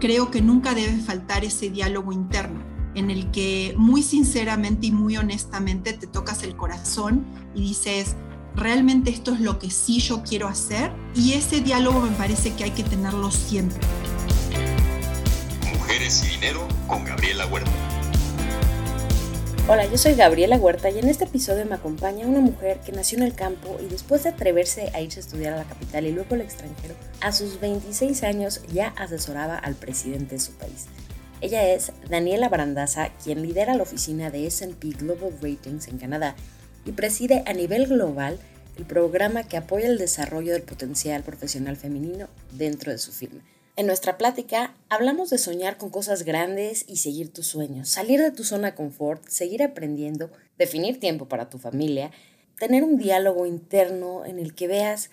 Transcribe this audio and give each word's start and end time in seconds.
creo 0.00 0.30
que 0.30 0.40
nunca 0.40 0.74
debe 0.74 0.96
faltar 0.98 1.44
ese 1.44 1.70
diálogo 1.70 2.12
interno 2.12 2.60
en 2.94 3.10
el 3.10 3.30
que 3.30 3.74
muy 3.76 4.02
sinceramente 4.02 4.88
y 4.88 4.92
muy 4.92 5.16
honestamente 5.16 5.92
te 5.92 6.06
tocas 6.06 6.42
el 6.42 6.56
corazón 6.56 7.24
y 7.54 7.62
dices, 7.62 8.16
realmente 8.56 9.10
esto 9.10 9.32
es 9.32 9.40
lo 9.40 9.58
que 9.58 9.70
sí 9.70 10.00
yo 10.00 10.22
quiero 10.22 10.48
hacer 10.48 10.92
y 11.14 11.34
ese 11.34 11.60
diálogo 11.60 12.00
me 12.00 12.10
parece 12.10 12.52
que 12.54 12.64
hay 12.64 12.70
que 12.72 12.82
tenerlo 12.82 13.30
siempre. 13.30 13.78
Mujeres 15.72 16.24
y 16.24 16.30
Dinero 16.30 16.66
con 16.88 17.04
Gabriela 17.04 17.46
Huerta. 17.46 17.89
Hola, 19.68 19.86
yo 19.86 19.98
soy 19.98 20.14
Gabriela 20.14 20.56
Huerta 20.56 20.90
y 20.90 20.98
en 20.98 21.08
este 21.08 21.24
episodio 21.24 21.64
me 21.64 21.76
acompaña 21.76 22.26
una 22.26 22.40
mujer 22.40 22.80
que 22.80 22.90
nació 22.90 23.18
en 23.18 23.24
el 23.24 23.34
campo 23.34 23.78
y 23.80 23.86
después 23.86 24.24
de 24.24 24.30
atreverse 24.30 24.90
a 24.94 25.00
irse 25.00 25.20
a 25.20 25.22
estudiar 25.22 25.52
a 25.52 25.58
la 25.58 25.64
capital 25.64 26.06
y 26.06 26.12
luego 26.12 26.34
al 26.34 26.40
extranjero, 26.40 26.94
a 27.20 27.30
sus 27.30 27.60
26 27.60 28.24
años 28.24 28.62
ya 28.72 28.88
asesoraba 28.96 29.56
al 29.56 29.74
presidente 29.74 30.36
de 30.36 30.40
su 30.40 30.52
país. 30.52 30.86
Ella 31.40 31.68
es 31.72 31.92
Daniela 32.08 32.48
Barandaza, 32.48 33.10
quien 33.22 33.42
lidera 33.42 33.76
la 33.76 33.84
oficina 33.84 34.30
de 34.30 34.46
SP 34.50 34.90
Global 34.98 35.32
Ratings 35.40 35.88
en 35.88 35.98
Canadá 35.98 36.34
y 36.84 36.92
preside 36.92 37.44
a 37.46 37.52
nivel 37.52 37.86
global 37.86 38.38
el 38.76 38.86
programa 38.86 39.44
que 39.44 39.56
apoya 39.56 39.88
el 39.88 39.98
desarrollo 39.98 40.52
del 40.52 40.62
potencial 40.62 41.22
profesional 41.22 41.76
femenino 41.76 42.28
dentro 42.52 42.90
de 42.90 42.98
su 42.98 43.12
firma. 43.12 43.42
En 43.76 43.86
nuestra 43.86 44.18
plática 44.18 44.74
hablamos 44.88 45.30
de 45.30 45.38
soñar 45.38 45.78
con 45.78 45.90
cosas 45.90 46.24
grandes 46.24 46.84
y 46.88 46.96
seguir 46.96 47.32
tus 47.32 47.46
sueños, 47.46 47.88
salir 47.88 48.20
de 48.20 48.30
tu 48.30 48.44
zona 48.44 48.72
de 48.72 48.74
confort, 48.74 49.26
seguir 49.28 49.62
aprendiendo, 49.62 50.30
definir 50.58 51.00
tiempo 51.00 51.28
para 51.28 51.48
tu 51.48 51.58
familia, 51.58 52.10
tener 52.58 52.84
un 52.84 52.98
diálogo 52.98 53.46
interno 53.46 54.26
en 54.26 54.38
el 54.38 54.54
que 54.54 54.68
veas 54.68 55.10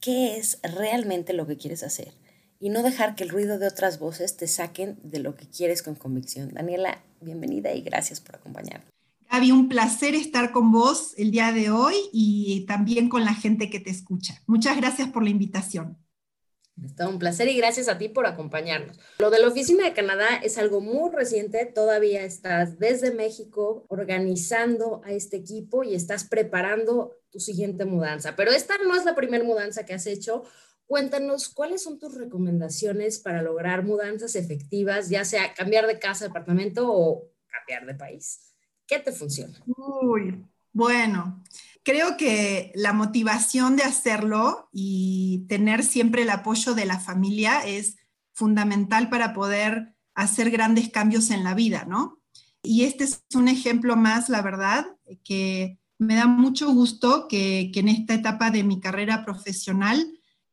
qué 0.00 0.36
es 0.36 0.58
realmente 0.62 1.32
lo 1.32 1.46
que 1.46 1.56
quieres 1.56 1.82
hacer 1.82 2.12
y 2.58 2.70
no 2.70 2.82
dejar 2.82 3.16
que 3.16 3.24
el 3.24 3.30
ruido 3.30 3.58
de 3.58 3.66
otras 3.66 3.98
voces 3.98 4.36
te 4.36 4.46
saquen 4.46 4.98
de 5.02 5.18
lo 5.18 5.34
que 5.34 5.46
quieres 5.46 5.82
con 5.82 5.94
convicción. 5.94 6.54
Daniela, 6.54 7.02
bienvenida 7.20 7.74
y 7.74 7.82
gracias 7.82 8.20
por 8.20 8.36
acompañarme. 8.36 8.86
Gaby, 9.30 9.50
un 9.50 9.68
placer 9.68 10.14
estar 10.14 10.52
con 10.52 10.72
vos 10.72 11.12
el 11.18 11.32
día 11.32 11.52
de 11.52 11.70
hoy 11.70 11.94
y 12.12 12.64
también 12.66 13.08
con 13.08 13.24
la 13.24 13.34
gente 13.34 13.68
que 13.68 13.80
te 13.80 13.90
escucha. 13.90 14.40
Muchas 14.46 14.76
gracias 14.76 15.08
por 15.08 15.22
la 15.24 15.30
invitación. 15.30 15.98
Está 16.84 17.08
un 17.08 17.18
placer 17.18 17.48
y 17.48 17.56
gracias 17.56 17.88
a 17.88 17.96
ti 17.96 18.08
por 18.08 18.26
acompañarnos. 18.26 18.98
Lo 19.18 19.30
de 19.30 19.38
la 19.38 19.48
Oficina 19.48 19.84
de 19.84 19.94
Canadá 19.94 20.36
es 20.42 20.58
algo 20.58 20.80
muy 20.80 21.10
reciente, 21.10 21.64
todavía 21.64 22.22
estás 22.22 22.78
desde 22.78 23.12
México 23.12 23.86
organizando 23.88 25.00
a 25.04 25.12
este 25.12 25.38
equipo 25.38 25.84
y 25.84 25.94
estás 25.94 26.24
preparando 26.24 27.16
tu 27.30 27.40
siguiente 27.40 27.86
mudanza, 27.86 28.36
pero 28.36 28.50
esta 28.52 28.74
no 28.78 28.94
es 28.94 29.04
la 29.04 29.14
primera 29.14 29.44
mudanza 29.44 29.84
que 29.84 29.94
has 29.94 30.06
hecho. 30.06 30.44
Cuéntanos 30.86 31.48
cuáles 31.48 31.82
son 31.82 31.98
tus 31.98 32.14
recomendaciones 32.14 33.18
para 33.18 33.42
lograr 33.42 33.82
mudanzas 33.82 34.36
efectivas, 34.36 35.08
ya 35.08 35.24
sea 35.24 35.54
cambiar 35.54 35.86
de 35.86 35.98
casa, 35.98 36.26
departamento 36.26 36.92
o 36.92 37.28
cambiar 37.48 37.86
de 37.86 37.94
país. 37.94 38.54
¿Qué 38.86 39.00
te 39.00 39.12
funciona? 39.12 39.60
Uy, 39.66 40.46
bueno, 40.72 41.42
creo 41.86 42.16
que 42.16 42.72
la 42.74 42.92
motivación 42.92 43.76
de 43.76 43.84
hacerlo 43.84 44.68
y 44.72 45.46
tener 45.48 45.84
siempre 45.84 46.22
el 46.22 46.30
apoyo 46.30 46.74
de 46.74 46.84
la 46.84 46.98
familia 46.98 47.60
es 47.60 47.96
fundamental 48.32 49.08
para 49.08 49.32
poder 49.32 49.94
hacer 50.12 50.50
grandes 50.50 50.90
cambios 50.90 51.30
en 51.30 51.44
la 51.44 51.54
vida, 51.54 51.86
¿no? 51.88 52.20
Y 52.60 52.82
este 52.82 53.04
es 53.04 53.22
un 53.36 53.46
ejemplo 53.46 53.94
más, 53.94 54.28
la 54.28 54.42
verdad, 54.42 54.84
que 55.22 55.78
me 55.96 56.16
da 56.16 56.26
mucho 56.26 56.72
gusto 56.72 57.28
que, 57.28 57.70
en 57.72 57.88
esta 57.88 58.14
etapa 58.14 58.50
de 58.50 58.64
mi 58.64 58.80
carrera 58.80 59.24
profesional 59.24 60.04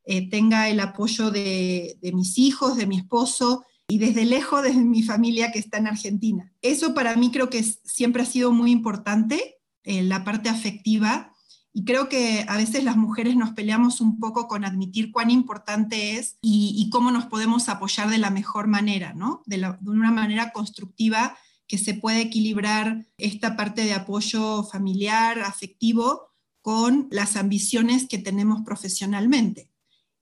eh, 0.05 0.29
tenga 0.29 0.69
el 0.69 0.79
apoyo 0.79 1.31
de, 1.31 1.97
de 1.99 2.11
mis 2.11 2.37
hijos, 2.37 2.77
de 2.77 2.85
mi 2.85 2.97
esposo 2.97 3.65
y 3.87 3.97
desde 3.97 4.25
lejos 4.25 4.61
de 4.61 4.73
mi 4.73 5.01
familia 5.01 5.51
que 5.51 5.57
está 5.57 5.79
en 5.79 5.87
Argentina. 5.87 6.53
Eso 6.61 6.93
para 6.93 7.15
mí 7.15 7.31
creo 7.31 7.49
que 7.49 7.63
siempre 7.63 8.21
ha 8.21 8.27
sido 8.27 8.51
muy 8.51 8.69
importante 8.69 9.62
la 9.85 10.23
parte 10.23 10.49
afectiva. 10.49 11.33
Y 11.73 11.85
creo 11.85 12.07
que 12.07 12.45
a 12.47 12.57
veces 12.57 12.83
las 12.83 12.97
mujeres 12.97 13.35
nos 13.35 13.51
peleamos 13.51 13.99
un 13.99 14.19
poco 14.19 14.47
con 14.47 14.63
admitir 14.63 15.11
cuán 15.11 15.31
importante 15.31 16.17
es 16.17 16.37
y, 16.41 16.89
cómo 16.91 17.09
nos 17.09 17.25
podemos 17.25 17.67
apoyar 17.67 18.09
de 18.09 18.19
la 18.19 18.29
mejor 18.29 18.67
manera, 18.67 19.13
¿no? 19.13 19.41
De, 19.47 19.57
de, 19.57 19.89
una 19.89 20.11
manera 20.11 20.51
constructiva 20.51 21.35
que 21.67 21.79
se 21.79 21.95
puede 21.95 22.21
equilibrar 22.21 23.07
esta 23.17 23.55
parte 23.55 23.83
de 23.83 23.93
apoyo 23.93 24.63
familiar, 24.63 25.39
afectivo, 25.39 26.29
con 26.61 27.07
las 27.09 27.35
ambiciones 27.35 28.07
que 28.07 28.19
tenemos 28.19 28.61
profesionalmente. 28.63 29.72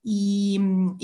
Y, 0.03 0.57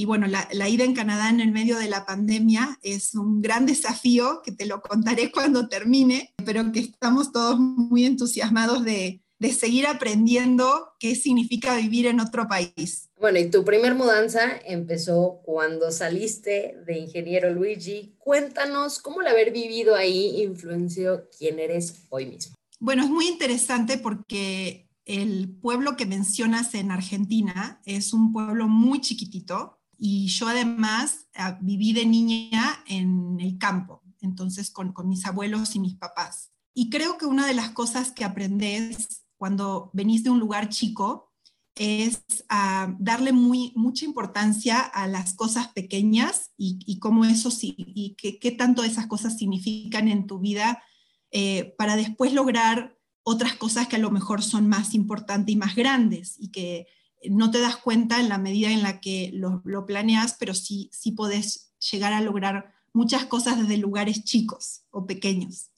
bueno, 0.05 0.27
la, 0.27 0.47
la, 0.51 0.69
ida 0.69 0.83
en 0.83 0.95
Canadá 0.95 1.29
en 1.29 1.39
el 1.39 1.51
medio 1.51 1.77
de 1.77 1.87
la 1.87 2.05
pandemia 2.05 2.79
es 2.81 3.13
un 3.13 3.41
gran 3.41 3.65
desafío 3.65 4.41
que 4.43 4.51
te 4.51 4.65
lo 4.65 4.81
contaré 4.81 5.31
cuando 5.33 5.67
termine, 5.67 6.33
pero 6.43 6.71
que 6.71 6.79
estamos 6.79 7.31
todos 7.31 7.59
muy 7.59 8.05
entusiasmados 8.05 8.83
de, 8.83 9.21
de 9.39 9.53
seguir 9.53 9.85
aprendiendo 9.87 10.93
qué 10.99 11.15
significa 11.15 11.75
vivir 11.75 12.07
en 12.07 12.19
otro 12.19 12.47
país. 12.47 13.09
Bueno, 13.19 13.39
y 13.39 13.49
tu 13.49 13.63
primer 13.63 13.95
mudanza 13.95 14.59
empezó 14.65 15.41
cuando 15.43 15.91
saliste 15.91 16.77
de 16.85 16.97
ingeniero 16.97 17.51
Luigi. 17.51 18.15
Cuéntanos 18.17 18.99
cómo 18.99 19.21
el 19.21 19.27
haber 19.27 19.51
vivido 19.51 19.95
ahí 19.95 20.41
influenció 20.41 21.27
quién 21.37 21.59
eres 21.59 22.05
hoy 22.09 22.27
mismo. 22.27 22.55
Bueno, 22.79 23.03
es 23.03 23.09
muy 23.09 23.27
interesante 23.27 23.97
porque 23.97 24.86
el 25.07 25.49
pueblo 25.61 25.95
que 25.95 26.05
mencionas 26.05 26.75
en 26.75 26.91
Argentina 26.91 27.81
es 27.85 28.11
un 28.11 28.33
pueblo 28.33 28.67
muy 28.67 28.99
chiquitito 28.99 29.79
y 29.97 30.27
yo 30.27 30.49
además 30.49 31.27
ah, 31.33 31.57
viví 31.61 31.93
de 31.93 32.05
niña 32.05 32.83
en 32.87 33.39
el 33.39 33.57
campo, 33.57 34.03
entonces 34.19 34.69
con, 34.69 34.93
mis 35.05 35.25
abuelos 35.25 35.75
y 35.75 35.79
mis 35.79 35.95
papás. 35.95 36.51
Y 36.73 36.89
creo 36.89 37.17
que 37.17 37.25
una 37.25 37.47
de 37.47 37.53
las 37.53 37.71
cosas 37.71 38.11
que 38.11 38.25
aprendes 38.25 39.25
cuando 39.37 39.89
venís 39.93 40.25
de 40.25 40.29
un 40.29 40.39
lugar 40.39 40.67
chico 40.67 41.31
es 41.75 42.21
ah, 42.49 42.93
darle 42.99 43.31
mucha 43.31 44.03
importancia 44.03 44.79
a 44.81 45.07
las 45.07 45.35
cosas 45.35 45.69
pequeñas 45.69 46.51
y, 46.57 46.99
cómo 46.99 47.23
eso 47.23 47.49
y 47.61 48.17
qué, 48.17 48.51
tanto 48.51 48.83
esas 48.83 49.07
cosas 49.07 49.37
significan 49.37 50.09
en 50.09 50.27
tu 50.27 50.39
vida 50.39 50.83
eh, 51.31 51.75
para 51.77 51.95
después 51.95 52.33
lograr 52.33 52.96
otras 53.29 53.55
cosas 53.55 53.89
que 53.89 53.97
a 53.97 53.99
lo 53.99 54.09
mejor 54.09 54.41
son 54.41 54.69
más 54.69 54.93
importantes 54.93 55.51
y 55.51 55.57
más 55.57 55.75
grandes 55.75 56.37
y 56.39 56.47
que 56.47 56.87
no 57.29 57.51
te 57.51 57.59
das 57.59 57.75
cuenta 57.75 58.21
en 58.21 58.29
la 58.29 58.37
medida 58.37 58.71
en 58.71 58.83
la 58.83 59.01
que 59.01 59.31
lo, 59.33 59.85
planeas, 59.85 60.37
pero 60.39 60.53
sí, 60.53 60.89
sí 60.93 61.11
podés 61.11 61.73
llegar 61.91 62.13
a 62.13 62.21
lograr 62.21 62.73
muchas 62.93 63.25
cosas 63.25 63.59
desde 63.59 63.75
lugares 63.75 64.23
chicos 64.23 64.83
o 64.91 65.05
pequeños. 65.05 65.71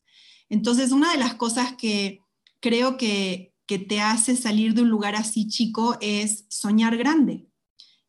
Entonces, 0.47 0.91
una 0.91 1.11
de 1.11 1.17
las 1.17 1.33
cosas 1.33 1.73
que 1.73 2.21
creo 2.59 2.97
que, 2.97 3.55
que 3.65 3.79
te 3.79 3.99
hace 3.99 4.35
salir 4.35 4.75
de 4.75 4.83
un 4.83 4.89
lugar 4.89 5.15
así 5.15 5.47
chico 5.47 5.97
es 6.01 6.45
soñar 6.49 6.97
grande 6.97 7.49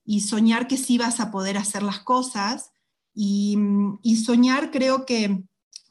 y 0.04 0.20
soñar 0.20 0.68
que 0.68 0.76
sí 0.76 0.98
vas 0.98 1.18
a 1.18 1.30
poder 1.30 1.56
hacer 1.56 1.82
las 1.82 2.00
cosas 2.00 2.72
y, 3.14 3.56
y 4.02 4.16
soñar 4.16 4.70
creo 4.70 5.06
que 5.06 5.44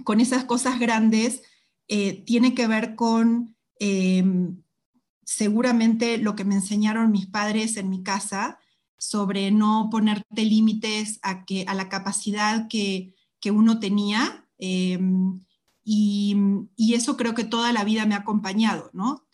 con 0.03 0.19
esas 0.19 0.43
cosas 0.43 0.77
grandes 0.77 1.41
eh, 1.91 2.23
tiene 2.23 2.53
que 2.53 2.67
ver 2.67 2.95
con 2.95 3.57
eh, 3.79 4.23
seguramente 5.25 6.19
lo 6.19 6.35
que 6.35 6.45
me 6.45 6.53
enseñaron 6.53 7.11
mis 7.11 7.25
padres 7.25 7.77
en 7.77 7.89
mi 7.89 8.03
casa 8.03 8.59
sobre 8.99 9.49
no 9.49 9.89
ponerte 9.91 10.45
límites 10.45 11.17
a, 11.23 11.45
que, 11.45 11.65
a 11.67 11.73
la 11.73 11.89
capacidad 11.89 12.67
que, 12.67 13.15
uno 13.51 13.79
tenía. 13.79 14.45
Eh, 14.59 14.99
y, 15.83 16.37
eso 16.93 17.17
creo 17.17 17.33
que 17.33 17.43
toda 17.43 17.73
la 17.73 17.83
vida 17.83 18.05
me 18.05 18.13
ha 18.13 18.19
acompañado, 18.19 18.89
¿no? 18.93 19.25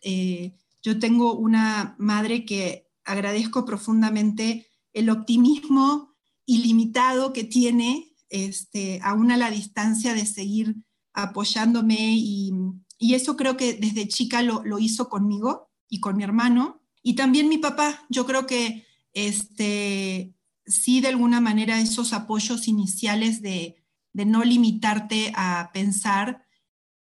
yo 0.84 1.00
tengo 1.00 1.34
una 1.34 1.96
madre 1.98 2.46
que 2.46 2.88
agradezco 3.03 3.66
profundamente 3.66 4.68
el 4.94 5.09
optimismo 5.09 6.14
ilimitado 6.46 7.34
que 7.34 7.44
tiene, 7.44 8.14
este, 8.29 9.00
aún 9.02 9.32
a 9.32 9.38
la 9.38 9.50
distancia 9.50 10.14
de 10.14 10.28
seguir 10.28 10.76
apoyándome 11.16 11.97
y, 12.00 12.53
eso 13.00 13.35
creo 13.38 13.56
que 13.56 13.73
desde 13.73 14.08
chica 14.08 14.41
lo, 14.41 14.79
hizo 14.79 15.09
conmigo 15.09 15.70
y 15.90 16.00
con 16.00 16.17
mi 16.17 16.23
hermano. 16.23 16.82
Y 17.03 17.14
también 17.14 17.50
mi 17.50 17.59
papá, 17.59 18.03
yo 18.09 18.26
creo 18.26 18.46
que 18.46 18.85
este, 19.14 20.34
sí 20.66 21.02
de 21.02 21.09
alguna 21.09 21.40
manera 21.40 21.79
esos 21.79 22.14
apoyos 22.14 22.67
iniciales 22.67 23.41
de, 23.41 23.76
no 24.14 24.44
limitarte 24.44 25.34
a 25.35 25.72
pensar 25.73 26.46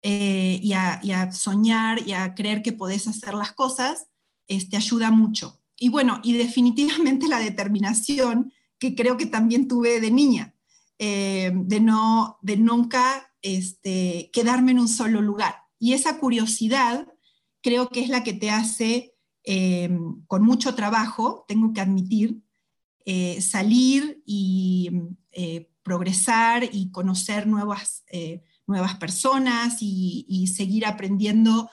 eh, 0.01 0.60
y, 0.62 0.74
a, 0.74 1.31
soñar 1.31 2.06
y 2.07 2.13
a 2.13 2.33
creer 2.36 2.63
que 2.63 2.74
podés 2.74 3.07
hacer 3.07 3.36
las 3.36 3.54
cosas, 3.54 4.07
este, 4.48 4.77
ayuda 4.77 5.10
mucho. 5.12 5.62
Y 5.77 5.89
bueno, 5.89 6.19
y 6.24 6.33
definitivamente 6.33 7.27
la 7.27 7.39
determinación 7.39 8.51
que 8.80 8.95
creo 8.95 9.15
que 9.15 9.27
también 9.27 9.68
tuve 9.68 10.01
de 10.01 10.12
niña, 10.12 10.56
eh, 11.00 11.51
de, 11.54 11.80
no, 11.80 12.39
de 12.42 12.57
nunca 12.57 13.32
este, 13.44 14.31
quedarme 14.34 14.72
en 14.72 14.80
un 14.80 14.88
solo 14.88 15.22
lugar. 15.22 15.56
Y 15.78 15.94
esa 15.94 16.18
curiosidad 16.18 17.07
creo 17.62 17.90
que 17.90 18.01
es 18.01 18.10
la 18.10 18.24
que 18.24 18.34
te 18.34 18.50
hace, 18.50 19.16
eh, 19.44 19.90
con 20.28 20.44
mucho 20.44 20.74
trabajo, 20.75 21.45
tengo 21.48 21.74
que 21.74 21.81
admitir, 21.81 22.42
eh, 23.06 23.42
salir 23.42 24.24
y 24.25 24.90
eh, 25.31 25.69
progresar 25.84 26.63
y 26.72 26.90
conocer 26.92 27.45
nuevas, 27.45 28.06
nuevas 28.66 28.95
personas 28.95 29.78
y, 29.81 30.48
seguir 30.48 30.86
aprendiendo 30.86 31.69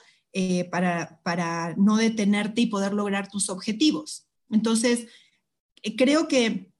para, 0.69 1.21
para 1.23 1.73
no 1.77 1.95
detenerte 1.95 2.61
y 2.61 2.65
poder 2.65 2.93
lograr 2.93 3.29
tus 3.29 3.49
objetivos. 3.49 4.27
Entonces, 4.49 5.07
creo 5.97 6.27
que 6.27 6.70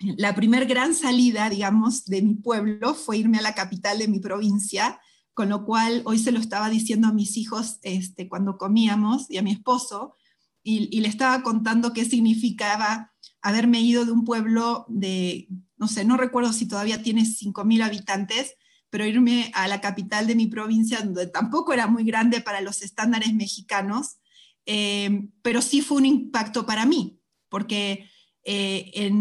la 0.00 0.34
primer 0.34 0.66
gran 0.66 0.94
salida, 0.94 1.50
digamos, 1.50 2.04
de 2.04 2.22
mi 2.22 2.34
pueblo 2.34 2.94
fue 2.94 3.18
irme 3.18 3.38
a 3.38 3.42
la 3.42 3.54
capital 3.54 3.98
de 3.98 4.08
mi 4.08 4.20
provincia, 4.20 5.00
con 5.34 5.48
lo 5.48 5.64
cual 5.64 6.02
hoy 6.04 6.18
se 6.18 6.32
lo 6.32 6.38
estaba 6.38 6.70
diciendo 6.70 7.08
a 7.08 7.12
mis 7.12 7.36
hijos 7.36 7.78
este, 7.82 8.28
cuando 8.28 8.58
comíamos 8.58 9.30
y 9.30 9.38
a 9.38 9.42
mi 9.42 9.52
esposo, 9.52 10.14
y, 10.62 11.00
le 11.00 11.08
estaba 11.08 11.42
contando 11.42 11.92
qué 11.92 12.04
significaba 12.04 13.12
haberme 13.40 13.80
ido 13.80 14.04
de 14.04 14.12
un 14.12 14.24
pueblo 14.24 14.84
de, 14.88 15.48
no 15.76 15.88
sé, 15.88 16.04
no 16.04 16.16
recuerdo 16.16 16.52
si 16.52 16.66
todavía 16.66 17.02
tiene 17.02 17.22
5.000 17.22 17.82
habitantes, 17.82 18.54
pero 18.90 19.06
irme 19.06 19.50
a 19.54 19.66
la 19.68 19.80
capital 19.80 20.26
de 20.26 20.34
mi 20.34 20.46
provincia, 20.46 21.00
donde 21.00 21.26
tampoco 21.26 21.72
era 21.72 21.86
muy 21.86 22.04
grande 22.04 22.40
para 22.40 22.60
los 22.60 22.82
estándares 22.82 23.32
mexicanos, 23.34 24.18
eh, 24.66 25.28
pero 25.42 25.62
sí 25.62 25.80
fue 25.80 25.98
un 25.98 26.06
impacto 26.06 26.66
para 26.66 26.84
mí, 26.84 27.18
porque 27.48 28.10
eh, 28.50 29.12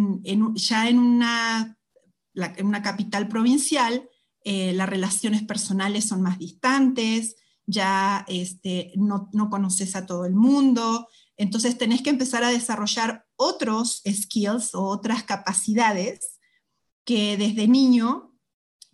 ya 0.55 0.87
en 0.87 0.99
una, 0.99 1.77
capital 2.81 3.27
provincial, 3.27 4.09
eh, 4.45 4.71
las 4.71 4.87
relaciones 4.87 5.43
personales 5.43 6.05
son 6.05 6.21
más 6.21 6.39
distantes, 6.39 7.35
ya 7.65 8.23
este, 8.29 8.93
no, 8.95 9.29
no, 9.33 9.49
conoces 9.49 9.97
a 9.97 10.05
todo 10.05 10.25
el 10.25 10.33
mundo, 10.33 11.09
entonces 11.35 11.77
tenés 11.77 12.01
que 12.01 12.09
empezar 12.09 12.45
a 12.45 12.51
desarrollar 12.51 13.25
otros 13.35 14.01
skills 14.09 14.73
o 14.73 14.85
otras 14.85 15.23
capacidades 15.23 16.39
que 17.03 17.35
desde 17.35 17.67
niño 17.67 18.33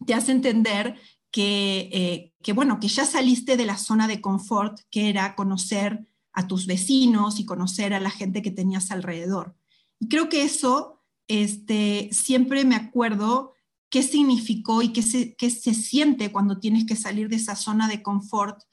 te 0.08 0.16
hace 0.16 0.32
entender 0.32 1.00
que, 1.30 1.90
eh, 1.94 2.34
que, 2.42 2.54
bueno, 2.54 2.80
que 2.80 2.88
ya 2.88 3.06
saliste 3.06 3.56
de 3.56 3.68
la 3.68 3.78
zona 3.78 4.08
de 4.08 4.20
confort, 4.20 4.80
que 4.90 5.10
era 5.10 5.36
conocer 5.36 6.08
a 6.32 6.48
tus 6.48 6.66
vecinos 6.66 7.40
y 7.40 7.46
conocer 7.46 7.94
a 7.94 8.00
la 8.00 8.10
gente 8.10 8.42
que 8.42 8.50
tenías 8.50 8.90
alrededor. 8.90 9.56
Y 10.04 10.10
creo 10.10 10.28
que 10.28 10.44
eso 10.44 11.02
este, 11.30 12.10
siempre 12.12 12.66
me 12.66 12.76
acuerdo 12.76 13.54
qué 13.90 14.04
significó 14.04 14.82
y 14.82 14.92
qué 14.92 15.02
se, 15.02 15.34
qué 15.36 15.50
se 15.50 15.74
siente 15.74 16.30
cuando 16.30 16.60
tienes 16.60 16.86
que 16.86 16.98
salir 16.98 17.30
de 17.30 17.38
esa 17.38 17.56
zona 17.56 17.88
de 17.88 18.04
confort, 18.04 18.64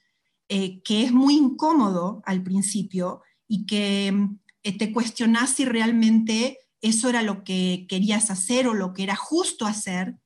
eh, 0.49 0.83
que 0.83 1.05
es 1.05 1.13
muy 1.13 1.37
incómodo 1.37 2.21
al 2.27 2.43
principio 2.43 3.23
y 3.47 3.65
que 3.67 4.13
eh, 4.65 4.77
te 4.77 4.93
cuestionas 4.93 5.51
si 5.51 5.65
realmente 5.67 6.59
eso 6.81 7.09
era 7.09 7.23
lo 7.23 7.45
que 7.45 7.87
querías 7.89 8.29
hacer 8.33 8.67
o 8.67 8.75
lo 8.75 8.93
que 8.93 9.05
era 9.05 9.15
justo 9.15 9.67
hacer, 9.67 10.17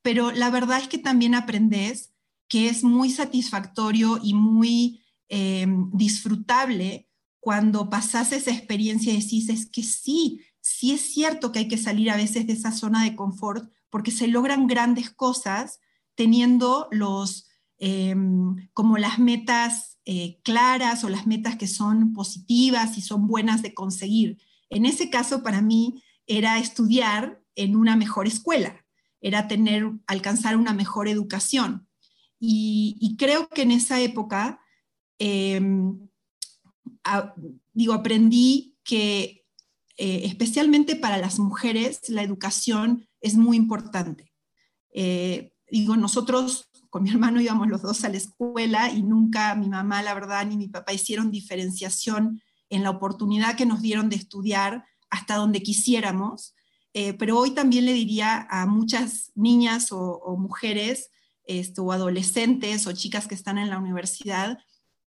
pero 0.00 0.30
la 0.30 0.48
verdad 0.48 0.80
es 0.80 0.88
que 0.88 0.96
también 0.96 1.34
aprendes 1.34 2.14
que 2.48 2.70
es 2.70 2.82
muy 2.82 3.10
satisfactorio 3.10 4.20
y 4.22 4.32
muy 4.32 5.04
eh, 5.28 5.66
disfrutable 5.92 7.05
cuando 7.46 7.88
pasas 7.88 8.32
esa 8.32 8.50
experiencia 8.50 9.12
y 9.12 9.22
decís, 9.22 9.48
es 9.50 9.66
que 9.70 9.84
sí, 9.84 10.40
sí 10.60 10.90
es 10.90 11.00
cierto 11.00 11.52
que 11.52 11.60
hay 11.60 11.68
que 11.68 11.78
salir 11.78 12.10
a 12.10 12.16
veces 12.16 12.44
de 12.48 12.54
esa 12.54 12.72
zona 12.72 13.04
de 13.04 13.14
confort 13.14 13.70
porque 13.88 14.10
se 14.10 14.26
logran 14.26 14.66
grandes 14.66 15.10
cosas 15.10 15.78
teniendo 16.16 16.88
los, 16.90 17.48
em, 17.78 18.68
como 18.72 18.98
las 18.98 19.20
metas 19.20 20.00
eh, 20.04 20.40
claras 20.42 21.04
o 21.04 21.08
las 21.08 21.28
metas 21.28 21.54
que 21.54 21.68
son 21.68 22.14
positivas 22.14 22.98
y 22.98 23.00
son 23.00 23.28
buenas 23.28 23.62
de 23.62 23.74
conseguir. 23.74 24.38
En 24.68 24.84
ese 24.84 25.08
caso, 25.08 25.44
para 25.44 25.62
mí, 25.62 26.02
era 26.26 26.58
estudiar 26.58 27.40
en 27.54 27.76
una 27.76 27.94
mejor 27.94 28.26
escuela, 28.26 28.84
era 29.20 29.46
tener, 29.46 29.92
alcanzar 30.08 30.56
una 30.56 30.72
mejor 30.72 31.06
educación. 31.06 31.86
Y, 32.40 33.14
creo 33.20 33.48
que 33.48 33.62
en 33.62 33.70
esa 33.70 34.00
época 34.00 34.60
digo, 37.72 37.92
aprendí 37.92 38.76
que 38.84 39.44
eh, 39.98 40.22
especialmente 40.24 40.96
para 40.96 41.18
las 41.18 41.38
mujeres 41.38 42.08
la 42.08 42.22
educación 42.22 43.08
es 43.20 43.34
muy 43.34 43.56
importante. 43.56 44.32
Eh, 44.92 45.52
digo, 45.70 45.96
nosotros 45.96 46.68
con 46.90 47.02
mi 47.02 47.10
hermano 47.10 47.40
íbamos 47.40 47.68
los 47.68 47.82
dos 47.82 48.04
a 48.04 48.08
la 48.08 48.16
escuela 48.16 48.90
y 48.90 49.02
nunca 49.02 49.54
mi 49.54 49.68
mamá, 49.68 50.02
la 50.02 50.14
verdad, 50.14 50.46
ni 50.46 50.56
mi 50.56 50.68
papá 50.68 50.92
hicieron 50.92 51.30
diferenciación 51.30 52.40
en 52.68 52.82
la 52.82 52.90
oportunidad 52.90 53.56
que 53.56 53.66
nos 53.66 53.82
dieron 53.82 54.08
de 54.08 54.16
estudiar 54.16 54.84
hasta 55.10 55.36
donde 55.36 55.62
quisiéramos. 55.62 56.54
Eh, 56.94 57.12
pero 57.14 57.38
hoy 57.38 57.50
también 57.50 57.84
le 57.84 57.92
diría 57.92 58.46
a 58.50 58.66
muchas 58.66 59.30
niñas 59.34 59.92
o, 59.92 60.36
mujeres 60.38 61.10
este, 61.44 61.80
o 61.80 61.92
adolescentes 61.92 62.86
o 62.86 62.92
chicas 62.92 63.26
que 63.26 63.34
están 63.34 63.58
en 63.58 63.70
la 63.70 63.78
universidad 63.78 64.58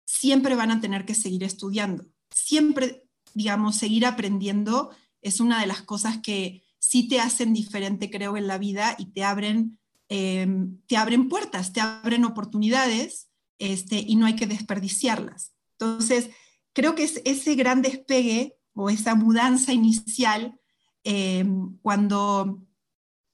siempre 0.04 0.54
van 0.54 0.70
a 0.70 0.80
tener 0.80 1.04
que 1.04 1.14
seguir 1.14 1.44
estudiando. 1.44 2.06
Siempre, 2.30 3.08
digamos, 3.34 3.76
seguir 3.76 4.06
aprendiendo 4.06 4.90
es 5.22 5.40
una 5.40 5.60
de 5.60 5.66
las 5.66 5.82
cosas 5.82 6.18
que 6.22 6.62
sí 6.78 7.08
te 7.08 7.20
hacen 7.20 7.54
diferente, 7.54 8.10
creo, 8.10 8.36
en 8.36 8.46
la 8.46 8.58
vida 8.58 8.94
y 8.98 9.06
te 9.06 9.24
abren, 9.24 9.78
em, 10.08 10.78
te 10.86 10.96
abren 10.96 11.28
puertas, 11.28 11.72
te 11.72 11.80
abren 11.80 12.24
oportunidades 12.24 13.28
este, 13.58 14.04
y 14.06 14.16
no 14.16 14.26
hay 14.26 14.36
que 14.36 14.46
desperdiciarlas. 14.46 15.52
Entonces, 15.78 16.30
creo 16.74 16.94
que 16.94 17.04
es 17.04 17.22
ese 17.24 17.54
gran 17.54 17.80
despegue 17.80 18.56
o 18.74 18.90
esa 18.90 19.14
mudanza 19.14 19.72
inicial, 19.72 20.60
em, 21.04 21.78
cuando 21.78 22.62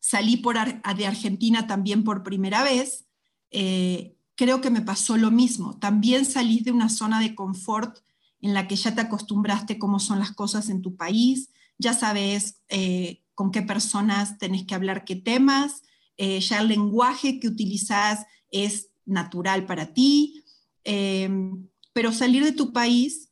salí 0.01 0.37
por, 0.37 0.57
de 0.57 1.07
Argentina 1.07 1.67
también 1.67 2.05
por 2.05 2.23
primera 2.23 2.63
vez, 2.63 3.07
eh, 3.51 4.17
creo 4.41 4.63
que 4.63 4.71
me 4.71 4.81
pasó 4.81 5.19
lo 5.19 5.31
mismo. 5.31 5.77
También 5.79 6.25
salís 6.25 6.65
de 6.65 6.73
una 6.73 6.89
zona 6.89 7.21
de 7.21 7.35
confort 7.35 7.99
en 8.41 8.55
la 8.55 8.67
que 8.67 8.75
ya 8.75 8.95
te 8.95 9.03
acostumbraste 9.03 9.79
cómo 9.79 9.99
son 9.99 10.19
las 10.19 10.33
cosas 10.33 10.71
en 10.71 10.81
tu 10.81 10.97
país, 10.97 11.51
ya 11.77 11.93
sabes 11.93 12.63
eh, 12.71 13.23
con 13.35 13.51
qué 13.51 13.61
personas 13.61 14.39
tenés 14.39 14.65
que 14.65 14.75
hablar 14.75 15.05
qué 15.05 15.15
temas, 15.15 15.83
eh, 16.17 16.41
ya 16.41 16.61
el 16.61 16.69
lenguaje 16.69 17.39
que 17.39 17.49
utilizas 17.49 18.25
es 18.51 18.89
natural 19.05 19.67
para 19.67 19.93
ti, 19.93 20.43
em, 20.85 21.69
pero 21.93 22.11
salir 22.11 22.43
de 22.43 22.53
tu 22.53 22.73
país 22.73 23.29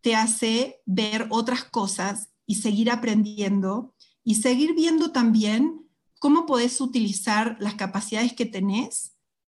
te 0.00 0.14
hace 0.14 0.80
ver 0.86 1.26
otras 1.30 1.64
cosas 1.64 2.28
y 2.46 2.54
seguir 2.54 2.88
aprendiendo 2.88 3.96
y 4.22 4.36
seguir 4.36 4.76
viendo 4.76 5.10
también 5.10 5.88
cómo 6.20 6.46
podés 6.46 6.80
utilizar 6.80 7.56
las 7.58 7.74
capacidades 7.74 8.32
que 8.32 8.46
tenés 8.46 9.11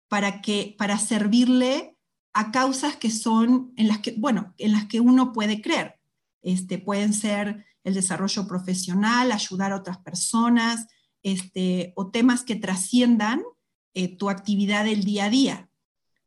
para, 0.08 0.40
que, 0.40 0.74
para 0.78 0.98
servirle 0.98 1.96
a 2.32 2.52
causas 2.52 2.96
que 2.96 3.10
son 3.10 3.72
en 3.76 3.88
las 3.88 3.98
que, 3.98 4.12
bueno, 4.12 4.54
en 4.58 4.72
las 4.72 4.86
que 4.86 5.00
uno 5.00 5.32
puede 5.32 5.62
creer. 5.62 5.98
Este, 6.42 6.78
pueden 6.78 7.12
ser 7.12 7.64
el 7.82 7.94
desarrollo 7.94 8.46
profesional, 8.46 9.32
ayudar 9.32 9.72
a 9.72 9.76
otras 9.76 9.98
personas, 9.98 10.86
este, 11.22 11.92
o 11.96 12.10
temas 12.10 12.44
que 12.44 12.56
trasciendan 12.56 13.42
eh, 13.94 14.16
tu 14.16 14.28
actividad 14.30 14.84
del 14.84 15.02
día 15.02 15.24
a 15.24 15.30
día. 15.30 15.70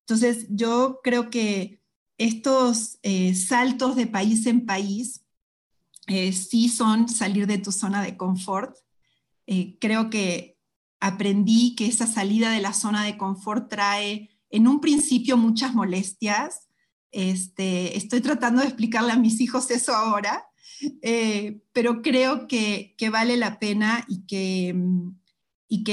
Entonces, 0.02 0.48
yo 0.50 1.00
creo 1.04 1.30
que 1.30 1.80
estos 2.18 2.98
eh, 3.04 3.36
saltos 3.36 3.96
de 3.96 4.08
país 4.08 4.46
en 4.46 4.66
país 4.66 5.24
eh, 6.08 6.34
sí 6.34 6.68
son 6.68 7.08
salir 7.08 7.46
de 7.46 7.60
tu 7.60 7.72
zona 7.72 8.02
de 8.02 8.18
confort. 8.18 8.76
creo 9.80 10.10
que 10.10 10.59
aprendí 11.00 11.76
que 11.76 11.88
esa 11.88 12.08
salida 12.08 12.52
de 12.52 12.62
la 12.62 12.74
zona 12.74 13.04
de 13.04 13.18
confort 13.18 13.70
trae 13.70 14.30
en 14.50 14.68
un 14.68 14.82
principio 14.82 15.38
muchas 15.38 15.74
molestias. 15.74 16.68
Este, 17.12 17.98
estoy 17.98 18.22
tratando 18.22 18.62
de 18.62 18.68
explicarle 18.68 19.12
a 19.12 19.18
mis 19.18 19.42
hijos 19.42 19.72
eso 19.72 19.96
ahora, 19.96 20.46
eh, 21.02 21.62
pero 21.74 22.02
creo 22.02 22.48
que, 22.48 22.96
vale 23.12 23.38
la 23.38 23.60
pena 23.60 24.06
y 24.08 24.26
que, 24.26 24.76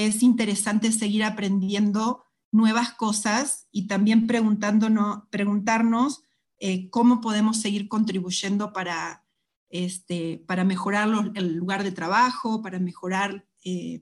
es 0.06 0.22
interesante 0.22 0.92
seguir 0.92 1.24
aprendiendo 1.24 2.24
nuevas 2.52 2.92
cosas 2.92 3.66
y 3.70 3.86
también 3.86 4.26
preguntándonos, 4.26 5.24
preguntarnos 5.30 6.22
eh, 6.58 6.88
cómo 6.90 7.20
podemos 7.20 7.58
seguir 7.58 7.88
contribuyendo 7.88 8.72
para, 8.72 9.24
este, 9.68 10.42
para 10.46 10.64
mejorar 10.64 11.08
el 11.34 11.54
lugar 11.54 11.82
de 11.82 11.92
trabajo, 11.92 12.62
para 12.62 12.78
mejorar 12.78 13.46
eh, 13.64 14.00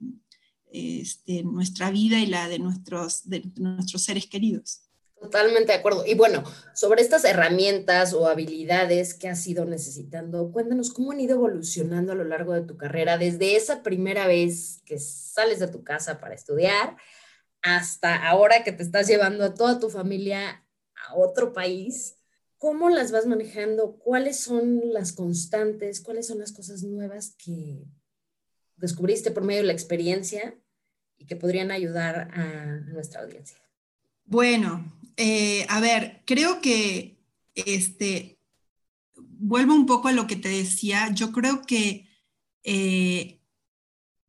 este, 0.75 1.43
nuestra 1.43 1.89
vida 1.89 2.19
y 2.19 2.25
la 2.25 2.49
de 2.49 2.59
nuestros, 2.59 3.29
de 3.29 3.43
nuestros 3.55 4.03
seres 4.03 4.27
queridos. 4.27 4.81
Totalmente 5.19 5.71
de 5.71 5.79
acuerdo. 5.79 6.05
Y 6.05 6.13
bueno, 6.13 6.43
sobre 6.73 7.01
estas 7.01 7.23
herramientas 7.23 8.13
o 8.13 8.27
habilidades 8.27 9.13
que 9.13 9.29
has 9.29 9.47
ido 9.47 9.65
necesitando, 9.65 10.51
cuéntanos 10.51 10.91
cómo 10.91 11.13
han 11.13 11.19
ido 11.21 11.35
evolucionando 11.35 12.11
a 12.11 12.15
lo 12.15 12.25
largo 12.25 12.53
de 12.53 12.61
tu 12.61 12.77
carrera, 12.77 13.17
desde 13.17 13.55
esa 13.55 13.81
primera 13.81 14.27
vez 14.27 14.81
que 14.85 14.99
sales 14.99 15.59
de 15.59 15.69
tu 15.69 15.83
casa 15.83 16.19
para 16.19 16.35
estudiar 16.35 16.97
hasta 17.61 18.27
ahora 18.27 18.63
que 18.63 18.71
te 18.71 18.83
estás 18.83 19.07
llevando 19.07 19.43
a 19.43 19.55
toda 19.55 19.79
tu 19.79 19.89
familia 19.89 20.63
a 21.07 21.15
otro 21.15 21.53
país. 21.53 22.17
¿Cómo 22.57 22.89
las 22.89 23.11
vas 23.11 23.25
manejando? 23.25 23.97
¿Cuáles 23.97 24.39
son 24.39 24.81
las 24.93 25.13
constantes? 25.13 26.01
¿Cuáles 26.01 26.27
son 26.27 26.39
las 26.39 26.51
cosas 26.51 26.83
nuevas 26.83 27.35
que 27.37 27.85
descubriste 28.75 29.31
por 29.31 29.43
medio 29.43 29.61
de 29.61 29.67
la 29.67 29.73
experiencia 29.73 30.59
que 31.27 31.35
podrían 31.35 31.71
ayudar 31.71 32.31
a 32.33 32.79
nuestra 32.91 33.21
audiencia? 33.21 33.57
Bueno, 34.25 34.93
eh, 35.17 35.65
a 35.69 35.79
ver, 35.79 36.21
creo 36.25 36.61
que 36.61 37.17
este, 37.53 38.39
vuelvo 39.15 39.73
un 39.73 39.85
poco 39.85 40.07
a 40.07 40.13
lo 40.13 40.27
que 40.27 40.35
te 40.35 40.49
decía, 40.49 41.11
yo 41.13 41.31
creo 41.31 41.61
que 41.61 42.09
eh, 42.63 43.39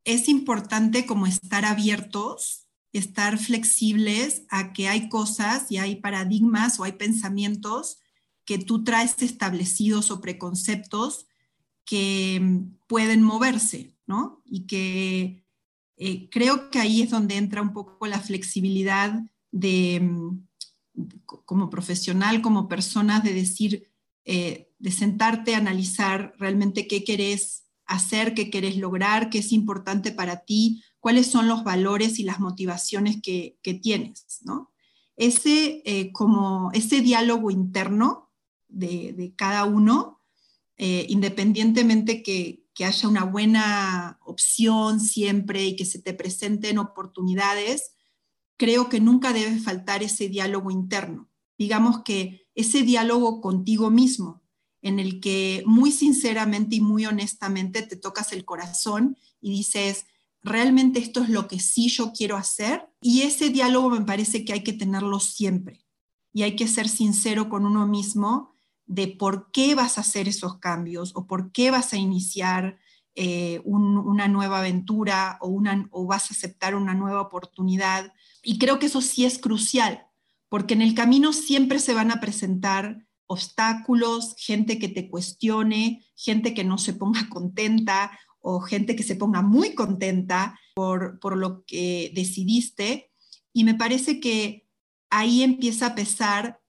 es 0.03 0.29
importante 0.29 1.05
como 1.05 1.27
estar 1.27 1.65
abiertos, 1.65 2.67
estar 2.93 3.37
flexibles 3.37 4.43
a 4.49 4.71
que 4.71 4.87
hay 4.87 5.09
cosas 5.09 5.71
y 5.71 5.77
hay 5.77 5.97
paradigmas 5.97 6.79
o 6.79 6.83
hay 6.83 6.93
pensamientos 6.93 7.99
que 8.45 8.57
tú 8.57 8.83
traes 8.83 9.21
establecidos 9.21 10.09
o 10.09 10.21
preconceptos 10.21 11.27
que 11.85 12.39
mm, 12.41 12.77
pueden 12.87 13.21
moverse, 13.23 13.97
¿no? 14.05 14.41
Y 14.45 14.67
que 14.67 15.43
eh, 15.97 16.29
creo 16.29 16.69
que 16.69 16.79
ahí 16.79 17.01
es 17.01 17.09
donde 17.09 17.37
entra 17.37 17.61
un 17.61 17.73
poco 17.73 18.05
la 18.05 18.19
flexibilidad 18.19 19.19
de, 19.51 19.99
mm, 19.99 20.47
como 21.25 21.69
profesional, 21.69 22.41
como 22.41 22.67
persona, 22.67 23.19
de 23.19 23.33
decir, 23.33 23.89
eh, 24.25 24.69
de 24.77 24.91
sentarte 24.91 25.55
a 25.55 25.57
analizar 25.57 26.33
realmente 26.37 26.87
qué 26.87 27.03
querés 27.03 27.63
hacer, 27.85 28.35
qué 28.35 28.51
querés 28.51 28.77
lograr, 28.77 29.29
qué 29.29 29.39
es 29.39 29.51
importante 29.51 30.11
para 30.11 30.45
ti, 30.45 30.83
cuáles 30.99 31.27
son 31.27 31.47
los 31.47 31.63
valores 31.63 32.19
y 32.19 32.23
las 32.23 32.39
motivaciones 32.39 33.19
que, 33.21 33.57
tienes, 33.81 34.39
¿no? 34.43 34.71
Ese, 35.15 35.81
eh, 35.85 36.11
como 36.11 36.69
ese 36.73 37.01
diálogo 37.01 37.49
interno 37.49 38.29
de, 38.67 39.33
cada 39.35 39.65
uno, 39.65 40.21
independientemente 40.77 42.21
que, 42.21 42.66
haya 42.85 43.07
una 43.07 43.23
buena 43.23 44.19
opción 44.23 44.99
siempre 44.99 45.65
y 45.65 45.75
que 45.75 45.85
se 45.85 45.99
te 45.99 46.13
presenten 46.13 46.77
oportunidades, 46.77 47.91
creo 48.57 48.89
que 48.89 48.99
nunca 48.99 49.33
debe 49.33 49.59
faltar 49.59 50.03
ese 50.03 50.29
diálogo 50.29 50.71
interno. 50.71 51.29
Digamos 51.57 52.03
que 52.03 52.47
ese 52.55 52.83
diálogo 52.83 53.41
contigo 53.41 53.89
mismo, 53.89 54.43
en 54.81 54.99
el 54.99 55.19
que 55.19 55.63
muy 55.65 55.91
sinceramente 55.91 56.75
y 56.75 56.81
muy 56.81 57.05
honestamente 57.05 57.81
te 57.81 57.95
tocas 57.95 58.31
el 58.31 58.45
corazón 58.45 59.17
y 59.41 59.51
dices, 59.51 60.05
realmente 60.43 60.99
esto 60.99 61.21
es 61.21 61.29
lo 61.29 61.47
que 61.47 61.59
sí 61.59 61.89
yo 61.89 62.13
quiero 62.13 62.37
hacer. 62.37 62.87
Y 63.01 63.21
ese 63.21 63.49
diálogo 63.49 63.89
me 63.89 64.01
parece 64.01 64.45
que 64.45 64.53
hay 64.53 64.63
que 64.63 64.73
tenerlo 64.73 65.19
siempre. 65.19 65.85
Y 66.33 66.43
hay 66.43 66.55
que 66.55 66.67
ser 66.67 66.87
sincero 66.87 67.49
con 67.49 67.65
uno 67.65 67.87
mismo 67.87 68.56
de 68.87 69.07
por 69.07 69.51
qué 69.51 69.75
vas 69.75 69.97
a 69.97 70.01
hacer 70.01 70.27
esos 70.27 70.57
cambios 70.59 71.11
o 71.15 71.27
por 71.27 71.51
qué 71.51 71.71
vas 71.71 71.93
a 71.93 71.97
iniciar 71.97 72.79
eh, 73.15 73.61
una 73.65 74.27
nueva 74.27 74.59
aventura 74.59 75.37
o, 75.41 75.47
una, 75.47 75.87
o 75.91 76.05
vas 76.05 76.29
a 76.29 76.33
aceptar 76.33 76.75
una 76.75 76.93
nueva 76.93 77.21
oportunidad. 77.21 78.13
Y 78.43 78.59
creo 78.59 78.79
que 78.79 78.85
eso 78.85 79.01
sí 79.01 79.25
es 79.25 79.39
crucial, 79.39 80.05
porque 80.49 80.73
en 80.73 80.81
el 80.81 80.95
camino 80.95 81.33
siempre 81.33 81.79
se 81.79 81.93
van 81.93 82.11
a 82.11 82.21
presentar 82.21 83.05
obstáculos, 83.25 84.35
gente 84.37 84.79
que 84.79 84.87
te 84.87 85.09
cuestione, 85.09 86.05
gente 86.15 86.53
que 86.53 86.63
no 86.63 86.77
se 86.77 86.93
ponga 86.93 87.27
contenta 87.29 88.17
o 88.39 88.61
gente 88.61 88.95
que 88.95 89.03
se 89.03 89.15
ponga 89.15 89.41
muy 89.41 89.75
contenta 89.75 90.57
por, 90.75 91.19
por 91.19 91.35
lo 91.35 91.65
que 91.65 92.11
decidiste. 92.15 93.11
Y 93.51 93.65
me 93.65 93.75
parece 93.75 94.19
que 94.19 94.67
ahí 95.09 95.43
empieza 95.43 95.87
a 95.87 95.95
pesar 95.95 96.61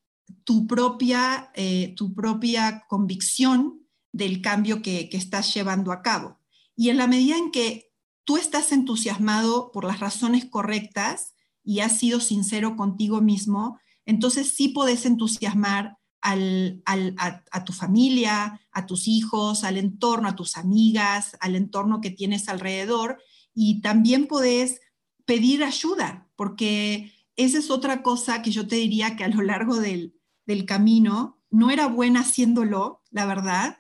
tu 0.45 0.67
propia, 0.67 1.51
eh, 1.55 1.95
tu 1.97 2.15
propia 2.15 2.85
convicción 2.89 3.87
del 4.13 4.41
cambio 4.41 4.83
que, 4.83 5.09
estás 5.13 5.53
llevando 5.55 5.93
a 5.93 6.03
cabo. 6.03 6.39
Y 6.77 6.91
en 6.91 6.97
la 6.97 7.07
medida 7.07 7.37
en 7.37 7.51
que 7.51 7.93
tú 8.25 8.37
estás 8.37 8.73
entusiasmado 8.73 9.71
por 9.73 9.85
las 9.85 10.01
razones 10.01 10.45
correctas 10.45 11.35
y 11.63 11.81
has 11.81 11.99
sido 11.99 12.21
sincero 12.21 12.77
contigo 12.77 13.21
mismo, 13.21 13.79
entonces 14.07 14.51
sí 14.51 14.69
puedes 14.69 15.07
entusiasmar 15.07 15.99
a, 16.21 17.65
tu 17.65 17.73
familia, 17.73 18.61
a 18.73 18.87
tus 18.87 19.07
hijos, 19.07 19.65
al 19.65 19.77
entorno, 19.77 20.29
a 20.29 20.37
tus 20.37 20.57
amigas, 20.57 21.37
al 21.41 21.55
entorno 21.57 22.01
que 22.01 22.11
tienes 22.11 22.49
alrededor 22.49 23.19
y 23.55 23.81
también 23.81 24.27
puedes 24.27 24.81
pedir 25.25 25.63
ayuda, 25.63 26.29
porque 26.37 27.13
esa 27.37 27.59
es 27.59 27.71
otra 27.71 28.03
cosa 28.03 28.43
que 28.43 28.51
yo 28.51 28.67
te 28.67 28.77
diría 28.77 29.17
que 29.17 29.25
a 29.25 29.29
lo 29.29 29.43
largo 29.43 29.77
del, 29.77 30.18
del 30.49 30.65
camino. 30.65 31.39
No 31.51 31.71
era 31.71 31.87
buena 31.87 32.21
haciéndolo, 32.21 33.03
la 33.11 33.27
verdad, 33.27 33.79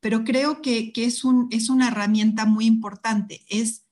pero 0.00 0.24
creo 0.24 0.60
que, 0.60 0.92
es, 0.96 1.24
un, 1.24 1.48
es 1.50 1.70
una 1.70 1.88
herramienta 1.88 2.44
muy 2.44 2.66
importante. 2.66 3.42
Es 3.48 3.86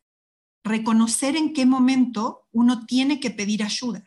reconocer 0.63 1.37
en 1.37 1.55
qué 1.55 1.65
momento 1.65 2.49
uno 2.51 2.85
tiene 2.85 3.21
que 3.21 3.31
pedir 3.31 3.63
ayuda. 3.63 4.05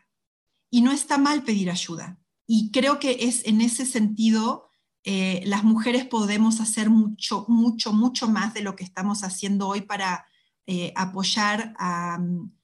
Y 0.69 0.81
no 0.81 0.91
está 0.91 1.17
mal 1.17 1.43
pedir 1.43 1.72
ayuda. 1.72 2.19
Y 2.45 2.72
creo 2.72 3.00
que 3.00 3.17
es 3.22 3.45
en 3.45 3.62
ese 3.62 3.86
sentido, 3.86 4.69
eh, 5.05 5.41
las 5.45 5.63
mujeres 5.63 6.05
podemos 6.05 6.60
hacer 6.60 6.89
mucho, 6.89 7.45
mucho, 7.48 7.93
mucho 7.93 8.27
más 8.27 8.53
de 8.53 8.62
lo 8.62 8.75
que 8.75 8.83
estamos 8.83 9.24
haciendo 9.24 9.69
hoy 9.69 9.81
para 9.81 10.25
eh, 10.67 10.91
apoyar 10.95 11.74
a, 11.79 12.19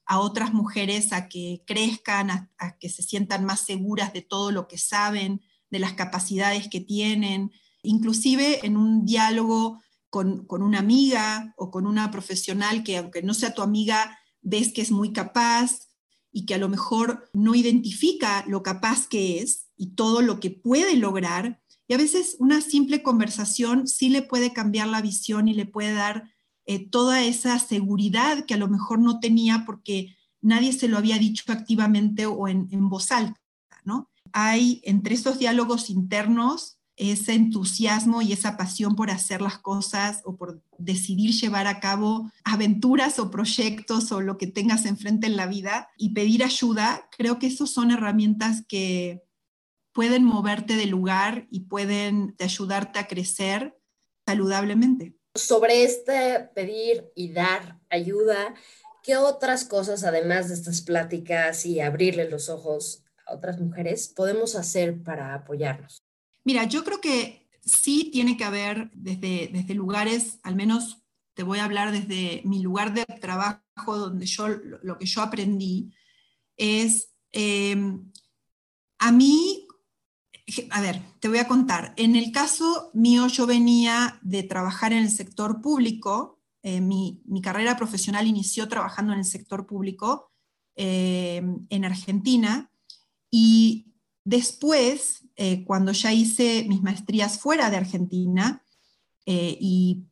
a 0.10 0.20
otras 0.20 0.54
mujeres 0.54 1.14
a 1.14 1.30
que 1.30 1.64
crezcan, 1.68 2.32
a, 2.32 2.78
que 2.80 2.90
se 2.90 3.04
sientan 3.04 3.46
más 3.46 3.60
seguras 3.60 4.12
de 4.12 4.24
todo 4.24 4.50
lo 4.50 4.68
que 4.68 4.80
saben, 4.80 5.40
de 5.70 5.78
las 5.78 5.94
capacidades 5.94 6.68
que 6.68 6.82
tienen, 6.82 7.52
inclusive 7.84 8.66
en 8.66 8.76
un 8.76 9.06
diálogo 9.06 9.80
con, 10.10 10.48
una 10.50 10.80
amiga 10.80 11.54
o 11.58 11.70
con 11.70 11.86
una 11.86 12.10
profesional 12.10 12.84
que 12.84 12.98
aunque 12.98 13.22
no 13.22 13.36
sea 13.36 13.54
tu 13.54 13.62
amiga, 13.62 14.18
ves 14.42 14.74
que 14.74 14.82
es 14.82 14.90
muy 14.90 15.14
capaz 15.14 15.90
y 16.32 16.48
que 16.48 16.56
a 16.56 16.58
lo 16.58 16.70
mejor 16.70 17.30
no 17.32 17.54
identifica 17.54 18.44
lo 18.48 18.64
capaz 18.64 19.08
que 19.08 19.38
es 19.38 19.68
y 19.78 19.94
todo 19.94 20.24
lo 20.24 20.40
que 20.40 20.50
puede 20.50 20.96
lograr. 20.96 21.62
Y 21.88 21.94
a 21.94 21.98
veces 21.98 22.36
una 22.40 22.62
simple 22.62 23.04
conversación 23.04 23.88
sí 23.88 24.10
le 24.10 24.24
puede 24.24 24.54
cambiar 24.54 24.88
la 24.88 25.04
visión 25.04 25.48
y 25.48 25.54
le 25.54 25.68
puede 25.68 25.94
dar 25.94 26.32
eh, 26.70 26.88
toda 26.88 27.24
esa 27.24 27.58
seguridad 27.58 28.46
que 28.46 28.54
a 28.54 28.58
lo 28.58 28.68
mejor 28.68 29.00
no 29.00 29.20
tenía 29.20 29.64
porque 29.66 30.16
nadie 30.40 30.72
se 30.72 30.88
lo 30.88 31.00
había 31.00 31.18
dicho 31.18 31.44
activamente 31.48 32.28
o 32.28 32.48
en, 32.48 32.90
voz 32.90 33.12
alta, 33.12 33.42
¿no? 33.86 34.12
Hay 34.34 34.80
entre 34.84 35.16
esos 35.16 35.40
diálogos 35.40 35.90
internos 35.90 36.78
ese 36.96 37.34
entusiasmo 37.34 38.22
y 38.22 38.34
esa 38.34 38.56
pasión 38.56 38.96
por 38.96 39.10
hacer 39.10 39.42
las 39.42 39.58
cosas 39.58 40.22
o 40.26 40.36
por 40.36 40.62
decidir 40.78 41.32
llevar 41.32 41.66
a 41.66 41.80
cabo 41.80 42.32
aventuras 42.44 43.18
o 43.18 43.32
proyectos 43.32 44.12
o 44.12 44.22
lo 44.22 44.38
que 44.38 44.46
tengas 44.46 44.86
enfrente 44.86 45.26
en 45.26 45.38
la 45.38 45.48
vida 45.48 45.90
y 45.98 46.10
pedir 46.10 46.44
ayuda, 46.44 47.10
creo 47.18 47.40
que 47.40 47.48
esos 47.48 47.72
son 47.72 47.90
herramientas 47.90 48.64
que 48.68 49.24
pueden 49.92 50.24
moverte 50.24 50.76
de 50.76 50.86
lugar 50.86 51.48
y 51.50 51.62
pueden 51.62 52.36
ayudarte 52.40 53.00
a 53.00 53.08
crecer 53.08 53.76
saludablemente 54.28 55.19
sobre 55.36 55.84
este 55.84 56.50
pedir 56.54 57.12
y 57.16 57.32
dar 57.32 57.80
ayuda, 57.90 58.56
¿qué 59.04 59.18
otras 59.18 59.66
cosas, 59.66 60.04
además 60.04 60.50
de 60.50 60.56
estas 60.56 60.82
pláticas 60.82 61.66
y 61.66 61.80
abrirle 61.80 62.30
los 62.30 62.50
ojos 62.50 63.04
a 63.26 63.34
otras 63.34 63.60
mujeres, 63.60 64.12
podemos 64.16 64.56
hacer 64.56 65.02
para 65.02 65.34
apoyarnos? 65.34 66.04
Mira, 66.44 66.64
yo 66.66 66.84
creo 66.84 67.00
que 67.00 67.48
sí 67.64 68.10
tiene 68.12 68.38
que 68.38 68.44
haber 68.44 68.90
desde, 68.94 69.50
desde 69.52 69.74
lugares, 69.74 70.40
al 70.44 70.56
menos 70.56 71.04
te 71.34 71.44
voy 71.44 71.60
a 71.60 71.66
hablar 71.66 71.92
desde 71.92 72.42
mi 72.44 72.62
lugar 72.62 72.94
de 72.94 73.06
trabajo, 73.06 73.62
donde 73.98 74.26
yo 74.26 74.48
lo 74.48 74.98
que 74.98 75.06
yo 75.06 75.22
aprendí 75.22 75.94
es, 76.58 77.14
eh, 77.32 77.78
a 78.98 79.12
mí 79.12 79.69
a 80.72 80.82
ver, 80.82 81.02
te 81.20 81.28
voy 81.28 81.38
a 81.40 81.48
contar. 81.48 81.94
En 81.98 82.16
el 82.16 82.32
caso 82.32 82.92
mío, 82.94 83.28
yo 83.28 83.46
venía 83.46 84.20
de 84.22 84.44
trabajar 84.44 84.94
en 84.94 85.00
el 85.00 85.12
sector 85.12 85.62
público. 85.62 86.40
Eh, 86.64 86.82
mi, 86.82 87.22
carrera 87.42 87.78
profesional 87.78 88.28
inició 88.28 88.68
trabajando 88.68 89.14
en 89.14 89.20
el 89.20 89.26
sector 89.26 89.66
público 89.66 90.32
eh, 90.76 91.42
en 91.70 91.86
Argentina 91.86 92.72
y 93.32 93.94
después, 94.24 95.26
eh, 95.36 95.64
cuando 95.64 95.92
ya 95.92 96.14
hice 96.14 96.66
mis 96.68 96.82
maestrías 96.82 97.40
fuera 97.40 97.70
de 97.70 97.78
Argentina 97.78 98.64
y 99.26 100.06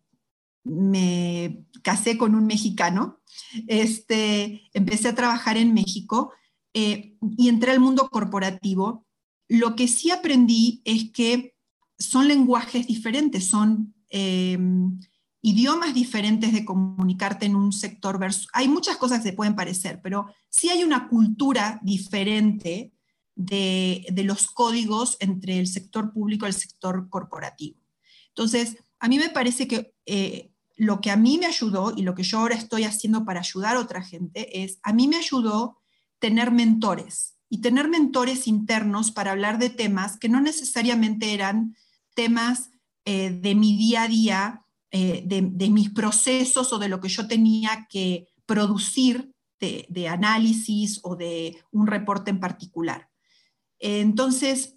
me 0.63 1.65
casé 1.81 2.19
con 2.19 2.35
un 2.35 2.45
mexicano, 2.45 3.19
este, 3.65 4.61
empecé 4.73 5.07
a 5.07 5.15
trabajar 5.15 5.57
en 5.57 5.73
México 5.73 6.31
y 6.71 7.49
entré 7.49 7.71
al 7.71 7.79
mundo 7.79 8.09
corporativo 8.09 9.06
lo 9.47 9.75
que 9.75 9.87
sí 9.87 10.11
aprendí 10.11 10.81
es 10.85 11.11
que 11.11 11.55
son 11.97 12.27
lenguajes 12.27 12.87
diferentes, 12.87 13.47
son 13.47 13.93
em, 14.09 14.99
idiomas 15.41 15.93
diferentes 15.93 16.51
de 16.53 16.65
comunicarte 16.65 17.45
en 17.45 17.55
un 17.55 17.71
sector. 17.71 18.19
Hay 18.53 18.67
muchas 18.67 18.97
cosas 18.97 19.19
que 19.19 19.29
se 19.29 19.35
pueden 19.35 19.55
parecer, 19.55 20.01
pero 20.03 20.27
sí 20.49 20.69
hay 20.69 20.83
una 20.83 21.07
cultura 21.07 21.79
diferente 21.81 22.93
de, 23.35 24.05
los 24.25 24.47
códigos 24.47 25.17
entre 25.19 25.59
el 25.59 25.67
sector 25.67 26.11
público 26.11 26.45
y 26.45 26.49
el 26.49 26.53
sector 26.53 27.07
corporativo. 27.09 27.79
Entonces, 28.29 28.77
a 28.99 29.07
mí 29.07 29.17
me 29.17 29.29
parece 29.29 29.67
que 29.67 29.93
eh, 30.05 30.51
lo 30.75 31.01
que 31.01 31.11
a 31.11 31.17
mí 31.17 31.37
me 31.37 31.45
ayudó 31.45 31.93
y 31.95 32.01
lo 32.01 32.13
que 32.13 32.23
yo 32.23 32.39
ahora 32.39 32.55
estoy 32.55 32.83
haciendo 32.83 33.25
para 33.25 33.39
ayudar 33.39 33.77
a 33.77 33.79
otra 33.79 34.01
gente 34.01 34.63
es, 34.63 34.79
a 34.83 34.91
mí 34.93 35.07
me 35.07 35.17
ayudó 35.17 35.79
tener 36.19 36.51
mentores 36.51 37.36
y 37.49 37.61
tener 37.61 37.87
mentores 37.87 38.47
internos 38.47 39.11
para 39.11 39.31
hablar 39.31 39.59
de 39.59 39.69
temas 39.69 40.17
que 40.17 40.29
no 40.29 40.41
necesariamente 40.41 41.33
eran 41.33 41.75
temas 42.15 42.71
eh, 43.05 43.29
de 43.29 43.55
mi 43.55 43.77
día 43.77 44.03
a 44.03 44.07
día, 44.07 44.65
eh, 44.91 45.23
de, 45.25 45.69
mis 45.69 45.89
procesos 45.91 46.73
o 46.73 46.79
de 46.79 46.89
lo 46.89 46.99
que 46.99 47.09
yo 47.09 47.27
tenía 47.27 47.87
que 47.89 48.27
producir 48.45 49.33
de, 49.59 50.07
análisis 50.07 50.99
o 51.03 51.15
de 51.15 51.57
un 51.71 51.87
reporte 51.87 52.31
en 52.31 52.39
particular. 52.39 53.09
Entonces, 53.79 54.75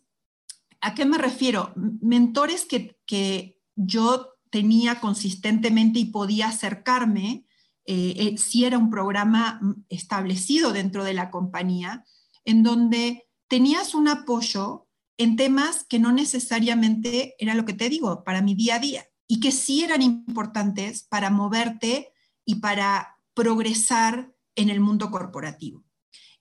¿a 0.81 0.95
qué 0.95 1.05
me 1.05 1.19
refiero? 1.19 1.73
Mentores 1.77 2.65
que, 2.65 2.97
que 3.07 3.61
yo 3.77 4.35
tenía 4.51 5.01
consistentemente 5.01 5.99
y 5.99 6.07
podía 6.07 6.49
acercarme 6.49 7.45
eh, 7.85 8.37
si 8.39 8.65
era 8.65 8.79
un 8.79 8.91
programa 8.91 9.61
establecido 9.89 10.73
dentro 10.73 11.03
de 11.03 11.15
la 11.15 11.31
compañía, 11.31 12.05
en 12.45 12.63
donde 12.63 13.29
tenías 13.49 13.95
un 13.95 14.09
apoyo 14.09 14.89
en 15.19 15.37
temas 15.37 15.85
que 15.85 15.99
no 15.99 16.13
necesariamente 16.13 17.35
era 17.39 17.55
lo 17.55 17.65
que 17.65 17.75
te 17.75 17.89
digo, 17.89 18.25
para 18.25 18.41
mi 18.41 18.55
día 18.55 18.77
a 18.77 18.79
día, 18.79 19.07
y 19.27 19.41
que 19.41 19.53
sí 19.53 19.85
eran 19.85 20.03
importantes 20.03 21.03
para 21.03 21.31
moverte 21.31 22.13
y 22.45 22.57
para 22.57 23.19
progresar 23.35 24.33
en 24.57 24.71
el 24.71 24.81
mundo 24.81 25.11
corporativo. 25.11 25.85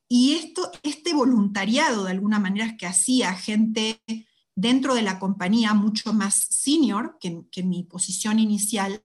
Y 0.07 0.33
esto, 0.33 0.71
este 0.81 1.13
voluntariado, 1.13 2.05
de 2.05 2.11
alguna 2.11 2.39
manera, 2.39 2.77
que 2.77 2.87
hacía 2.87 3.33
gente 3.35 4.01
dentro 4.55 4.95
de 4.95 5.03
la 5.03 5.19
compañía 5.19 5.73
mucho 5.73 6.13
más 6.13 6.47
senior 6.49 7.17
que, 7.19 7.41
que 7.51 7.63
mi 7.63 7.83
posición 7.83 8.39
inicial, 8.39 9.03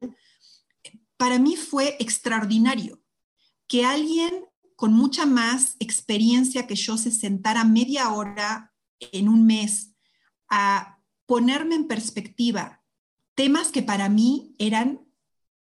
para 1.17 1.39
mí 1.39 1.57
fue 1.57 1.97
extraordinario. 2.01 3.03
Que 3.67 3.85
alguien 3.85 4.47
con 4.85 4.93
mucha 4.93 5.25
más 5.25 5.77
experiencia 5.79 6.67
que 6.67 6.75
yo 6.75 6.99
se 6.99 7.11
sentara 7.11 7.65
media 7.65 8.11
hora 8.13 8.75
en 9.01 9.31
un 9.31 9.47
mes 9.47 9.95
a 10.51 10.99
ponerme 11.25 11.75
en 11.75 11.89
perspectiva 11.89 12.83
temas 13.35 13.69
que 13.69 13.83
para 13.83 14.11
mí 14.11 14.55
eran, 14.59 15.01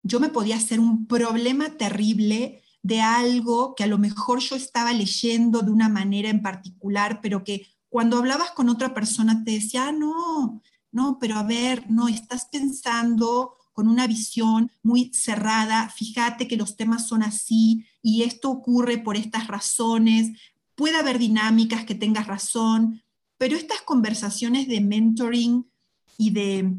yo 0.03 0.19
me 0.19 0.29
podía 0.29 0.57
hacer 0.57 0.81
un 0.81 1.07
problema 1.07 1.77
terrible 1.77 2.65
de 2.83 3.01
algo 3.01 3.77
que 3.77 3.85
a 3.85 3.87
lo 3.87 3.97
mejor 3.97 4.41
yo 4.41 4.57
estaba 4.57 4.93
leyendo 4.93 5.61
de 5.61 5.71
una 5.71 5.89
manera 5.89 6.29
en 6.29 6.43
particular, 6.43 7.21
pero 7.23 7.45
que 7.45 7.69
cuando 7.89 8.19
hablabas 8.19 8.51
con 8.51 8.69
otra 8.69 8.93
persona 8.93 9.45
te 9.45 9.53
decía, 9.53 9.87
ah, 9.87 9.93
no, 9.93 10.61
no, 10.91 11.21
pero 11.21 11.37
a 11.37 11.45
ver, 11.45 11.89
no, 11.89 12.09
estás 12.09 12.47
pensando 12.47 13.55
con 13.73 13.89
una 13.89 14.07
visión 14.07 14.71
muy 14.83 15.13
cerrada, 15.15 15.89
fíjate 15.89 16.49
que 16.49 16.57
los 16.57 16.77
temas 16.77 17.09
son 17.09 17.23
así 17.23 17.87
y 18.03 18.23
esto 18.23 18.51
ocurre 18.51 18.99
por 18.99 19.17
estas 19.17 19.47
razones, 19.49 20.31
puede 20.75 20.97
haber 20.97 21.19
dinámicas 21.19 21.85
que 21.85 21.95
tengas 21.95 22.27
razón, 22.27 23.03
pero 23.39 23.57
estas 23.57 23.83
conversaciones 23.83 24.69
de 24.69 24.81
mentoring 24.81 25.71
y 26.19 26.31
de 26.31 26.77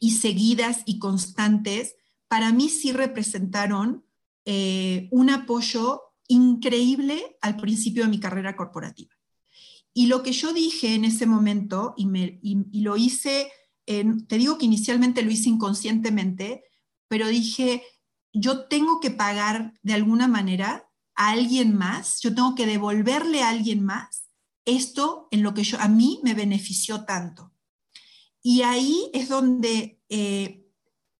y 0.00 0.10
seguidas 0.10 0.82
y 0.84 0.98
constantes, 0.98 1.96
para 2.28 2.52
mí 2.52 2.68
sí 2.68 2.92
representaron 2.92 4.04
eh, 4.44 5.08
un 5.10 5.30
apoyo 5.30 6.02
increíble 6.28 7.36
al 7.40 7.56
principio 7.56 8.04
de 8.04 8.10
mi 8.10 8.20
carrera 8.20 8.54
corporativa. 8.54 9.14
Y 9.94 10.06
lo 10.08 10.22
que 10.22 10.32
yo 10.32 10.52
dije 10.52 10.94
en 10.94 11.04
ese 11.04 11.24
momento, 11.24 11.94
y, 11.96 12.06
me, 12.06 12.38
y, 12.42 12.80
lo 12.80 12.96
hice, 12.96 13.48
te 13.86 14.38
digo 14.38 14.58
que 14.58 14.66
inicialmente 14.66 15.22
lo 15.22 15.30
hice 15.30 15.48
inconscientemente, 15.48 16.64
pero 17.08 17.28
dije, 17.28 17.82
yo 18.32 18.66
tengo 18.66 19.00
que 19.00 19.10
pagar 19.10 19.74
de 19.82 19.94
alguna 19.94 20.28
manera 20.28 20.90
a 21.14 21.30
alguien 21.30 21.76
más, 21.76 22.20
yo 22.20 22.34
tengo 22.34 22.54
que 22.54 22.66
devolverle 22.66 23.42
a 23.42 23.50
alguien 23.50 23.84
más 23.84 24.24
esto 24.64 25.28
en 25.30 25.42
lo 25.42 25.54
que 25.54 25.64
yo, 25.64 25.78
a 25.80 25.88
mí 25.88 26.20
me 26.22 26.34
benefició 26.34 27.04
tanto. 27.04 27.52
Y 28.42 28.62
ahí 28.62 29.10
es 29.12 29.28
donde 29.28 30.00
eh, 30.08 30.66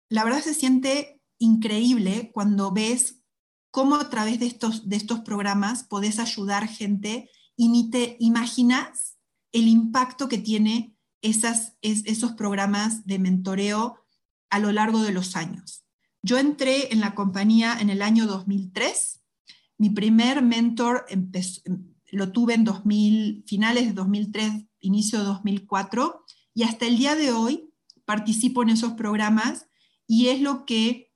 la 0.08 0.24
verdad 0.24 0.42
se 0.42 0.54
siente 0.54 1.22
increíble 1.38 2.30
cuando 2.32 2.72
ves 2.72 3.22
cómo 3.70 3.96
a 3.96 4.08
través 4.08 4.38
de 4.40 4.46
estos, 4.46 4.88
de 4.88 4.96
estos 4.96 5.20
programas 5.20 5.84
podés 5.84 6.18
ayudar 6.18 6.68
gente 6.68 7.30
y 7.56 7.68
ni 7.68 7.90
te 7.90 8.16
imaginas 8.20 9.18
el 9.52 9.68
impacto 9.68 10.28
que 10.28 10.38
tiene 10.38 10.93
esos 11.24 12.32
programas 12.32 13.06
de 13.06 13.18
mentoreo 13.18 13.96
a 14.50 14.58
lo 14.58 14.70
largo 14.72 15.02
de 15.02 15.12
los 15.12 15.36
años. 15.36 15.84
Yo 16.22 16.38
entré 16.38 16.92
en 16.92 17.00
la 17.00 17.14
compañía 17.14 17.76
en 17.80 17.90
el 17.90 18.02
año 18.02 18.26
2003. 18.26 19.20
Mi 19.78 19.90
primer 19.90 20.42
mentor 20.42 21.06
empezó, 21.08 21.62
lo 22.10 22.30
tuve 22.30 22.54
en 22.54 22.64
2000, 22.64 23.44
finales 23.46 23.86
de 23.86 23.92
2003, 23.92 24.52
inicio 24.80 25.18
de 25.18 25.24
2004, 25.24 26.24
y 26.54 26.62
hasta 26.62 26.86
el 26.86 26.98
día 26.98 27.16
de 27.16 27.32
hoy 27.32 27.70
participo 28.04 28.62
en 28.62 28.68
esos 28.68 28.92
programas 28.92 29.66
y 30.06 30.28
es 30.28 30.40
lo 30.40 30.64
que 30.66 31.12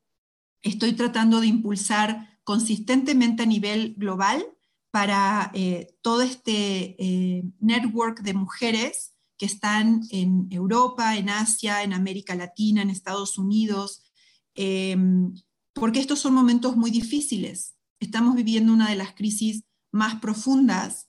estoy 0.62 0.94
tratando 0.94 1.40
de 1.40 1.46
impulsar 1.46 2.38
consistentemente 2.44 3.42
a 3.42 3.46
nivel 3.46 3.94
global 3.96 4.44
para 4.90 5.50
eh, 5.54 5.94
todo 6.02 6.22
este 6.22 6.96
eh, 6.98 7.44
network 7.60 8.22
de 8.22 8.34
mujeres 8.34 9.14
que 9.38 9.46
están 9.46 10.02
en 10.10 10.48
Europa, 10.50 11.16
en 11.16 11.30
Asia, 11.30 11.82
en 11.82 11.92
América 11.92 12.34
Latina, 12.34 12.82
en 12.82 12.90
Estados 12.90 13.38
Unidos, 13.38 14.02
em, 14.54 15.34
porque 15.74 16.00
estos 16.00 16.18
son 16.18 16.34
momentos 16.34 16.76
muy 16.76 16.90
difíciles. 16.90 17.76
Estamos 18.00 18.34
viviendo 18.34 18.72
una 18.72 18.90
de 18.90 18.96
las 18.96 19.14
crisis 19.14 19.64
más 19.92 20.16
profundas, 20.16 21.08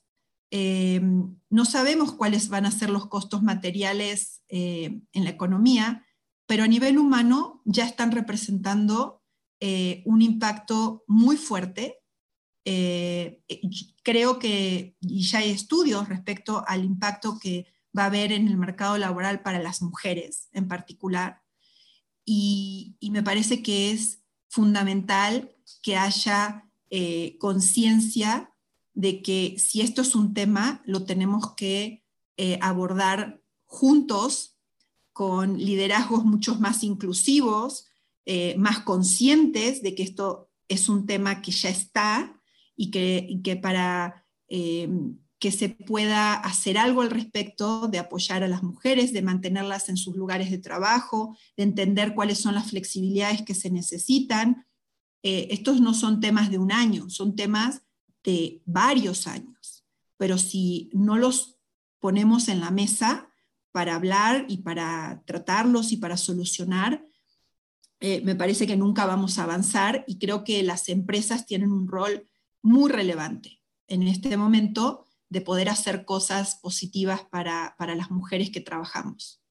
eh, 0.51 1.01
no 1.49 1.65
sabemos 1.65 2.13
cuáles 2.13 2.49
van 2.49 2.65
a 2.65 2.71
ser 2.71 2.89
los 2.89 3.07
costos 3.07 3.43
materiales 3.43 4.41
eh, 4.49 5.01
en 5.13 5.23
la 5.23 5.29
economía, 5.29 6.05
pero 6.47 6.63
a 6.63 6.67
nivel 6.67 6.97
humano 6.97 7.61
ya 7.65 7.85
están 7.85 8.11
representando 8.11 9.21
eh, 9.59 10.01
un 10.05 10.21
impacto 10.21 11.03
muy 11.07 11.37
fuerte. 11.37 11.97
creo 14.03 14.37
que 14.39 14.95
y 15.01 15.21
ya 15.23 15.39
hay 15.39 15.49
estudios 15.49 16.07
respecto 16.07 16.63
al 16.67 16.83
impacto 16.85 17.39
que 17.39 17.65
va 17.97 18.03
a 18.03 18.07
haber 18.07 18.31
en 18.31 18.47
el 18.47 18.57
mercado 18.57 18.97
laboral 18.97 19.41
para 19.41 19.59
las 19.59 19.81
mujeres 19.81 20.49
en 20.53 20.67
particular. 20.67 21.41
Y, 22.25 22.97
me 23.11 23.23
parece 23.23 23.63
que 23.63 23.91
es 23.91 24.21
fundamental 24.49 25.55
que 25.81 25.97
haya 25.97 26.65
conciencia 27.39 28.53
de 28.93 29.21
que 29.21 29.55
si 29.57 29.81
esto 29.81 30.01
es 30.01 30.15
un 30.15 30.33
tema, 30.33 30.81
lo 30.85 31.05
tenemos 31.05 31.55
que 31.55 32.03
eh, 32.37 32.59
abordar 32.61 33.41
juntos, 33.65 34.57
con 35.13 35.57
liderazgos 35.57 36.23
mucho 36.23 36.55
más 36.55 36.83
inclusivos, 36.83 37.87
eh, 38.25 38.55
más 38.57 38.79
conscientes 38.79 39.81
de 39.81 39.93
que 39.93 40.03
esto 40.03 40.49
es 40.69 40.87
un 40.87 41.05
tema 41.05 41.41
que 41.41 41.51
ya 41.51 41.69
está 41.69 42.41
y 42.75 42.91
que, 42.91 43.59
para 43.61 44.25
eh, 44.47 44.89
que 45.39 45.51
se 45.51 45.69
pueda 45.69 46.33
hacer 46.33 46.77
algo 46.77 47.01
al 47.01 47.09
respecto, 47.09 47.87
de 47.87 47.97
apoyar 47.97 48.43
a 48.43 48.47
las 48.47 48.61
mujeres, 48.61 49.13
de 49.13 49.21
mantenerlas 49.21 49.87
en 49.87 49.95
sus 49.95 50.15
lugares 50.15 50.51
de 50.51 50.57
trabajo, 50.57 51.37
de 51.55 51.63
entender 51.63 52.13
cuáles 52.13 52.39
son 52.39 52.55
las 52.55 52.69
flexibilidades 52.69 53.43
que 53.43 53.55
se 53.55 53.69
necesitan. 53.69 54.65
estos 55.21 55.81
no 55.81 55.93
son 55.93 56.19
temas 56.19 56.49
de 56.51 56.57
un 56.57 56.71
año, 56.71 57.09
son 57.09 57.35
temas 57.35 57.81
de 58.23 58.61
varios 58.65 59.27
años, 59.27 59.85
pero 60.17 60.37
si 60.37 60.89
no 60.93 61.17
los 61.17 61.57
ponemos 61.99 62.47
en 62.49 62.59
la 62.59 62.71
mesa 62.71 63.29
para 63.71 63.95
hablar 63.95 64.45
y 64.49 64.57
para 64.57 65.23
tratarlos 65.25 65.91
y 65.91 65.97
para 65.97 66.17
solucionar, 66.17 67.05
eh, 68.01 68.21
me 68.23 68.35
parece 68.35 68.65
que 68.65 68.77
nunca 68.77 69.05
vamos 69.05 69.37
a 69.37 69.43
avanzar 69.43 70.05
y 70.07 70.17
creo 70.17 70.43
que 70.43 70.63
las 70.63 70.87
empresas 70.89 71.45
tienen 71.45 71.71
un 71.71 71.87
rol 71.87 72.25
muy 72.61 72.89
relevante 72.89 73.61
en 73.87 74.03
este 74.03 74.37
momento 74.37 75.05
de 75.29 75.41
poder 75.41 75.69
hacer 75.69 76.05
cosas 76.05 76.55
positivas 76.55 77.21
para, 77.29 77.75
para 77.77 77.95
las 77.95 78.11
mujeres 78.11 78.49
que 78.49 78.61
trabajamos. 78.61 79.41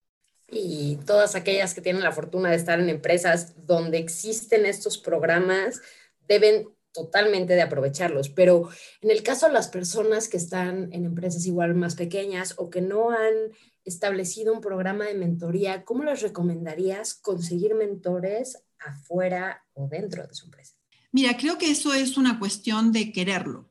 Y 0.51 0.97
todas 1.07 1.35
aquellas 1.35 1.75
que 1.75 1.81
tienen 1.81 2.03
la 2.03 2.13
fortuna 2.13 2.51
de 2.51 2.57
estar 2.57 2.81
en 2.81 2.89
empresas 2.89 3.55
donde 3.67 3.99
existen 3.99 4.67
estos 4.67 4.99
programas 4.99 5.81
deben 6.27 6.69
totalmente 6.93 7.55
de 7.55 7.63
aprovecharlos, 7.63 8.29
pero 8.29 8.69
en 9.03 9.11
el 9.11 9.23
caso 9.23 9.47
de 9.47 9.53
las 9.53 9.69
personas 9.69 10.29
que 10.29 10.37
están 10.37 10.93
en 10.93 11.05
empresas 11.05 11.47
igual 11.47 11.75
más 11.75 11.95
pequeñas 11.95 12.55
o 12.57 12.71
que 12.71 12.81
no 12.81 13.11
han 13.11 13.53
establecido 13.85 14.53
un 14.53 14.61
programa 14.61 15.05
de 15.05 15.15
mentoría, 15.15 15.85
¿cómo 15.85 16.05
les 16.05 16.23
recomendarías 16.23 17.15
conseguir 17.15 17.75
mentores 17.75 18.65
afuera 18.79 19.65
o 19.75 19.87
dentro 19.87 20.27
de 20.27 20.35
su 20.35 20.47
empresa? 20.47 20.75
Mira, 21.13 21.37
creo 21.37 21.57
que 21.57 21.71
eso 21.71 21.95
es 21.95 22.17
una 22.17 22.39
cuestión 22.39 22.93
de 22.93 23.13
quererlo. 23.13 23.68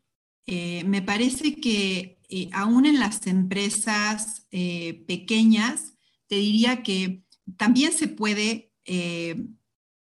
Eh, 0.47 0.83
me 0.85 1.01
parece 1.01 1.55
que 1.55 2.19
eh, 2.29 2.49
aún 2.53 2.85
en 2.85 2.99
las 2.99 3.27
empresas 3.27 4.47
eh, 4.51 5.03
pequeñas, 5.07 5.93
te 6.27 6.35
diría 6.35 6.83
que 6.83 7.23
también 7.57 7.91
se 7.93 8.07
puede 8.07 8.63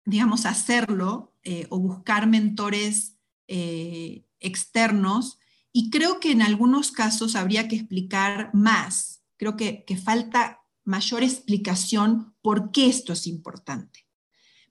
digamos, 0.05 0.47
hacerlo 0.47 1.35
o 1.69 1.79
buscar 1.79 2.25
mentores 2.25 3.17
externos. 3.47 5.37
Y 5.71 5.91
creo 5.91 6.19
que 6.19 6.31
en 6.31 6.41
algunos 6.41 6.91
casos 6.91 7.35
habría 7.35 7.67
que 7.67 7.75
explicar 7.75 8.49
más. 8.51 9.23
Creo 9.37 9.55
que, 9.55 9.83
que 9.85 9.95
falta 9.95 10.63
mayor 10.85 11.23
explicación 11.23 12.35
por 12.41 12.71
qué 12.71 12.87
esto 12.87 13.13
es 13.13 13.27
importante. 13.27 14.07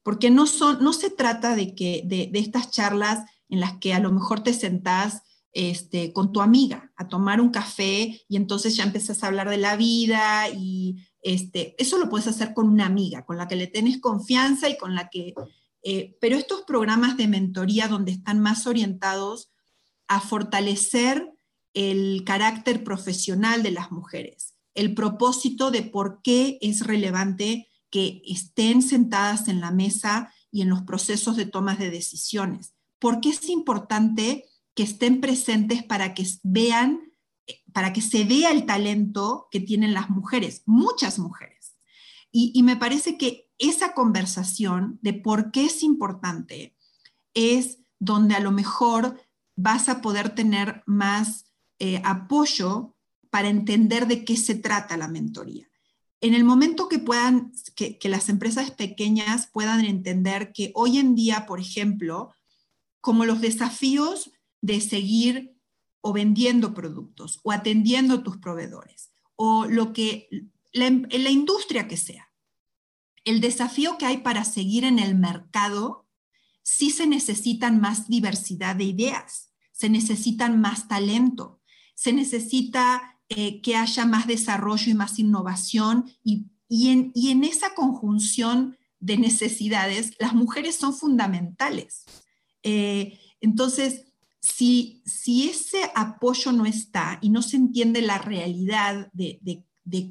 Porque 0.02 0.30
no, 0.30 0.46
son, 0.46 0.82
no 0.82 0.92
se 0.92 1.10
trata 1.10 1.54
de, 1.54 1.74
que, 1.74 2.02
de, 2.04 2.30
estas 2.38 2.70
charlas 2.70 3.24
en 3.48 3.60
las 3.60 3.78
que 3.78 3.94
a 3.94 4.00
lo 4.00 4.10
mejor 4.10 4.42
te 4.42 4.52
sentás 4.52 5.22
este, 5.52 6.12
con 6.12 6.32
tu 6.32 6.40
amiga 6.40 6.92
a 6.96 7.08
tomar 7.08 7.40
un 7.40 7.50
café 7.50 8.22
y 8.28 8.36
entonces 8.36 8.74
ya 8.74 8.84
empiezas 8.84 9.22
a 9.22 9.26
hablar 9.26 9.50
de 9.50 9.58
la 9.58 9.76
vida 9.76 10.48
y 10.48 10.96
este, 11.20 11.74
eso 11.78 11.98
lo 11.98 12.08
puedes 12.08 12.26
hacer 12.26 12.54
con 12.54 12.68
una 12.68 12.86
amiga, 12.86 13.24
con 13.24 13.36
la 13.36 13.48
que 13.48 13.56
le 13.56 13.66
tienes 13.66 14.00
confianza 14.00 14.68
y 14.68 14.76
con 14.76 14.94
la 14.94 15.08
que... 15.08 15.34
Eh, 15.84 16.16
pero 16.20 16.36
estos 16.36 16.62
programas 16.62 17.16
de 17.16 17.26
mentoría 17.26 17.88
donde 17.88 18.12
están 18.12 18.40
más 18.40 18.66
orientados 18.66 19.50
a 20.06 20.20
fortalecer 20.20 21.28
el 21.74 22.22
carácter 22.24 22.84
profesional 22.84 23.62
de 23.62 23.72
las 23.72 23.90
mujeres, 23.90 24.54
el 24.74 24.94
propósito 24.94 25.70
de 25.70 25.82
por 25.82 26.20
qué 26.22 26.58
es 26.60 26.86
relevante 26.86 27.68
que 27.90 28.22
estén 28.24 28.80
sentadas 28.82 29.48
en 29.48 29.60
la 29.60 29.70
mesa 29.70 30.32
y 30.50 30.62
en 30.62 30.70
los 30.70 30.82
procesos 30.82 31.36
de 31.36 31.46
tomas 31.46 31.78
de 31.78 31.90
decisiones. 31.90 32.74
¿Por 32.98 33.20
qué 33.20 33.30
es 33.30 33.48
importante 33.48 34.46
que 34.74 34.82
estén 34.82 35.20
presentes 35.20 35.82
para 35.82 36.14
que 36.14 36.26
vean, 36.42 37.12
para 37.72 37.92
que 37.92 38.00
se 38.00 38.24
vea 38.24 38.50
el 38.50 38.66
talento 38.66 39.48
que 39.50 39.60
tienen 39.60 39.94
las 39.94 40.10
mujeres, 40.10 40.62
muchas 40.66 41.18
mujeres? 41.18 41.76
Y, 42.34 42.62
me 42.62 42.76
parece 42.76 43.18
que 43.18 43.50
esa 43.58 43.92
conversación 43.92 44.98
de 45.02 45.12
por 45.12 45.50
qué 45.50 45.66
es 45.66 45.82
importante 45.82 46.74
es 47.34 47.80
donde 47.98 48.34
a 48.34 48.40
lo 48.40 48.52
mejor 48.52 49.20
vas 49.54 49.90
a 49.90 50.00
poder 50.00 50.34
tener 50.34 50.82
más 50.86 51.44
eh, 51.78 52.00
apoyo 52.04 52.96
para 53.28 53.48
entender 53.48 54.06
de 54.06 54.24
qué 54.24 54.38
se 54.38 54.54
trata 54.54 54.96
la 54.96 55.08
mentoría. 55.08 55.68
En 56.22 56.34
el 56.34 56.44
momento 56.44 56.88
que 56.88 56.98
puedan, 56.98 57.52
que, 57.74 57.98
las 58.04 58.28
empresas 58.28 58.70
pequeñas 58.70 59.48
puedan 59.48 59.84
entender 59.84 60.52
que 60.52 60.70
hoy 60.74 60.98
en 60.98 61.14
día, 61.14 61.46
por 61.46 61.60
ejemplo, 61.60 62.32
como 63.00 63.24
los 63.24 63.40
desafíos 63.40 64.30
de 64.62 64.80
seguir 64.80 65.54
o 66.00 66.14
vendiendo 66.14 66.72
productos 66.72 67.40
o 67.42 67.52
atendiendo 67.52 68.14
a 68.14 68.22
tus 68.22 68.38
proveedores 68.38 69.12
o 69.36 69.66
lo 69.66 69.92
que 69.92 70.28
en 70.72 71.06
la 71.10 71.30
industria 71.30 71.86
que 71.86 71.98
sea, 71.98 72.32
el 73.24 73.40
desafío 73.40 73.98
que 73.98 74.06
hay 74.06 74.18
para 74.18 74.44
seguir 74.44 74.84
en 74.84 74.98
el 74.98 75.14
mercado, 75.14 76.06
sí 76.62 76.90
se 76.90 77.06
necesitan 77.06 77.80
más 77.80 78.08
diversidad 78.08 78.76
de 78.76 78.84
ideas, 78.84 79.52
se 79.72 79.88
necesitan 79.88 80.60
más 80.60 80.88
talento, 80.88 81.60
se 81.94 82.12
necesita 82.12 83.20
eh, 83.28 83.60
que 83.60 83.76
haya 83.76 84.06
más 84.06 84.26
desarrollo 84.26 84.90
y 84.90 84.94
más 84.94 85.18
innovación 85.18 86.10
y, 86.24 86.46
en, 86.68 87.44
esa 87.44 87.74
conjunción 87.74 88.78
de 88.98 89.18
necesidades, 89.18 90.14
las 90.18 90.34
mujeres 90.34 90.76
son 90.76 90.94
fundamentales. 90.94 92.04
Eh, 92.62 93.18
entonces, 93.40 94.11
si, 94.42 95.02
ese 95.48 95.90
apoyo 95.94 96.52
no 96.52 96.66
está 96.66 97.18
y 97.22 97.30
no 97.30 97.42
se 97.42 97.56
entiende 97.56 98.02
la 98.02 98.18
realidad 98.18 99.08
de, 99.12 99.64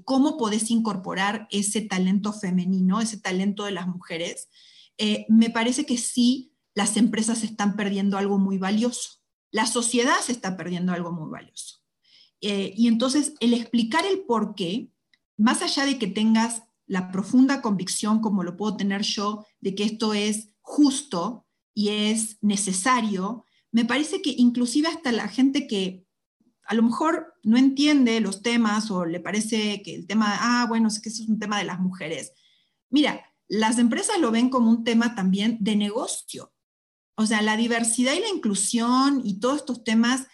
cómo 0.06 0.38
podés 0.38 0.72
incorporar 0.72 1.48
ese 1.52 1.82
talento 1.82 2.32
femenino, 2.32 3.02
ese 3.02 3.18
talento 3.18 3.66
de 3.66 3.72
las 3.72 3.88
mujeres, 3.88 4.50
eh, 4.98 5.26
me 5.28 5.50
parece 5.50 5.86
que 5.86 5.98
sí, 5.98 6.54
las 6.74 6.96
empresas 6.96 7.44
están 7.44 7.76
perdiendo 7.76 8.18
algo 8.18 8.40
muy 8.40 8.58
valioso. 8.58 9.20
La 9.52 9.66
sociedad 9.66 10.20
se 10.22 10.32
está 10.32 10.56
perdiendo 10.56 10.94
algo 10.94 11.12
muy 11.12 11.30
valioso. 11.30 11.80
Eh, 12.40 12.74
y 12.78 12.88
entonces 12.88 13.34
el 13.42 13.54
explicar 13.54 14.06
el 14.06 14.22
por 14.22 14.56
qué, 14.56 14.90
más 15.38 15.62
allá 15.62 15.86
de 15.86 16.00
que 16.00 16.08
tengas 16.08 16.64
la 16.88 17.12
profunda 17.12 17.62
convicción, 17.62 18.22
como 18.22 18.44
lo 18.44 18.56
puedo 18.56 18.78
tener 18.78 19.02
yo, 19.02 19.46
de 19.60 19.76
que 19.76 19.84
esto 19.84 20.14
es 20.14 20.50
justo 20.62 21.46
y 21.74 21.90
es 21.90 22.38
necesario, 22.42 23.46
me 23.72 23.86
parece 23.86 24.22
que 24.22 24.34
inclusive 24.38 24.88
hasta 24.88 25.12
la 25.12 25.28
gente 25.28 25.68
que 25.68 26.06
a 26.66 26.74
lo 26.74 26.84
mejor 26.84 27.34
no 27.44 27.58
entiende 27.58 28.20
los 28.22 28.42
temas 28.42 28.92
o 28.92 29.06
le 29.06 29.20
parece 29.20 29.82
que 29.82 29.96
el 29.96 30.08
tema, 30.08 30.38
ah, 30.40 30.66
bueno, 30.68 30.88
es 30.88 31.00
que 31.00 31.10
eso 31.10 31.24
es 31.24 31.30
un 31.30 31.40
tema 31.40 31.58
de 31.58 31.66
las 31.66 31.80
mujeres. 31.80 32.34
Mira, 32.90 33.26
las 33.48 33.78
empresas 33.80 34.20
lo 34.20 34.32
ven 34.32 34.50
como 34.50 34.70
un 34.70 34.84
tema 34.84 35.16
también 35.16 35.58
de 35.60 35.76
negocio. 35.76 36.54
O 37.16 37.26
sea, 37.26 37.42
la 37.42 37.58
diversidad 37.58 38.14
y 38.14 38.22
la 38.22 38.30
inclusión 38.30 39.22
y 39.26 39.40
todos 39.40 39.58
estos 39.58 39.84
temas 39.84 40.28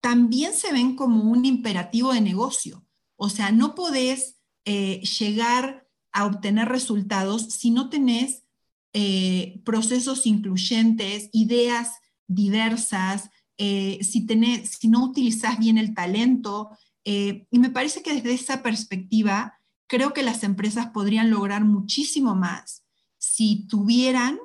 también 0.00 0.54
se 0.54 0.72
ven 0.72 0.96
como 0.96 1.30
un 1.30 1.44
imperativo 1.44 2.12
de 2.12 2.20
negocio. 2.20 2.86
O 3.16 3.28
sea, 3.28 3.52
no 3.52 3.74
podés 3.74 4.36
eh, 4.64 5.02
llegar 5.18 5.86
a 6.12 6.26
obtener 6.26 6.68
resultados 6.68 7.42
si 7.50 7.70
no 7.70 7.90
tenés 7.90 8.44
eh, 8.92 9.60
procesos 9.64 10.26
incluyentes, 10.26 11.28
ideas 11.32 11.90
diversas, 12.26 13.30
eh, 13.58 13.98
si, 14.02 14.26
si 14.64 14.88
no 14.88 15.04
utilizás 15.04 15.58
bien 15.58 15.78
el 15.78 15.94
talento. 15.94 16.70
y 17.04 17.58
me 17.58 17.70
parece 17.70 18.02
que 18.02 18.14
desde 18.14 18.32
esa 18.32 18.62
perspectiva, 18.62 19.60
creo 19.86 20.12
que 20.12 20.22
las 20.22 20.42
empresas 20.42 20.86
podrían 20.86 21.30
lograr 21.30 21.64
muchísimo 21.64 22.34
más 22.34 22.84
si 23.18 23.66
tuvieran 23.68 24.38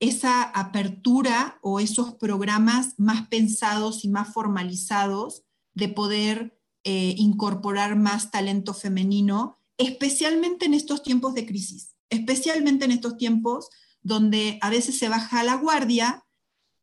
esa 0.00 0.42
apertura 0.42 1.58
o 1.62 1.80
esos 1.80 2.14
programas 2.14 2.94
más 2.98 3.28
pensados 3.28 4.04
y 4.04 4.08
más 4.08 4.32
formalizados 4.32 5.44
de 5.74 5.88
poder 5.88 6.58
eh, 6.84 7.14
incorporar 7.16 7.96
más 7.96 8.30
talento 8.30 8.74
femenino, 8.74 9.58
especialmente 9.76 10.66
en 10.66 10.74
estos 10.74 11.02
tiempos 11.02 11.34
de 11.34 11.46
crisis, 11.46 11.96
especialmente 12.10 12.84
en 12.84 12.92
estos 12.92 13.16
tiempos 13.16 13.68
donde 14.00 14.58
a 14.62 14.70
veces 14.70 14.98
se 14.98 15.08
baja 15.08 15.42
la 15.42 15.56
guardia, 15.56 16.24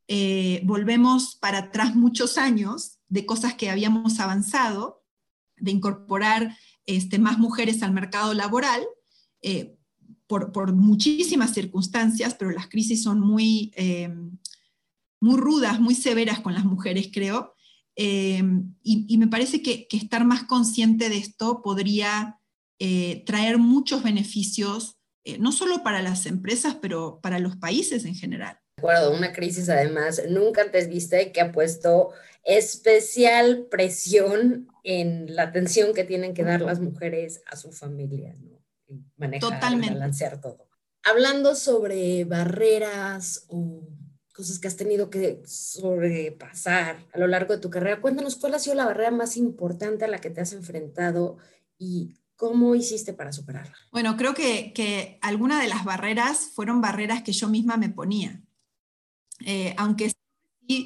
eh, 0.07 0.61
volvemos 0.63 1.35
para 1.35 1.57
atrás 1.59 1.95
muchos 1.95 2.37
años 2.37 2.99
de 3.07 3.25
cosas 3.25 3.55
que 3.55 3.69
habíamos 3.69 4.19
avanzado, 4.19 5.03
de 5.57 5.71
incorporar 5.71 6.55
este, 6.85 7.17
más 7.17 7.39
mujeres 7.39 7.81
al 7.81 7.91
mercado 7.91 8.33
laboral, 8.33 8.83
eh, 9.41 9.77
por, 10.27 10.73
muchísimas 10.73 11.53
circunstancias, 11.53 12.35
pero 12.37 12.51
las 12.51 12.67
crisis 12.67 13.03
son 13.03 13.19
muy, 13.19 13.71
eh, 13.75 14.13
muy 15.21 15.37
rudas, 15.37 15.79
muy 15.79 15.95
severas 15.95 16.39
con 16.39 16.53
las 16.53 16.65
mujeres, 16.65 17.09
creo. 17.11 17.53
Y, 17.95 19.17
me 19.17 19.27
parece 19.27 19.61
que, 19.61 19.87
estar 19.91 20.25
más 20.25 20.43
consciente 20.43 21.09
de 21.09 21.17
esto 21.17 21.61
podría 21.61 22.39
traer 23.25 23.59
muchos 23.59 24.03
beneficios, 24.03 24.97
no 25.39 25.51
solo 25.51 25.83
para 25.83 26.01
las 26.01 26.25
empresas, 26.25 26.75
pero 26.81 27.19
para 27.21 27.39
los 27.39 27.55
países 27.55 28.03
en 28.05 28.15
general. 28.15 28.57
Acuerdo, 28.89 29.17
una 29.17 29.33
crisis 29.33 29.69
además 29.69 30.21
nunca 30.29 30.61
antes 30.61 30.87
vista 30.87 31.21
y 31.21 31.31
que 31.31 31.41
ha 31.41 31.51
puesto 31.51 32.11
especial 32.43 33.67
presión 33.69 34.67
en 34.83 35.35
la 35.35 35.43
atención 35.43 35.93
que 35.93 36.03
tienen 36.03 36.33
que 36.33 36.43
dar 36.43 36.61
las 36.61 36.79
mujeres 36.79 37.41
a 37.47 37.55
su 37.55 37.71
familia. 37.71 38.35
¿no? 38.39 38.55
manejar 39.17 39.51
Totalmente. 39.53 39.93
balancear 39.93 40.39
todo. 40.39 40.67
Hablando 41.03 41.55
sobre 41.55 42.23
barreras 42.25 43.45
o 43.47 43.87
cosas 44.33 44.59
que 44.59 44.67
has 44.67 44.75
tenido 44.75 45.09
que 45.09 45.41
sobrepasar 45.45 46.97
a 47.13 47.17
lo 47.17 47.27
largo 47.27 47.53
de 47.53 47.61
tu 47.61 47.69
carrera, 47.69 48.01
cuéntanos 48.01 48.35
cuál 48.35 48.55
ha 48.55 48.59
sido 48.59 48.75
la 48.75 48.85
barrera 48.85 49.11
más 49.11 49.37
importante 49.37 50.05
a 50.05 50.07
la 50.07 50.19
que 50.19 50.29
te 50.29 50.41
has 50.41 50.53
enfrentado 50.53 51.37
y 51.77 52.15
cómo 52.35 52.75
hiciste 52.75 53.13
para 53.13 53.31
superarla. 53.31 53.75
Bueno, 53.91 54.17
creo 54.17 54.33
que, 54.33 54.73
que 54.73 55.19
algunas 55.21 55.61
de 55.61 55.69
las 55.69 55.85
barreras 55.85 56.51
fueron 56.53 56.81
barreras 56.81 57.23
que 57.23 57.31
yo 57.31 57.47
misma 57.47 57.77
me 57.77 57.89
ponía. 57.89 58.41
Eh, 59.45 59.75
aunque 59.77 60.11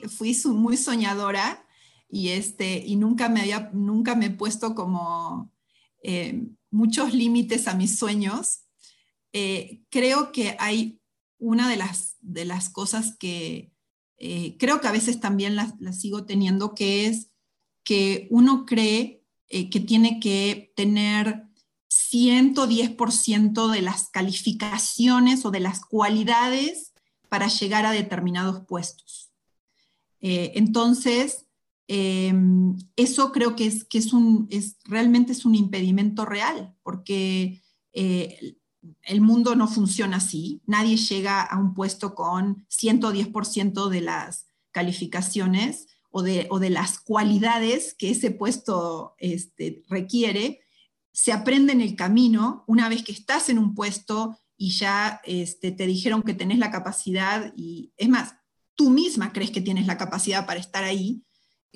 fui 0.10 0.38
muy 0.54 0.76
soñadora 0.76 1.66
y, 2.10 2.30
este, 2.30 2.84
y 2.86 2.98
nunca, 2.98 3.30
me 3.30 3.40
había, 3.40 3.72
nunca 3.74 4.16
me 4.16 4.28
he 4.28 4.32
puesto 4.32 4.76
como... 4.76 5.52
Eh, 6.04 6.48
muchos 6.72 7.16
límites 7.16 7.68
a 7.68 7.74
mis 7.74 7.98
sueños, 7.98 8.60
eh, 9.34 9.82
creo 9.90 10.32
que 10.32 10.56
hay 10.60 11.02
una 11.40 11.68
de 11.68 11.78
las, 11.78 12.16
de 12.22 12.46
las 12.46 12.70
cosas 12.70 13.18
que 13.18 13.74
creo 14.60 14.80
que 14.82 14.88
a 14.88 14.92
veces 14.92 15.20
también 15.20 15.56
las, 15.56 15.74
sigo 16.00 16.26
teniendo, 16.26 16.76
que 16.76 17.08
es 17.08 17.32
que 17.84 18.28
uno 18.30 18.66
cree 18.68 19.24
que 19.48 19.80
tiene 19.80 20.20
que 20.20 20.72
tener 20.76 21.50
110% 21.90 23.72
de 23.72 23.82
las 23.82 24.10
calificaciones 24.10 25.44
o 25.46 25.52
de 25.52 25.60
las 25.60 25.82
cualidades 25.82 26.89
para 27.30 27.48
llegar 27.48 27.86
a 27.86 27.92
determinados 27.92 28.66
puestos. 28.66 29.32
entonces, 30.20 31.46
Em, 31.92 32.78
eso 32.96 33.32
creo 33.32 33.56
que, 33.56 33.66
es, 33.66 33.84
que 33.84 33.98
es 33.98 34.14
un, 34.14 34.48
es, 34.52 34.78
realmente 34.86 35.32
es 35.32 35.44
un 35.44 35.56
impedimento 35.56 36.24
real, 36.24 36.76
porque 36.84 37.64
eh, 37.94 38.58
el 39.02 39.22
mundo 39.22 39.56
no 39.56 39.68
funciona 39.68 40.18
así. 40.18 40.62
Nadie 40.68 40.98
llega 40.98 41.42
a 41.42 41.58
un 41.58 41.74
puesto 41.74 42.14
con 42.14 42.68
110% 42.68 43.90
de 43.90 44.02
las 44.02 44.46
calificaciones 44.70 45.88
o 46.12 46.22
de, 46.22 46.46
o 46.52 46.60
de, 46.60 46.70
las 46.70 47.00
cualidades 47.00 47.96
que 47.96 48.12
ese 48.12 48.30
puesto 48.30 49.16
este, 49.18 49.84
requiere. 49.90 50.62
Se 51.12 51.32
aprende 51.32 51.74
en 51.74 51.82
el 51.82 51.96
camino. 51.96 52.66
Una 52.68 52.88
vez 52.88 53.02
que 53.02 53.14
estás 53.14 53.50
en 53.50 53.58
un 53.58 53.74
puesto 53.74 54.38
y 54.62 54.72
ya 54.72 55.22
este, 55.24 55.72
te 55.72 55.88
dijeron 55.88 56.22
que 56.22 56.34
tenés 56.34 56.60
la 56.60 56.70
capacidad, 56.70 57.54
y 57.56 57.94
es 57.96 58.10
más, 58.10 58.36
tú 58.76 58.90
misma 58.90 59.32
crees 59.32 59.52
que 59.52 59.62
tienes 59.62 59.88
la 59.88 59.98
capacidad 59.98 60.46
para 60.46 60.60
estar 60.60 60.84
ahí, 60.84 61.24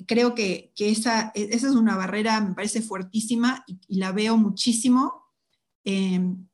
creo 0.06 0.34
que, 0.34 0.74
esa, 0.76 1.32
esa, 1.34 1.68
es 1.68 1.74
una 1.74 1.96
barrera, 1.96 2.40
me 2.42 2.54
parece 2.54 2.82
fuertísima 2.82 3.64
y, 3.66 3.96
la 3.96 4.12
veo 4.12 4.36
muchísimo 4.36 5.24
en 5.84 6.48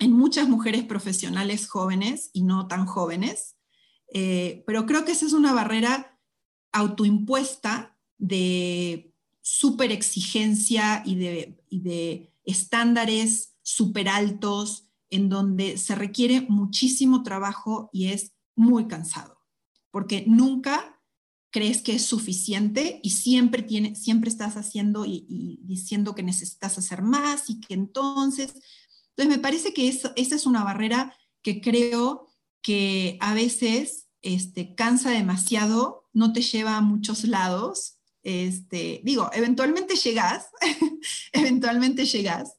muchas 0.00 0.48
mujeres 0.48 0.84
profesionales 0.84 1.68
jóvenes 1.68 2.30
y 2.32 2.42
no 2.42 2.66
tan 2.66 2.84
jóvenes, 2.84 3.56
eh, 4.12 4.64
pero 4.66 4.86
creo 4.86 5.04
que 5.04 5.12
esa 5.12 5.26
es 5.26 5.32
una 5.32 5.52
barrera 5.52 6.18
autoimpuesta 6.72 7.96
de 8.18 9.14
super 9.40 9.92
exigencia 9.92 11.02
y 11.06 11.14
de, 11.14 11.64
y 11.68 11.80
de 11.80 12.32
estándares 12.44 13.56
súper 13.62 14.08
altos, 14.08 14.85
en 15.10 15.28
donde 15.28 15.78
se 15.78 15.94
requiere 15.94 16.42
muchísimo 16.42 17.22
trabajo 17.22 17.90
y 17.92 18.08
es 18.08 18.32
muy 18.54 18.88
cansado, 18.88 19.40
porque 19.90 20.24
nunca 20.26 20.96
crees 21.50 21.80
que 21.80 21.94
es 21.94 22.04
suficiente 22.04 23.00
y 23.02 23.10
siempre, 23.10 23.62
tiene, 23.62 23.94
siempre 23.94 24.28
estás 24.28 24.56
haciendo 24.56 25.06
y, 25.06 25.58
diciendo 25.62 26.14
que 26.14 26.22
necesitas 26.22 26.76
hacer 26.76 27.02
más 27.02 27.48
y 27.48 27.60
que 27.60 27.74
entonces, 27.74 28.54
entonces 29.10 29.36
me 29.36 29.42
parece 29.42 29.72
que 29.72 29.88
eso, 29.88 30.12
esa 30.16 30.34
es 30.34 30.44
una 30.44 30.64
barrera 30.64 31.16
que 31.42 31.60
creo 31.60 32.26
que 32.60 33.16
a 33.20 33.32
veces 33.32 34.08
este, 34.20 34.74
cansa 34.74 35.10
demasiado, 35.10 36.08
no 36.12 36.32
te 36.32 36.42
lleva 36.42 36.76
a 36.76 36.82
muchos 36.82 37.24
lados. 37.24 37.98
Este, 38.22 39.00
digo, 39.04 39.30
eventualmente 39.32 39.94
llegas, 39.94 40.48
eventualmente 41.32 42.04
llegas, 42.04 42.58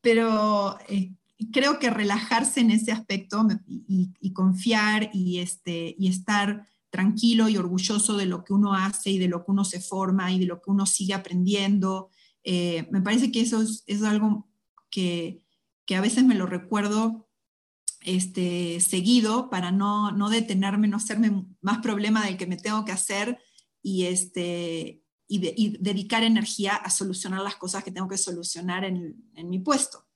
pero 0.00 0.78
eh, 0.88 1.12
creo 1.46 1.78
que 1.78 1.90
relajarse 1.90 2.60
en 2.60 2.70
ese 2.70 2.92
aspecto 2.92 3.46
y, 3.66 4.32
confiar 4.32 5.10
y, 5.12 5.38
este, 5.38 5.94
y 5.98 6.08
estar 6.08 6.66
tranquilo 6.90 7.48
y 7.48 7.56
orgulloso 7.56 8.16
de 8.16 8.26
lo 8.26 8.44
que 8.44 8.52
uno 8.52 8.74
hace 8.74 9.10
y 9.10 9.18
de 9.18 9.28
lo 9.28 9.44
que 9.44 9.50
uno 9.50 9.64
se 9.64 9.80
forma 9.80 10.32
y 10.32 10.40
de 10.40 10.46
lo 10.46 10.60
que 10.60 10.70
uno 10.70 10.86
sigue 10.86 11.14
aprendiendo. 11.14 12.10
Eh, 12.42 12.88
me 12.90 13.00
parece 13.00 13.30
que 13.30 13.40
eso 13.40 13.62
es, 13.62 14.02
algo 14.02 14.48
que, 14.90 15.42
a 15.94 16.00
veces 16.00 16.24
me 16.24 16.34
lo 16.34 16.46
recuerdo 16.46 17.28
este, 18.00 18.80
seguido 18.80 19.50
para 19.50 19.70
no, 19.70 20.12
no, 20.12 20.30
detenerme, 20.30 20.88
no 20.88 20.96
hacerme 20.96 21.46
más 21.60 21.78
problema 21.78 22.24
del 22.24 22.36
que 22.36 22.46
me 22.46 22.56
tengo 22.56 22.84
que 22.84 22.92
hacer 22.92 23.38
y, 23.82 24.04
este, 24.04 25.02
y, 25.28 25.78
dedicar 25.78 26.22
energía 26.24 26.74
a 26.74 26.90
solucionar 26.90 27.42
las 27.42 27.56
cosas 27.56 27.84
que 27.84 27.92
tengo 27.92 28.08
que 28.08 28.18
solucionar 28.18 28.84
en, 28.84 29.30
en 29.34 29.50
mi 29.50 29.58
puesto. 29.58 30.07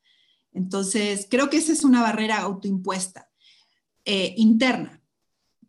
Entonces, 0.52 1.26
creo 1.30 1.50
que 1.50 1.56
esa 1.56 1.72
es 1.72 1.84
una 1.84 2.02
barrera 2.02 2.38
autoimpuesta, 2.40 3.30
eh, 4.04 4.34
interna. 4.36 5.02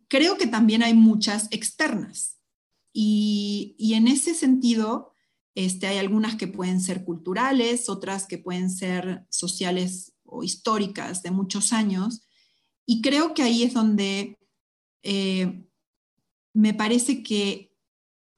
Creo 0.08 0.36
que 0.36 0.46
también 0.46 0.82
hay 0.82 0.94
muchas 0.94 1.48
externas. 1.50 2.38
Y, 2.92 3.92
en 3.94 4.06
ese 4.06 4.34
sentido, 4.34 5.12
este, 5.54 5.86
hay 5.86 5.98
algunas 5.98 6.36
que 6.36 6.46
pueden 6.46 6.80
ser 6.80 7.04
culturales, 7.04 7.88
otras 7.88 8.26
que 8.26 8.38
pueden 8.38 8.70
ser 8.70 9.26
sociales 9.30 10.14
o 10.24 10.44
históricas 10.44 11.22
de 11.22 11.30
muchos 11.30 11.72
años. 11.72 12.26
Y 12.86 13.02
creo 13.02 13.34
que 13.34 13.42
ahí 13.42 13.62
es 13.62 13.74
donde 13.74 14.38
eh, 15.02 15.64
me 16.52 16.74
parece 16.74 17.22
que 17.22 17.74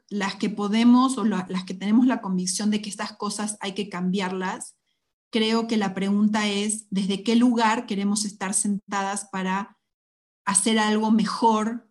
las 0.08 0.36
que 0.36 0.48
podemos 0.48 1.18
o 1.18 1.24
las 1.24 1.64
que 1.64 1.74
tenemos 1.74 2.06
la 2.06 2.20
convicción 2.20 2.70
de 2.70 2.80
que 2.80 2.88
estas 2.88 3.12
cosas 3.12 3.58
hay 3.60 3.72
que 3.72 3.88
cambiarlas, 3.88 4.75
creo 5.36 5.66
que 5.66 5.76
la 5.76 5.92
pregunta 5.92 6.48
es 6.48 6.86
desde 6.88 7.22
qué 7.22 7.36
lugar 7.36 7.84
queremos 7.84 8.24
estar 8.24 8.54
sentadas 8.54 9.28
para 9.30 9.76
hacer 10.46 10.78
algo 10.78 11.10
mejor 11.10 11.90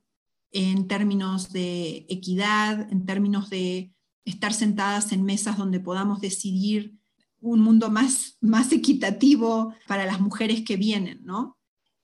en 0.52 0.88
términos 0.88 1.54
de 1.54 2.08
equidad, 2.10 2.92
en 2.92 3.06
términos 3.06 3.52
de 3.52 3.94
estar 4.24 4.52
sentadas 4.52 5.12
en 5.12 5.24
mesas 5.24 5.60
donde 5.60 5.80
podamos 5.80 6.22
decidir 6.22 6.96
un 7.40 7.60
mundo 7.60 7.92
más, 7.92 8.40
más 8.42 8.72
equitativo 8.72 9.76
para 9.86 10.08
las 10.08 10.20
mujeres 10.20 10.64
que 10.66 10.76
vienen, 10.76 11.24
¿no? 11.24 11.60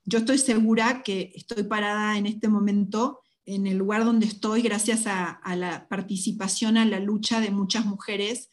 Yo 0.05 0.19
estoy 0.19 0.37
segura 0.37 1.01
que 1.01 1.31
estoy 1.33 1.63
parada 1.63 2.19
en 2.19 2.27
este 2.27 2.49
momento 2.49 3.21
en 3.45 3.65
el 3.65 3.79
lugar 3.79 4.05
donde 4.05 4.27
estoy 4.27 4.61
gracias 4.61 5.07
a, 5.07 5.31
a 5.31 5.55
la 5.55 5.87
participación, 5.87 6.77
a 6.77 6.85
la 6.85 6.99
lucha 6.99 7.41
de 7.41 7.49
muchas 7.49 7.87
mujeres 7.87 8.51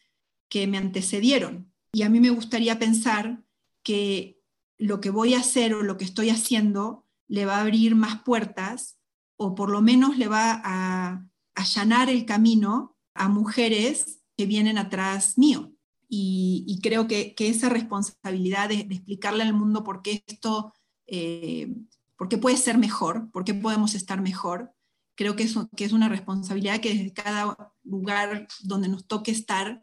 que 0.49 0.67
me 0.67 0.79
antecedieron, 0.79 1.68
y 1.93 2.03
a 2.03 2.09
mí 2.09 2.21
me 2.21 2.31
gustaría 2.31 2.79
pensar 2.79 3.43
que 3.83 4.41
lo 4.77 5.01
que 5.01 5.11
voy 5.11 5.35
a 5.35 5.41
hacer 5.41 5.75
o 5.75 5.83
lo 5.83 5.97
que 5.97 6.05
estoy 6.05 6.31
haciendo 6.31 7.07
le 7.27 7.47
va 7.47 7.57
a 7.57 7.61
abrir 7.61 7.95
más 7.95 8.23
puertas 8.23 8.99
o 9.37 9.55
por 9.55 9.71
lo 9.71 9.81
menos 9.81 10.19
le 10.19 10.29
va 10.29 10.61
a 10.65 11.27
allanar 11.55 12.09
el 12.11 12.25
camino 12.25 12.97
a 13.15 13.29
mujeres 13.29 14.21
que 14.37 14.47
vienen 14.47 14.79
atrás 14.79 15.39
mío. 15.39 15.73
Y, 16.11 16.81
creo 16.83 17.07
que, 17.07 17.35
esa 17.39 17.69
responsabilidad 17.69 18.71
de, 18.71 18.77
explicarle 18.77 19.43
al 19.43 19.53
mundo 19.53 19.85
por 19.85 20.01
qué 20.01 20.25
esto, 20.27 20.73
eh, 21.07 21.75
por 22.17 22.29
qué 22.29 22.39
puede 22.39 22.57
ser 22.57 22.79
mejor, 22.79 23.31
por 23.31 23.45
qué 23.45 23.53
podemos 23.53 23.95
estar 23.95 24.23
mejor, 24.23 24.73
creo 25.17 25.37
que 25.37 25.43
es, 25.43 25.55
que 25.77 25.85
es 25.85 25.93
una 25.93 26.09
responsabilidad 26.09 26.81
que 26.81 26.95
desde 26.95 27.13
cada 27.13 27.75
lugar 27.83 28.49
donde 28.63 28.89
nos 28.89 29.07
toque 29.07 29.33
estar, 29.33 29.83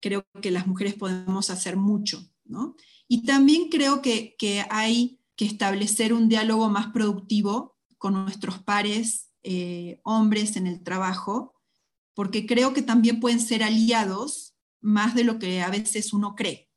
creo 0.00 0.26
que 0.40 0.50
las 0.50 0.66
mujeres 0.66 0.94
podemos 0.94 1.50
hacer 1.50 1.76
mucho, 1.76 2.28
¿no? 2.44 2.74
Y 3.08 3.24
también 3.24 3.68
creo 3.68 4.02
que, 4.02 4.36
hay 4.70 5.20
que 5.36 5.44
establecer 5.44 6.12
un 6.12 6.28
diálogo 6.28 6.68
más 6.68 6.88
productivo 6.88 7.76
con 7.98 8.14
nuestros 8.14 8.58
pares 8.62 9.30
eh, 9.42 10.00
hombres 10.04 10.56
en 10.56 10.66
el 10.66 10.82
trabajo, 10.82 11.54
porque 12.14 12.46
creo 12.46 12.72
que 12.72 12.82
también 12.82 13.20
pueden 13.20 13.40
ser 13.40 13.62
aliados 13.62 14.54
más 14.80 15.14
de 15.14 15.24
lo 15.24 15.38
que 15.38 15.62
a 15.62 15.70
veces 15.70 16.12
uno 16.12 16.34
cree. 16.34 16.68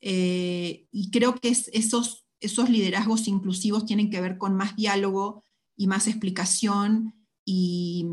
Eh, 0.00 0.88
y 0.90 1.10
creo 1.10 1.34
que 1.36 1.48
esos, 1.48 2.26
esos 2.40 2.68
liderazgos 2.68 3.28
inclusivos 3.28 3.86
tienen 3.86 4.10
que 4.10 4.20
ver 4.20 4.38
con 4.38 4.54
más 4.54 4.76
diálogo 4.76 5.44
y 5.76 5.86
más 5.86 6.06
explicación 6.06 7.14
y, 7.44 8.06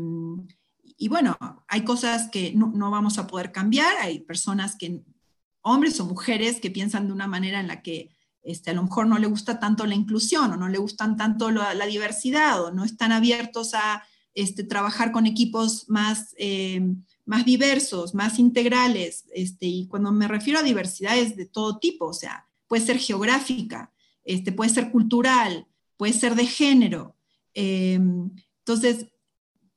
y 0.96 1.08
bueno, 1.08 1.36
hay 1.68 1.82
cosas 1.82 2.28
que 2.30 2.52
no, 2.52 2.90
vamos 2.90 3.18
a 3.18 3.26
poder 3.26 3.52
cambiar, 3.52 3.96
hay 4.00 4.20
personas 4.20 4.76
que, 4.76 5.02
hombres 5.62 5.98
o 6.00 6.06
mujeres, 6.06 6.60
que 6.60 6.70
piensan 6.70 7.06
de 7.06 7.12
una 7.12 7.26
manera 7.26 7.60
en 7.60 7.68
la 7.68 7.82
que 7.82 8.10
este, 8.42 8.70
a 8.70 8.74
lo 8.74 8.82
mejor 8.82 9.06
no 9.06 9.18
le 9.18 9.26
gusta 9.26 9.58
tanto 9.58 9.86
la 9.86 9.94
inclusión 9.94 10.52
o 10.52 10.56
no 10.56 10.68
le 10.68 10.78
gustan 10.78 11.16
tanto 11.16 11.50
la, 11.50 11.86
diversidad 11.86 12.62
o 12.62 12.70
no 12.70 12.84
están 12.84 13.10
abiertos 13.10 13.74
a 13.74 14.04
este, 14.34 14.62
trabajar 14.62 15.10
con 15.10 15.26
equipos 15.26 15.88
más, 15.88 16.34
eh, 16.38 16.82
más 17.24 17.44
diversos, 17.44 18.14
más 18.14 18.38
integrales. 18.38 19.24
Este, 19.34 19.66
y 19.66 19.86
cuando 19.88 20.12
me 20.12 20.28
refiero 20.28 20.60
a 20.60 20.62
diversidad 20.62 21.16
es 21.16 21.36
de 21.36 21.46
todo 21.46 21.78
tipo, 21.78 22.06
o 22.06 22.12
sea, 22.12 22.46
puede 22.68 22.84
ser 22.84 22.98
geográfica, 22.98 23.92
este, 24.24 24.52
puede 24.52 24.70
ser 24.70 24.90
cultural, 24.90 25.66
puede 25.96 26.12
ser 26.12 26.34
de 26.34 26.46
género. 26.46 27.16
Eh, 27.54 27.98
entonces, 28.58 29.06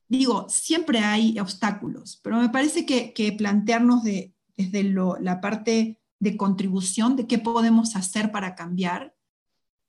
digo, 0.08 0.48
siempre 0.50 1.00
hay 1.00 1.40
obstáculos, 1.40 2.20
pero 2.24 2.38
me 2.38 2.50
parece 2.50 2.86
que, 2.86 3.36
plantearnos 3.38 4.04
desde 4.04 4.84
la 4.84 5.42
parte 5.42 6.00
de 6.20 6.38
contribución, 6.38 7.16
de 7.16 7.28
qué 7.28 7.38
podemos 7.38 7.96
hacer 7.96 8.32
para 8.32 8.56
cambiar, 8.56 9.16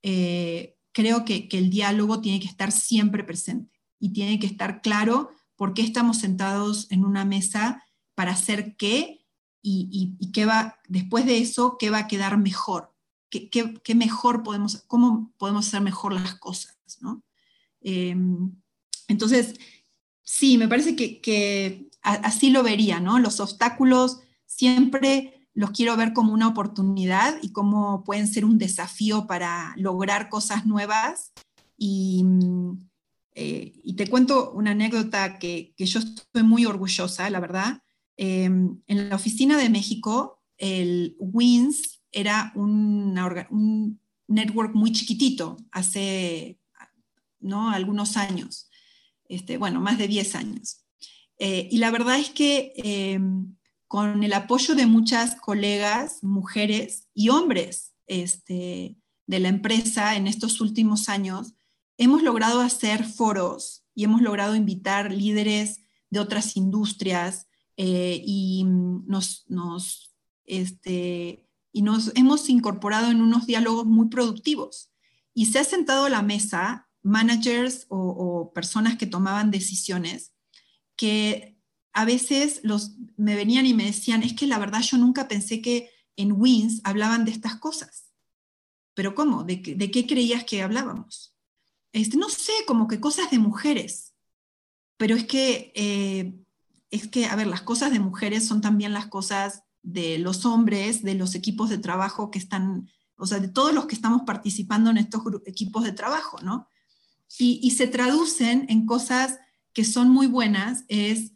eh, 0.02 0.76
creo 0.92 1.24
que, 1.24 1.48
el 1.52 1.70
diálogo 1.70 2.20
tiene 2.20 2.40
que 2.40 2.48
estar 2.48 2.72
siempre 2.72 3.24
presente 3.24 3.80
y 3.98 4.12
tiene 4.12 4.38
que 4.38 4.46
estar 4.46 4.82
claro 4.82 5.30
por 5.56 5.74
qué 5.74 5.82
estamos 5.82 6.18
sentados 6.18 6.90
en 6.90 7.04
una 7.04 7.24
mesa 7.24 7.84
para 8.14 8.32
hacer 8.32 8.76
qué 8.76 9.26
y, 9.62 10.30
qué 10.32 10.46
va, 10.46 10.78
después 10.88 11.26
de 11.26 11.38
eso, 11.38 11.76
qué 11.78 11.90
va 11.90 11.98
a 11.98 12.06
quedar 12.06 12.38
mejor, 12.38 12.94
qué, 13.28 13.50
qué, 13.50 13.94
mejor 13.94 14.42
podemos, 14.42 14.84
cómo 14.86 15.32
podemos 15.36 15.66
hacer 15.66 15.82
mejor 15.82 16.12
las 16.14 16.34
cosas, 16.36 16.78
¿no? 17.00 17.22
Em, 17.80 18.52
entonces, 19.08 19.58
Sí, 20.30 20.58
me 20.58 20.68
parece 20.68 20.94
que, 20.94 21.88
así 22.02 22.50
lo 22.50 22.62
vería, 22.62 23.00
¿no? 23.00 23.18
Los 23.18 23.40
obstáculos 23.40 24.20
siempre 24.44 25.48
los 25.54 25.70
quiero 25.70 25.96
ver 25.96 26.12
como 26.12 26.34
una 26.34 26.48
oportunidad 26.48 27.38
y 27.40 27.50
cómo 27.50 28.04
pueden 28.04 28.28
ser 28.28 28.44
un 28.44 28.58
desafío 28.58 29.26
para 29.26 29.72
lograr 29.78 30.28
cosas 30.28 30.66
nuevas. 30.66 31.32
Y, 31.78 32.26
eh, 33.34 33.72
te 33.96 34.06
cuento 34.06 34.52
una 34.52 34.72
anécdota 34.72 35.38
que, 35.38 35.72
yo 35.78 35.98
estoy 35.98 36.42
muy 36.42 36.66
orgullosa, 36.66 37.30
la 37.30 37.40
verdad. 37.40 37.82
Em, 38.18 38.82
en 38.86 39.08
la 39.08 39.16
oficina 39.16 39.56
de 39.56 39.70
México, 39.70 40.42
el 40.58 41.16
WINS 41.18 42.02
era 42.12 42.52
un, 42.54 43.98
network 44.28 44.74
muy 44.74 44.92
chiquitito, 44.92 45.56
hace 45.72 46.60
¿no? 47.40 47.70
algunos 47.70 48.18
años, 48.18 48.67
este, 49.28 49.58
bueno, 49.58 49.80
más 49.80 49.98
de 49.98 50.08
10 50.08 50.34
años. 50.34 50.84
Eh, 51.38 51.68
y 51.70 51.78
la 51.78 51.90
verdad 51.90 52.18
es 52.18 52.30
que 52.30 52.72
em, 52.76 53.56
con 53.86 54.24
el 54.24 54.32
apoyo 54.32 54.74
de 54.74 54.86
muchas 54.86 55.36
colegas, 55.36 56.22
mujeres 56.22 57.06
y 57.14 57.28
hombres 57.28 57.94
este, 58.06 58.96
de 59.26 59.40
la 59.40 59.48
empresa 59.48 60.16
en 60.16 60.26
estos 60.26 60.60
últimos 60.60 61.08
años, 61.08 61.54
hemos 61.96 62.22
logrado 62.22 62.60
hacer 62.60 63.04
foros 63.04 63.84
y 63.94 64.04
hemos 64.04 64.22
logrado 64.22 64.54
invitar 64.54 65.12
líderes 65.12 65.80
de 66.10 66.20
otras 66.20 66.56
industrias 66.56 67.46
eh, 67.76 68.20
y 68.24 68.64
nos, 68.64 70.14
este, 70.44 71.46
y 71.72 71.82
nos 71.82 72.12
hemos 72.16 72.48
incorporado 72.48 73.10
en 73.10 73.20
unos 73.20 73.46
diálogos 73.46 73.86
muy 73.86 74.08
productivos. 74.08 74.90
Y 75.34 75.46
se 75.46 75.60
ha 75.60 75.64
sentado 75.64 76.06
a 76.06 76.10
la 76.10 76.22
mesa 76.22 76.87
managers 77.08 77.86
o, 77.88 78.52
personas 78.54 78.96
que 78.96 79.06
tomaban 79.06 79.50
decisiones 79.50 80.32
que 80.96 81.58
a 81.92 82.04
veces 82.04 82.60
los, 82.62 82.96
me 83.16 83.34
venían 83.34 83.66
y 83.66 83.74
me 83.74 83.84
decían, 83.84 84.22
es 84.22 84.34
que 84.34 84.46
la 84.46 84.58
verdad 84.58 84.80
yo 84.82 84.98
nunca 84.98 85.28
pensé 85.28 85.60
que 85.60 85.90
en 86.16 86.32
WINS 86.32 86.80
hablaban 86.84 87.24
de 87.24 87.30
estas 87.30 87.56
cosas. 87.56 88.10
¿Pero 88.94 89.14
cómo? 89.14 89.44
¿De, 89.44 89.56
de 89.56 89.90
qué 89.90 90.06
creías 90.06 90.44
que 90.44 90.62
hablábamos? 90.62 91.36
Este, 91.92 92.16
no 92.16 92.28
sé, 92.28 92.52
como 92.66 92.88
que 92.88 93.00
cosas 93.00 93.30
de 93.30 93.38
mujeres. 93.38 94.14
Pero 94.96 95.14
es 95.14 95.24
que, 95.24 95.72
eh, 95.74 96.34
es 96.90 97.08
que, 97.08 97.26
a 97.26 97.36
ver, 97.36 97.46
las 97.46 97.62
cosas 97.62 97.92
de 97.92 98.00
mujeres 98.00 98.46
son 98.46 98.60
también 98.60 98.92
las 98.92 99.06
cosas 99.06 99.62
de 99.82 100.18
los 100.18 100.44
hombres, 100.44 101.02
de 101.02 101.14
los 101.14 101.34
equipos 101.34 101.70
de 101.70 101.78
trabajo 101.78 102.30
que 102.30 102.38
están, 102.38 102.88
o 103.16 103.26
sea, 103.26 103.38
de 103.38 103.48
todos 103.48 103.72
los 103.72 103.86
que 103.86 103.94
estamos 103.94 104.22
participando 104.26 104.90
en 104.90 104.98
estos 104.98 105.22
equipos 105.46 105.84
de 105.84 105.92
trabajo, 105.92 106.38
¿no? 106.42 106.68
Y, 107.38 107.70
se 107.72 107.86
traducen 107.86 108.66
en 108.68 108.86
cosas 108.86 109.38
que 109.72 109.84
son 109.84 110.10
muy 110.10 110.26
buenas, 110.26 110.84
es 110.88 111.32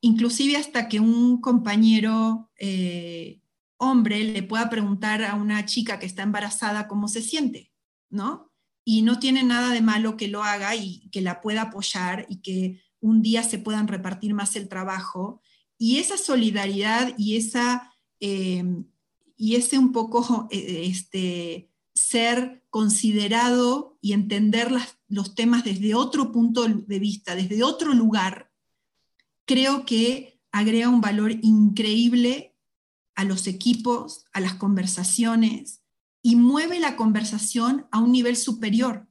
inclusive 0.00 0.56
hasta 0.56 0.88
que 0.88 1.00
un 1.00 1.40
compañero 1.40 2.50
eh, 2.58 3.40
hombre 3.76 4.24
le 4.24 4.42
pueda 4.42 4.70
preguntar 4.70 5.24
a 5.24 5.34
una 5.34 5.64
chica 5.66 5.98
que 5.98 6.06
está 6.06 6.22
embarazada 6.22 6.88
cómo 6.88 7.08
se 7.08 7.22
siente, 7.22 7.72
¿no? 8.08 8.52
Y 8.84 9.02
no 9.02 9.18
tiene 9.18 9.42
nada 9.42 9.72
de 9.72 9.82
malo 9.82 10.16
que 10.16 10.28
lo 10.28 10.44
haga 10.44 10.74
y 10.76 11.08
que 11.10 11.20
la 11.20 11.40
pueda 11.40 11.62
apoyar 11.62 12.24
y 12.28 12.40
que 12.40 12.80
un 13.00 13.20
día 13.20 13.42
se 13.42 13.58
puedan 13.58 13.88
repartir 13.88 14.32
más 14.32 14.56
el 14.56 14.68
trabajo 14.68 15.42
y 15.78 15.98
esa 15.98 16.16
solidaridad 16.16 17.14
y, 17.18 17.36
esa, 17.36 17.92
eh, 18.20 18.64
y 19.36 19.56
ese 19.56 19.78
un 19.78 19.92
poco 19.92 20.48
este, 20.50 21.70
ser 21.96 22.62
considerado 22.70 23.98
y 24.00 24.12
entender 24.12 24.70
los 25.08 25.34
temas 25.34 25.64
desde 25.64 25.94
otro 25.94 26.30
punto 26.30 26.68
de 26.68 26.98
vista, 26.98 27.34
desde 27.34 27.62
otro 27.62 27.94
lugar, 27.94 28.52
creo 29.46 29.86
que 29.86 30.40
agrega 30.52 30.88
un 30.88 31.00
valor 31.00 31.32
increíble 31.42 32.54
a 33.14 33.24
los 33.24 33.46
equipos, 33.46 34.26
a 34.32 34.40
las 34.40 34.54
conversaciones 34.54 35.80
y 36.22 36.36
mueve 36.36 36.78
la 36.78 36.96
conversación 36.96 37.86
a 37.90 37.98
un 37.98 38.12
nivel 38.12 38.36
superior. 38.36 39.08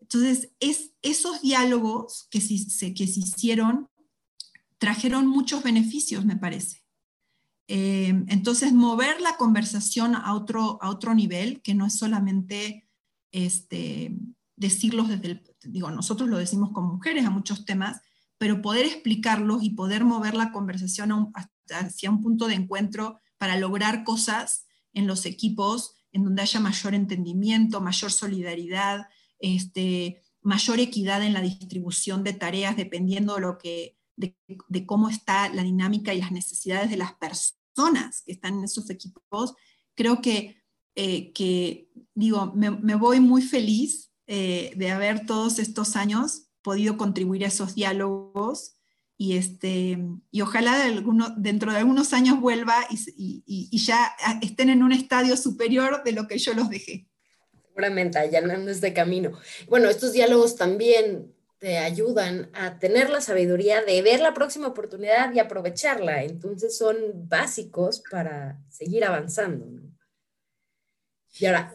Entonces, 0.00 0.50
es, 0.58 0.92
esos 1.02 1.42
diálogos 1.42 2.28
que 2.30 2.40
que 2.40 3.06
se 3.06 3.20
hicieron 3.20 3.90
trajeron 4.78 5.26
muchos 5.26 5.62
beneficios, 5.62 6.24
me 6.24 6.36
parece. 6.36 6.85
Eh, 7.68 8.24
entonces, 8.28 8.72
mover 8.72 9.20
la 9.20 9.36
conversación 9.36 10.14
a 10.14 10.34
otro, 10.34 10.78
a 10.82 10.90
otro 10.90 11.14
nivel, 11.14 11.60
que 11.62 11.74
no 11.74 11.86
es 11.86 11.98
solamente 11.98 12.88
este, 13.32 14.16
decirlos 14.56 15.08
desde 15.08 15.26
el, 15.26 15.42
digo, 15.64 15.90
nosotros 15.90 16.28
lo 16.28 16.38
decimos 16.38 16.70
como 16.72 16.94
mujeres 16.94 17.24
a 17.26 17.30
muchos 17.30 17.64
temas, 17.64 18.00
pero 18.38 18.62
poder 18.62 18.86
explicarlos 18.86 19.62
y 19.62 19.70
poder 19.70 20.04
mover 20.04 20.34
la 20.34 20.52
conversación 20.52 21.32
hacia 21.70 22.10
un 22.10 22.20
punto 22.20 22.46
de 22.46 22.54
encuentro 22.54 23.20
para 23.38 23.56
lograr 23.56 24.04
cosas 24.04 24.66
en 24.92 25.06
los 25.06 25.26
equipos 25.26 25.94
en 26.12 26.24
donde 26.24 26.42
haya 26.42 26.60
mayor 26.60 26.94
entendimiento, 26.94 27.80
mayor 27.80 28.10
solidaridad, 28.10 29.06
este, 29.38 30.22
mayor 30.40 30.80
equidad 30.80 31.22
en 31.22 31.34
la 31.34 31.42
distribución 31.42 32.24
de 32.24 32.32
tareas, 32.32 32.76
dependiendo 32.76 33.34
de 33.34 33.40
lo 33.42 33.58
que 33.58 33.95
de, 34.16 34.86
cómo 34.86 35.08
está 35.08 35.48
la 35.52 35.62
dinámica 35.62 36.14
y 36.14 36.20
las 36.20 36.32
necesidades 36.32 36.90
de 36.90 36.96
las 36.96 37.14
personas 37.14 38.22
que 38.24 38.32
están 38.32 38.54
en 38.58 38.64
esos 38.64 38.90
equipos, 38.90 39.54
creo 39.94 40.20
que, 40.20 40.62
eh, 40.94 41.32
que 41.32 41.90
digo, 42.14 42.52
me, 42.54 42.94
voy 42.94 43.20
muy 43.20 43.42
feliz 43.42 44.10
eh, 44.26 44.72
de 44.76 44.90
haber 44.90 45.26
todos 45.26 45.58
estos 45.58 45.96
años 45.96 46.48
podido 46.62 46.96
contribuir 46.96 47.44
a 47.44 47.48
esos 47.48 47.74
diálogos 47.74 48.72
y, 49.18 49.36
este, 49.36 49.98
y 50.30 50.40
ojalá 50.40 50.76
de 50.78 50.84
alguno, 50.84 51.32
dentro 51.36 51.72
de 51.72 51.78
algunos 51.78 52.12
años 52.12 52.40
vuelva 52.40 52.74
y, 52.90 53.44
y, 53.46 53.78
ya 53.78 54.12
estén 54.42 54.68
en 54.68 54.82
un 54.82 54.92
estadio 54.92 55.36
superior 55.36 56.02
de 56.04 56.12
lo 56.12 56.26
que 56.26 56.38
yo 56.38 56.52
los 56.54 56.68
dejé. 56.68 57.08
Seguramente, 57.68 58.18
allanando 58.18 58.70
este 58.70 58.92
camino. 58.92 59.32
Bueno, 59.68 59.88
estos 59.88 60.12
diálogos 60.12 60.56
también 60.56 61.35
te 61.58 61.78
ayudan 61.78 62.50
a 62.52 62.78
tener 62.78 63.10
la 63.10 63.20
sabiduría 63.20 63.82
de 63.82 64.02
ver 64.02 64.20
la 64.20 64.34
próxima 64.34 64.68
oportunidad 64.68 65.32
y 65.32 65.38
aprovecharla. 65.38 66.22
Entonces 66.22 66.76
son 66.76 66.96
básicos 67.28 68.02
para 68.10 68.60
seguir 68.68 69.04
avanzando. 69.04 69.66
Y 71.38 71.46
ahora... 71.46 71.72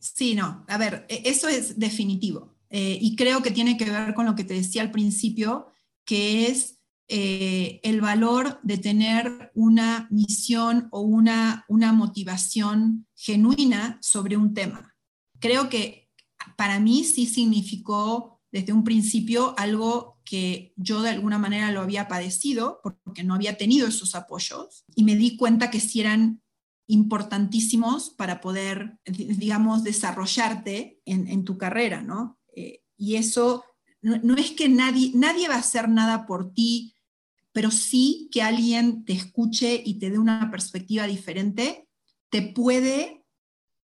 Sí, 0.00 0.34
no, 0.36 0.64
a 0.68 0.78
ver, 0.78 1.06
e, 1.08 1.22
eso 1.24 1.48
es 1.48 1.78
definitivo. 1.78 2.56
Eh, 2.70 2.98
y 3.00 3.16
creo 3.16 3.42
que 3.42 3.50
tiene 3.50 3.76
que 3.76 3.90
ver 3.90 4.14
con 4.14 4.26
lo 4.26 4.34
que 4.34 4.44
te 4.44 4.54
decía 4.54 4.82
al 4.82 4.90
principio, 4.90 5.72
que 6.04 6.46
es 6.46 6.78
eh, 7.08 7.80
el 7.82 8.00
valor 8.00 8.60
de 8.62 8.78
tener 8.78 9.50
una 9.54 10.06
misión 10.10 10.88
o 10.90 11.00
una, 11.00 11.64
una 11.68 11.92
motivación 11.92 13.06
genuina 13.14 13.98
sobre 14.02 14.36
un 14.36 14.54
tema. 14.54 14.94
Creo 15.40 15.68
que 15.68 16.10
para 16.56 16.78
mí 16.80 17.04
sí 17.04 17.26
significó 17.26 18.37
desde 18.50 18.72
un 18.72 18.84
principio 18.84 19.54
algo 19.58 20.18
que 20.24 20.72
yo 20.76 21.02
de 21.02 21.10
alguna 21.10 21.38
manera 21.38 21.70
lo 21.72 21.80
había 21.80 22.08
padecido 22.08 22.80
porque 22.82 23.24
no 23.24 23.34
había 23.34 23.56
tenido 23.56 23.88
esos 23.88 24.14
apoyos 24.14 24.84
y 24.94 25.04
me 25.04 25.16
di 25.16 25.36
cuenta 25.36 25.70
que 25.70 25.80
sí 25.80 26.00
eran 26.00 26.42
importantísimos 26.86 28.10
para 28.10 28.40
poder, 28.40 28.98
digamos, 29.04 29.84
desarrollarte 29.84 31.00
en, 31.04 31.44
tu 31.44 31.58
carrera, 31.58 32.00
¿no? 32.00 32.38
Eh, 32.56 32.82
y 32.96 33.16
eso 33.16 33.64
no, 34.00 34.36
es 34.36 34.52
que 34.52 34.68
nadie, 34.68 35.12
nadie 35.14 35.48
va 35.48 35.56
a 35.56 35.60
hacer 35.60 35.88
nada 35.88 36.26
por 36.26 36.52
ti, 36.52 36.94
pero 37.52 37.70
sí 37.70 38.28
que 38.32 38.42
alguien 38.42 39.04
te 39.04 39.12
escuche 39.12 39.82
y 39.84 39.98
te 39.98 40.10
dé 40.10 40.18
una 40.18 40.50
perspectiva 40.50 41.06
diferente, 41.06 41.88
te 42.30 42.42
puede 42.42 43.17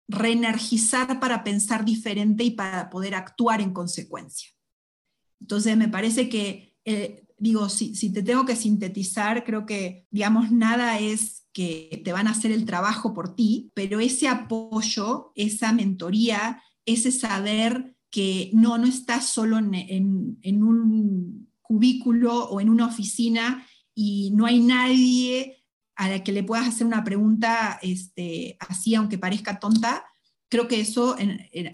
reenergizar 0.08 1.20
para 1.20 1.44
pensar 1.44 1.84
diferente 1.84 2.44
y 2.44 2.50
para 2.50 2.90
poder 2.90 3.14
actuar 3.14 3.60
en 3.60 3.72
consecuencia. 3.72 4.50
Entonces, 5.40 5.76
me 5.76 5.88
parece 5.88 6.28
que, 6.28 6.76
eh, 6.84 7.26
digo, 7.38 7.68
si, 7.68 7.94
si, 7.94 8.12
te 8.12 8.22
tengo 8.22 8.44
que 8.44 8.56
sintetizar, 8.56 9.44
creo 9.44 9.66
que, 9.66 10.06
digamos, 10.10 10.50
nada 10.50 10.98
es 10.98 11.46
que 11.52 12.02
te 12.04 12.12
van 12.12 12.26
a 12.26 12.32
hacer 12.32 12.50
el 12.50 12.64
trabajo 12.64 13.14
por 13.14 13.34
ti, 13.34 13.70
pero 13.74 14.00
ese 14.00 14.28
apoyo, 14.28 15.32
esa 15.34 15.72
mentoría, 15.72 16.62
ese 16.84 17.12
saber 17.12 17.96
que 18.10 18.50
no, 18.52 18.78
no 18.78 18.86
estás 18.86 19.28
solo 19.28 19.58
en, 19.58 20.38
en 20.42 20.62
un 20.62 21.48
cubículo 21.62 22.44
o 22.44 22.60
en 22.60 22.68
una 22.68 22.86
oficina 22.86 23.66
y 23.94 24.30
no 24.34 24.46
hay 24.46 24.60
nadie 24.60 25.63
a 25.96 26.08
la 26.08 26.24
que 26.24 26.32
le 26.32 26.42
puedas 26.42 26.68
hacer 26.68 26.86
una 26.86 27.04
pregunta 27.04 27.78
este, 27.82 28.56
así, 28.60 28.94
aunque 28.94 29.18
parezca 29.18 29.58
tonta, 29.58 30.04
creo 30.48 30.68
que 30.68 30.80
eso 30.80 31.16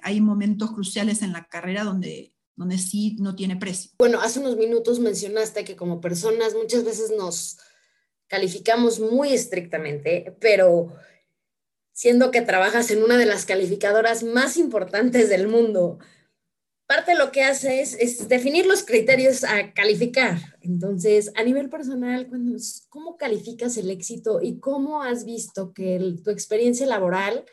hay 0.03 0.21
momentos 0.21 0.73
cruciales 0.73 1.23
en 1.23 1.33
la 1.33 1.47
carrera 1.49 1.85
donde, 1.85 2.35
donde 2.57 2.79
sí 2.79 3.17
no 3.19 3.35
tiene 3.35 3.57
precio. 3.57 3.91
Bueno, 3.99 4.21
hace 4.21 4.41
unos 4.41 4.57
minutos 4.57 5.01
mencionaste 5.01 5.65
que 5.65 5.77
como 5.77 6.01
personas 6.01 6.55
muchas 6.55 6.85
veces 6.85 7.13
nos 7.17 7.59
calificamos 8.27 9.01
muy 9.01 9.33
estrictamente, 9.33 10.37
pero 10.41 10.93
siendo 11.93 12.31
que 12.31 12.41
trabajas 12.41 12.91
en 12.91 13.03
una 13.03 13.19
de 13.19 13.27
las 13.27 13.45
calificadoras 13.45 14.23
más 14.23 14.57
importantes 14.57 15.29
del 15.29 15.49
mundo, 15.49 15.99
parte 16.91 17.13
de 17.13 17.19
lo 17.19 17.31
que 17.31 17.45
haces 17.45 17.97
es 18.01 18.27
definir 18.27 18.67
los 18.67 18.83
criterios 18.83 19.45
a 19.45 19.73
calificar. 19.75 20.59
Entonces, 20.61 21.31
a 21.37 21.45
nivel 21.45 21.71
personal, 21.71 22.29
¿cómo 22.89 23.17
calificas 23.17 23.77
el 23.77 23.91
éxito 23.91 24.43
y 24.43 24.59
cómo 24.59 25.01
has 25.01 25.25
visto 25.25 25.73
que 25.73 26.17
tu 26.25 26.31
experiencia 26.31 26.87
laboral 26.87 27.45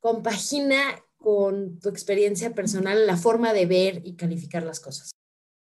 compagina 0.00 0.80
con 1.16 1.78
tu 1.78 1.90
experiencia 1.90 2.52
personal 2.52 3.06
la 3.06 3.16
forma 3.16 3.52
de 3.52 3.66
ver 3.66 4.02
y 4.04 4.16
calificar 4.16 4.64
las 4.64 4.80
cosas? 4.80 5.12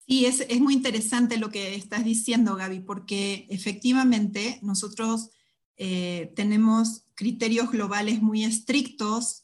Sí, 0.08 0.26
es, 0.26 0.46
es 0.48 0.62
muy 0.62 0.74
interesante 0.74 1.36
lo 1.36 1.50
que 1.50 1.76
estás 1.76 2.06
diciendo, 2.06 2.56
Gaby, 2.56 2.80
porque 2.80 3.46
efectivamente 3.50 4.58
nosotros 4.62 5.32
eh, 5.76 6.32
tenemos 6.34 7.04
criterios 7.14 7.72
globales 7.72 8.22
muy 8.22 8.46
estrictos 8.46 9.44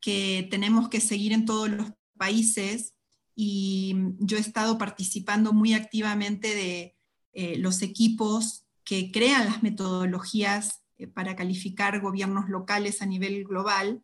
que 0.00 0.48
tenemos 0.50 0.88
que 0.88 1.00
seguir 1.00 1.32
en 1.32 1.44
todos 1.44 1.70
los 1.70 1.92
países 2.16 2.94
y 3.34 3.94
yo 4.18 4.36
he 4.36 4.40
estado 4.40 4.78
participando 4.78 5.52
muy 5.52 5.74
activamente 5.74 6.54
de 6.54 6.96
eh, 7.32 7.58
los 7.58 7.82
equipos 7.82 8.64
que 8.84 9.10
crean 9.10 9.46
las 9.46 9.62
metodologías 9.62 10.82
eh, 10.98 11.06
para 11.06 11.34
calificar 11.34 12.00
gobiernos 12.00 12.48
locales 12.48 13.02
a 13.02 13.06
nivel 13.06 13.44
global. 13.44 14.02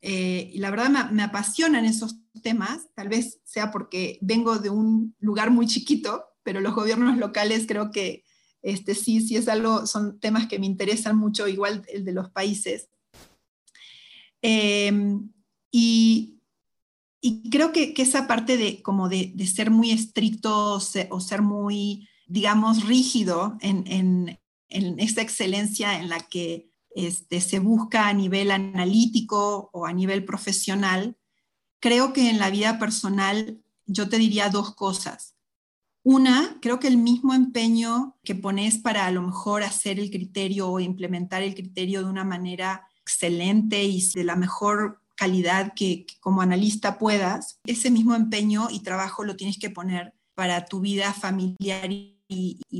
Eh, 0.00 0.50
y 0.52 0.58
la 0.58 0.70
verdad 0.70 0.90
me, 0.90 1.12
me, 1.12 1.22
apasionan 1.22 1.84
esos 1.84 2.16
temas, 2.42 2.88
tal 2.94 3.08
vez 3.08 3.40
sea 3.44 3.70
porque 3.70 4.18
vengo 4.20 4.58
de 4.58 4.70
un 4.70 5.14
lugar 5.18 5.50
muy 5.50 5.66
chiquito, 5.66 6.24
pero 6.42 6.60
los 6.60 6.74
gobiernos 6.74 7.18
locales 7.18 7.66
creo 7.66 7.90
que 7.90 8.24
este, 8.62 8.94
sí, 8.94 9.20
sí 9.20 9.36
es 9.36 9.48
algo, 9.48 9.86
son 9.86 10.18
temas 10.18 10.46
que 10.46 10.58
me 10.58 10.66
interesan 10.66 11.16
mucho, 11.16 11.48
igual 11.48 11.84
el 11.88 12.04
de 12.04 12.12
los 12.12 12.30
países. 12.30 12.88
Em, 14.42 15.32
y, 17.20 17.50
creo 17.50 17.72
que, 17.72 17.94
esa 17.96 18.26
parte 18.26 18.56
de, 18.56 18.82
como 18.82 19.08
de, 19.08 19.34
ser 19.46 19.70
muy 19.70 19.90
estricto 19.90 20.74
o 20.74 21.20
ser, 21.20 21.42
muy, 21.42 22.08
digamos, 22.26 22.84
rígido 22.84 23.56
en, 23.60 23.84
en, 23.86 24.38
esta 24.68 25.22
excelencia 25.22 25.98
en 25.98 26.08
la 26.08 26.20
que 26.20 26.70
este, 26.94 27.40
se 27.40 27.58
busca 27.58 28.08
a 28.08 28.12
nivel 28.12 28.50
analítico 28.50 29.70
o 29.72 29.86
a 29.86 29.92
nivel 29.92 30.24
profesional, 30.24 31.16
creo 31.80 32.12
que 32.12 32.28
en 32.28 32.38
la 32.38 32.50
vida 32.50 32.78
personal 32.78 33.62
yo 33.86 34.08
te 34.08 34.18
diría 34.18 34.50
dos 34.50 34.74
cosas. 34.74 35.34
Una, 36.02 36.58
creo 36.60 36.78
que 36.78 36.88
el 36.88 36.96
mismo 36.96 37.34
empeño 37.34 38.16
que 38.22 38.34
pones 38.34 38.78
para 38.78 39.06
a 39.06 39.10
lo 39.10 39.22
mejor 39.22 39.62
hacer 39.62 39.98
el 39.98 40.10
criterio 40.10 40.70
o 40.70 40.80
implementar 40.80 41.42
el 41.42 41.54
criterio 41.54 42.00
de 42.00 42.10
una 42.10 42.24
manera 42.24 42.88
excelente 43.02 43.82
y 43.82 44.02
de 44.14 44.24
la 44.24 44.36
mejor 44.36 45.00
calidad 45.18 45.72
que, 45.74 46.06
como 46.20 46.42
analista 46.42 46.96
puedas, 46.96 47.58
ese 47.66 47.90
mismo 47.90 48.14
empeño 48.14 48.68
y 48.70 48.80
trabajo 48.80 49.24
lo 49.24 49.34
tienes 49.34 49.58
que 49.58 49.68
poner 49.68 50.14
para 50.34 50.66
tu 50.66 50.80
vida 50.80 51.12
familiar 51.12 51.90
y, 51.90 52.14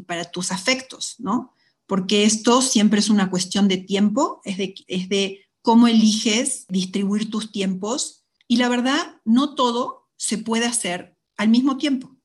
para 0.06 0.24
tus 0.24 0.52
afectos, 0.52 1.16
¿no? 1.18 1.52
Porque 1.86 2.22
esto 2.22 2.62
siempre 2.62 3.00
es 3.00 3.10
una 3.10 3.28
cuestión 3.28 3.66
de 3.66 3.78
tiempo, 3.78 4.40
es 4.44 4.56
de, 4.56 4.74
es 4.86 5.08
de 5.08 5.40
cómo 5.62 5.88
eliges 5.88 6.66
distribuir 6.68 7.28
tus 7.28 7.50
tiempos 7.50 8.24
y 8.46 8.58
la 8.58 8.68
verdad, 8.68 9.20
no 9.24 9.56
todo 9.56 10.08
se 10.16 10.38
puede 10.38 10.66
hacer 10.66 11.18
al 11.36 11.48
mismo 11.48 11.76
tiempo. 11.76 12.16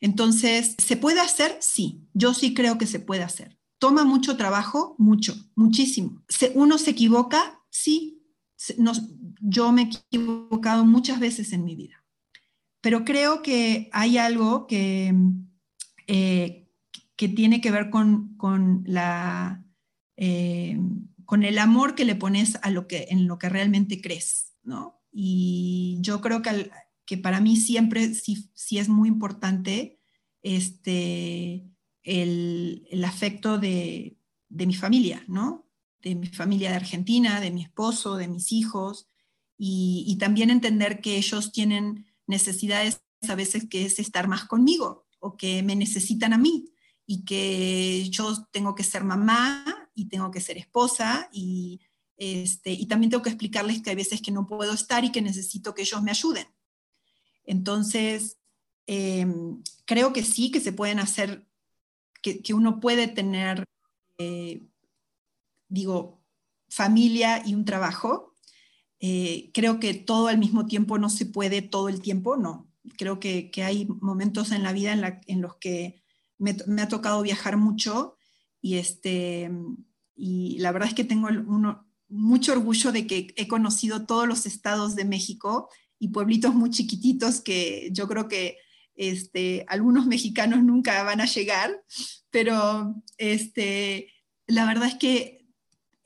Entonces, 0.00 0.76
¿se 0.78 0.96
puede 0.96 1.20
hacer? 1.20 1.58
Sí, 1.60 2.08
yo 2.14 2.32
sí 2.32 2.54
creo 2.54 2.78
que 2.78 2.86
se 2.86 3.00
puede 3.00 3.22
hacer. 3.22 3.58
¿Toma 3.78 4.04
mucho 4.04 4.36
trabajo? 4.36 4.94
Mucho, 4.98 5.36
muchísimo. 5.54 6.22
¿Uno 6.54 6.78
se 6.78 6.90
equivoca? 6.90 7.60
Sí. 7.70 8.17
Yo 9.40 9.72
me 9.72 9.82
he 9.82 9.84
equivocado 9.84 10.84
muchas 10.84 11.20
veces 11.20 11.52
en 11.52 11.64
mi 11.64 11.74
vida. 11.74 12.04
Pero 12.80 13.04
creo 13.04 13.42
que 13.42 13.90
hay 13.92 14.18
algo 14.18 14.66
que, 14.66 15.14
eh, 16.06 16.68
que 17.16 17.28
tiene 17.28 17.60
que 17.60 17.70
ver 17.70 17.90
con, 17.90 18.84
la, 18.86 19.64
eh, 20.16 20.78
con 21.24 21.42
el 21.42 21.58
amor 21.58 21.94
que 21.94 22.04
le 22.04 22.14
pones 22.14 22.58
a 22.62 22.70
lo 22.70 22.86
que, 22.86 23.06
en 23.10 23.26
lo 23.26 23.38
que 23.38 23.48
realmente 23.48 24.00
crees, 24.00 24.54
¿no? 24.62 25.00
Y 25.12 25.98
yo 26.00 26.20
creo 26.20 26.42
que 26.42 26.70
que 27.04 27.16
para 27.16 27.40
mí 27.40 27.56
siempre 27.56 28.12
sí 28.12 28.78
es 28.78 28.88
muy 28.90 29.08
importante 29.08 29.98
este, 30.42 31.66
el, 32.02 32.86
el 32.90 33.04
afecto 33.04 33.58
de, 33.58 34.18
de, 34.48 34.66
mi 34.66 34.74
familia, 34.74 35.24
¿no? 35.26 35.67
De 36.00 36.14
mi 36.14 36.28
familia 36.28 36.70
de 36.70 36.76
Argentina, 36.76 37.40
de 37.40 37.50
mi 37.50 37.62
esposo, 37.62 38.16
de 38.16 38.28
mis 38.28 38.52
hijos, 38.52 39.08
y, 39.58 40.16
también 40.20 40.50
entender 40.50 41.00
que 41.00 41.16
ellos 41.16 41.50
tienen 41.50 42.06
necesidades 42.26 43.02
a 43.28 43.34
veces 43.34 43.68
que 43.68 43.84
es 43.84 43.98
estar 43.98 44.28
más 44.28 44.44
conmigo 44.44 45.06
o 45.18 45.36
que 45.36 45.64
me 45.64 45.74
necesitan 45.74 46.32
a 46.32 46.38
mí 46.38 46.72
y 47.04 47.24
que 47.24 48.08
yo 48.10 48.46
tengo 48.52 48.76
que 48.76 48.84
ser 48.84 49.02
mamá 49.02 49.64
y 49.94 50.04
tengo 50.04 50.30
que 50.30 50.40
ser 50.40 50.58
esposa 50.58 51.28
y, 51.32 51.80
este, 52.16 52.72
y 52.72 52.86
también 52.86 53.10
tengo 53.10 53.22
que 53.22 53.30
explicarles 53.30 53.82
que 53.82 53.90
hay 53.90 53.96
veces 53.96 54.22
que 54.22 54.30
no 54.30 54.46
puedo 54.46 54.72
estar 54.72 55.04
y 55.04 55.10
que 55.10 55.22
necesito 55.22 55.74
que 55.74 55.82
ellos 55.82 56.02
me 56.02 56.12
ayuden. 56.12 56.46
Entonces, 57.44 58.38
em, 58.86 59.62
creo 59.86 60.12
que 60.12 60.22
sí, 60.22 60.50
que 60.50 60.60
se 60.60 60.72
pueden 60.72 61.00
hacer, 61.00 61.46
que, 62.22 62.54
uno 62.54 62.78
puede 62.78 63.08
tener, 63.08 63.64
eh, 64.18 64.62
digo, 65.68 66.22
familia 66.68 67.42
y 67.44 67.54
un 67.54 67.64
trabajo. 67.64 68.34
Eh, 69.00 69.50
creo 69.54 69.78
que 69.78 69.94
todo 69.94 70.28
al 70.28 70.38
mismo 70.38 70.66
tiempo 70.66 70.98
no 70.98 71.08
se 71.08 71.26
puede 71.26 71.62
todo 71.62 71.88
el 71.88 72.00
tiempo, 72.00 72.36
no. 72.36 72.70
Creo 72.96 73.20
que, 73.20 73.50
hay 73.62 73.86
momentos 74.00 74.50
en 74.50 74.62
la 74.62 74.72
vida 74.72 75.20
en, 75.26 75.40
los 75.40 75.56
que 75.56 76.02
me, 76.38 76.56
ha 76.80 76.88
tocado 76.88 77.22
viajar 77.22 77.56
mucho 77.56 78.16
y, 78.60 78.76
este, 78.76 79.50
y 80.16 80.58
la 80.58 80.72
verdad 80.72 80.88
es 80.88 80.94
que 80.94 81.04
tengo 81.04 81.28
mucho 82.08 82.52
orgullo 82.52 82.92
de 82.92 83.06
que 83.06 83.34
he 83.36 83.46
conocido 83.46 84.06
todos 84.06 84.26
los 84.26 84.46
estados 84.46 84.96
de 84.96 85.04
México 85.04 85.68
y 85.98 86.08
pueblitos 86.08 86.54
muy 86.54 86.70
chiquititos 86.70 87.40
que 87.40 87.90
yo 87.92 88.08
creo 88.08 88.28
que 88.28 88.56
este, 88.94 89.64
algunos 89.68 90.06
mexicanos 90.06 90.62
nunca 90.62 91.02
van 91.04 91.20
a 91.20 91.26
llegar, 91.26 91.84
pero 92.30 92.96
este, 93.16 94.12
la 94.46 94.66
verdad 94.66 94.88
es 94.88 94.94
que 94.96 95.37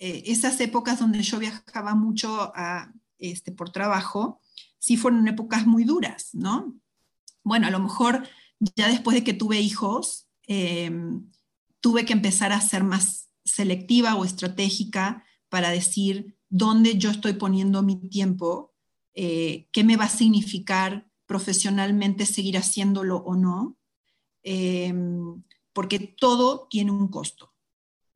eh, 0.04 0.24
esas 0.32 0.60
épocas 0.60 0.98
donde 0.98 1.22
yo 1.22 1.38
viajaba 1.38 1.94
mucho 1.94 2.52
este, 3.18 3.52
por 3.52 3.70
trabajo, 3.70 4.40
sí 4.80 4.96
fueron 4.96 5.28
épocas 5.28 5.64
muy 5.64 5.84
duras, 5.84 6.30
¿no? 6.32 6.74
Bueno, 7.44 7.68
a 7.68 7.70
lo 7.70 7.78
mejor 7.78 8.26
ya 8.74 8.88
después 8.88 9.14
de 9.14 9.22
que 9.22 9.32
tuve 9.32 9.60
hijos, 9.60 10.26
em, 10.48 11.30
tuve 11.78 12.04
que 12.04 12.14
empezar 12.14 12.50
a 12.52 12.60
ser 12.60 12.82
más 12.82 13.28
selectiva 13.44 14.16
o 14.16 14.24
estratégica 14.24 15.24
para 15.48 15.70
decir 15.70 16.36
dónde 16.48 16.98
yo 16.98 17.12
estoy 17.12 17.34
poniendo 17.34 17.84
mi 17.84 17.94
tiempo 18.08 18.74
eh, 19.14 19.68
qué 19.70 19.84
me 19.84 19.96
va 19.96 20.06
a 20.06 20.08
significar 20.08 21.06
profesionalmente 21.26 22.26
seguir 22.26 22.56
haciéndolo 22.58 23.18
o 23.18 23.36
no, 23.36 23.76
em, 24.42 25.44
porque 25.72 26.00
todo 26.00 26.66
tiene 26.68 26.90
un 26.90 27.06
costo, 27.06 27.51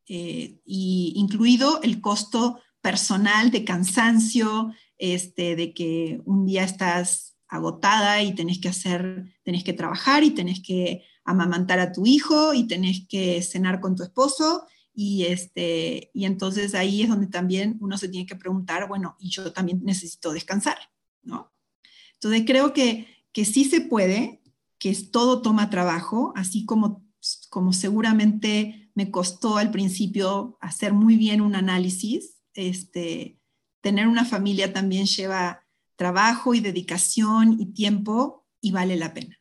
eh, 0.09 0.61
y 0.65 1.13
incluido 1.17 1.81
el 1.83 2.01
costo 2.01 2.61
personal 2.81 3.51
de 3.51 3.65
cansancio, 3.65 4.73
este, 4.99 5.57
de 5.57 5.75
que 5.75 6.21
un 6.25 6.47
día 6.47 6.65
estás 6.65 7.37
agotada 7.49 8.23
y 8.23 8.35
tenés 8.35 8.61
que 8.61 8.69
hacer, 8.69 9.35
tenés 9.43 9.65
que 9.65 9.73
trabajar 9.73 10.25
y 10.25 10.31
tenés 10.31 10.63
que 10.63 11.05
amamantar 11.25 11.81
a 11.81 11.93
tu 11.93 12.07
hijo 12.07 12.55
y 12.55 12.67
tenés 12.67 13.07
que 13.09 13.43
cenar 13.43 13.81
con 13.81 13.97
tu 13.97 14.03
esposo 14.05 14.67
y, 14.99 15.25
este, 15.25 16.11
y 16.15 16.25
entonces 16.25 16.75
ahí 16.75 17.03
es 17.03 17.11
donde 17.11 17.27
también 17.27 17.77
uno 17.81 17.99
se 17.99 18.09
tiene 18.09 18.27
que 18.27 18.35
preguntar, 18.35 18.89
bueno, 18.89 19.15
y 19.21 19.29
yo 19.29 19.53
también 19.53 19.83
necesito 19.85 20.33
descansar, 20.33 20.79
¿no? 21.23 21.53
Entonces 22.15 22.45
creo 22.47 22.73
que, 22.73 23.07
que 23.31 23.45
sí 23.45 23.67
se 23.67 23.83
puede, 23.83 24.41
que 24.79 24.95
todo 24.95 25.43
toma 25.43 25.69
trabajo, 25.69 26.33
así 26.35 26.65
como, 26.65 27.05
como 27.51 27.75
seguramente 27.75 28.86
me 28.97 29.13
costó 29.13 29.59
al 29.59 29.71
principio 29.71 30.59
hacer 30.61 30.93
muy 30.93 31.15
bien 31.15 31.41
un 31.41 31.55
análisis, 31.55 32.39
este, 32.55 33.39
tener 33.81 34.09
una 34.09 34.25
familia 34.25 34.73
también 34.73 35.07
lleva 35.07 35.65
trabajo 35.95 36.53
y 36.53 36.61
dedicación 36.61 37.57
y 37.61 37.67
tiempo 37.67 38.45
y 38.61 38.73
vale 38.73 38.97
la 38.97 39.15
pena. 39.15 39.39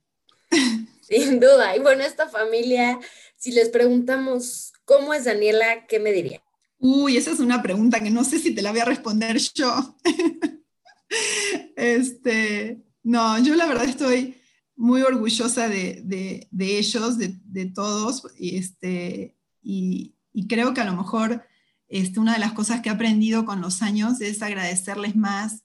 Sin 1.02 1.40
duda. 1.40 1.76
Y 1.76 1.80
bueno, 1.80 2.04
esta 2.04 2.30
familia, 2.30 3.00
si 3.38 3.52
les 3.52 3.70
preguntamos 3.70 4.74
¿Cómo 4.86 5.16
es 5.16 5.26
Daniela? 5.26 5.88
¿Qué 5.88 6.00
me 6.00 6.14
diría? 6.14 6.42
Uy, 6.78 7.18
esa 7.18 7.32
es 7.32 7.40
una 7.40 7.64
pregunta 7.64 8.00
que 8.00 8.12
no 8.12 8.24
sé 8.24 8.38
si 8.38 8.54
te 8.54 8.62
la 8.62 8.72
voy 8.72 8.80
a 8.80 8.86
responder 8.86 9.38
yo. 9.56 9.98
este, 11.76 12.84
no, 13.02 13.44
yo 13.44 13.56
la 13.56 13.66
verdad 13.66 13.86
estoy 13.86 14.36
muy 14.76 15.02
orgullosa 15.02 15.68
de, 15.68 16.48
ellos, 16.60 17.18
de, 17.18 17.66
todos, 17.74 18.28
y, 18.38 18.58
este, 18.58 19.36
y, 19.66 20.14
creo 20.48 20.74
que 20.74 20.82
a 20.82 20.86
lo 20.86 20.96
mejor 20.96 21.46
este, 21.88 22.20
una 22.20 22.34
de 22.34 22.40
las 22.40 22.54
cosas 22.54 22.82
que 22.82 22.90
he 22.90 22.92
aprendido 22.92 23.46
con 23.46 23.62
los 23.62 23.82
años 23.82 24.22
es 24.22 24.42
agradecerles 24.42 25.16
más 25.16 25.64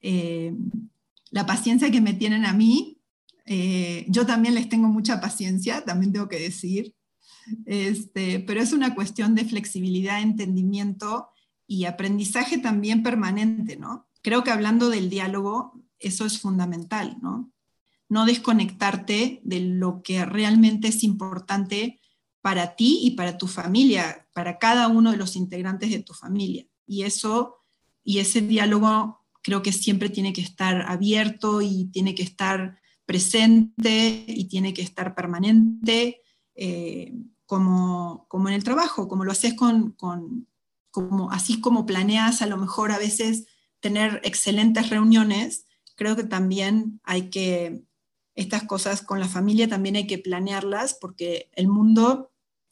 eh, 0.00 0.54
la 1.30 1.46
paciencia 1.46 1.90
que 1.90 2.00
me 2.00 2.14
tienen 2.14 2.44
a 2.44 2.52
mí. 2.52 2.98
Eh, 3.46 4.04
yo 4.08 4.26
también 4.26 4.54
les 4.54 4.68
tengo 4.68 4.88
mucha 4.88 5.20
paciencia, 5.20 5.84
también 5.84 6.12
tengo 6.12 6.28
que 6.28 6.38
decir. 6.38 6.94
Este, 7.66 8.40
pero 8.40 8.60
es 8.60 8.72
una 8.72 8.94
cuestión 8.94 9.34
de 9.34 9.44
flexibilidad, 9.44 10.20
entendimiento 10.20 11.30
y 11.66 11.84
aprendizaje 11.84 12.58
también 12.58 13.02
permanente, 13.02 13.76
¿no? 13.76 14.06
Creo 14.22 14.44
que 14.44 14.50
hablando 14.50 14.90
del 14.90 15.08
diálogo, 15.08 15.80
eso 15.98 16.26
es 16.26 16.38
fundamental, 16.38 17.16
¿no? 17.22 17.50
No 18.08 18.26
desconectarte 18.26 19.40
de 19.44 19.60
lo 19.60 20.02
que 20.02 20.24
realmente 20.24 20.88
es 20.88 21.02
importante 21.04 21.99
para 22.40 22.74
ti 22.76 23.00
y 23.02 23.10
para 23.12 23.38
tu 23.38 23.46
familia, 23.46 24.26
para 24.32 24.58
cada 24.58 24.88
uno 24.88 25.10
de 25.10 25.16
los 25.16 25.36
integrantes 25.36 25.90
de 25.90 26.02
tu 26.02 26.14
familia. 26.14 26.66
Y 26.86 27.02
eso 27.02 27.60
y 28.02 28.18
ese 28.18 28.40
diálogo 28.40 29.20
creo 29.42 29.62
que 29.62 29.72
siempre 29.72 30.08
tiene 30.08 30.32
que 30.32 30.40
estar 30.40 30.82
abierto 30.82 31.62
y 31.62 31.86
tiene 31.86 32.14
que 32.14 32.22
estar 32.22 32.78
presente 33.06 34.24
y 34.26 34.44
tiene 34.46 34.72
que 34.74 34.82
estar 34.82 35.14
permanente, 35.14 36.22
eh, 36.54 37.12
como, 37.46 38.26
como, 38.28 38.48
en 38.48 38.54
el 38.54 38.64
trabajo, 38.64 39.08
como 39.08 39.24
lo 39.24 39.32
haces 39.32 39.54
con, 39.54 39.92
con, 39.92 40.46
como, 40.90 41.30
así 41.32 41.60
como 41.60 41.86
planeas 41.86 42.42
a 42.42 42.46
lo 42.46 42.56
mejor 42.56 42.92
a 42.92 42.98
veces 42.98 43.46
tener 43.80 44.20
excelentes 44.24 44.90
reuniones, 44.90 45.66
creo 45.96 46.14
que 46.14 46.24
también 46.24 47.00
hay 47.02 47.30
que, 47.30 47.82
estas 48.34 48.64
cosas 48.64 49.02
con 49.02 49.18
la 49.18 49.28
familia 49.28 49.68
también 49.68 49.96
hay 49.96 50.06
que 50.06 50.18
planearlas 50.18 50.94
porque 50.94 51.50
el 51.54 51.66
mundo 51.66 52.29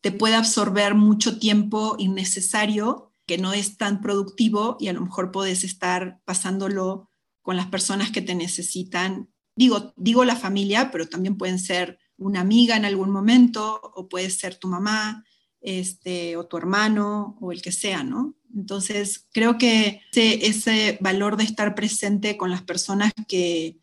te 0.08 0.16
puede 0.16 0.36
absorber 0.36 0.94
mucho 0.94 1.38
tiempo 1.38 1.94
innecesario 1.98 3.12
que 3.26 3.36
no 3.36 3.52
es 3.52 3.76
tan 3.76 4.00
productivo 4.00 4.78
y 4.80 4.88
a 4.88 4.94
lo 4.94 5.02
mejor 5.02 5.32
puedes 5.32 5.64
estar 5.64 6.22
pasándolo 6.24 7.10
con 7.42 7.58
las 7.58 7.66
personas 7.66 8.10
que 8.10 8.22
te 8.22 8.34
necesitan. 8.34 9.28
Digo, 9.54 9.92
digo 9.98 10.24
la 10.24 10.34
familia, 10.34 10.90
pero 10.90 11.10
también 11.10 11.36
pueden 11.36 11.58
ser 11.58 11.98
una 12.16 12.40
amiga 12.40 12.74
en 12.78 12.86
algún 12.86 13.10
momento 13.10 13.82
o 13.82 14.08
puede 14.08 14.30
ser 14.30 14.54
tu 14.54 14.66
mamá 14.66 15.26
este, 15.60 16.38
o 16.38 16.46
tu 16.46 16.56
hermano 16.56 17.36
o 17.42 17.52
el 17.52 17.60
que 17.60 17.70
sea, 17.70 18.02
¿no? 18.02 18.34
Entonces, 18.56 19.26
creo 19.34 19.58
que 19.58 20.00
ese, 20.14 20.96
valor 21.02 21.36
de 21.36 21.44
estar 21.44 21.74
presente 21.74 22.38
con 22.38 22.50
las 22.50 22.62
personas 22.62 23.12
que, 23.28 23.76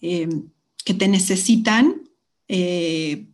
eh, 0.00 0.28
que 0.84 0.94
te 0.94 1.08
necesitan, 1.08 2.08
eh, 2.46 3.26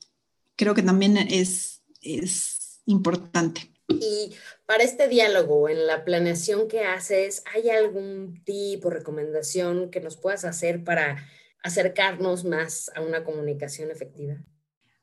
creo 0.56 0.74
que 0.74 0.82
también 0.82 1.18
es, 1.18 1.81
es 2.02 2.80
importante. 2.86 3.70
Y 3.88 4.32
para 4.66 4.84
este 4.84 5.08
diálogo, 5.08 5.68
en 5.68 5.86
la 5.86 6.04
planeación 6.04 6.68
que 6.68 6.84
haces, 6.84 7.42
¿hay 7.54 7.70
algún 7.70 8.42
tipo 8.44 8.88
o 8.88 8.90
recomendación 8.90 9.90
que 9.90 10.00
nos 10.00 10.16
puedas 10.16 10.44
hacer 10.44 10.82
para 10.84 11.24
acercarnos 11.62 12.44
más 12.44 12.90
a 12.94 13.00
una 13.00 13.24
comunicación 13.24 13.90
efectiva? 13.90 14.36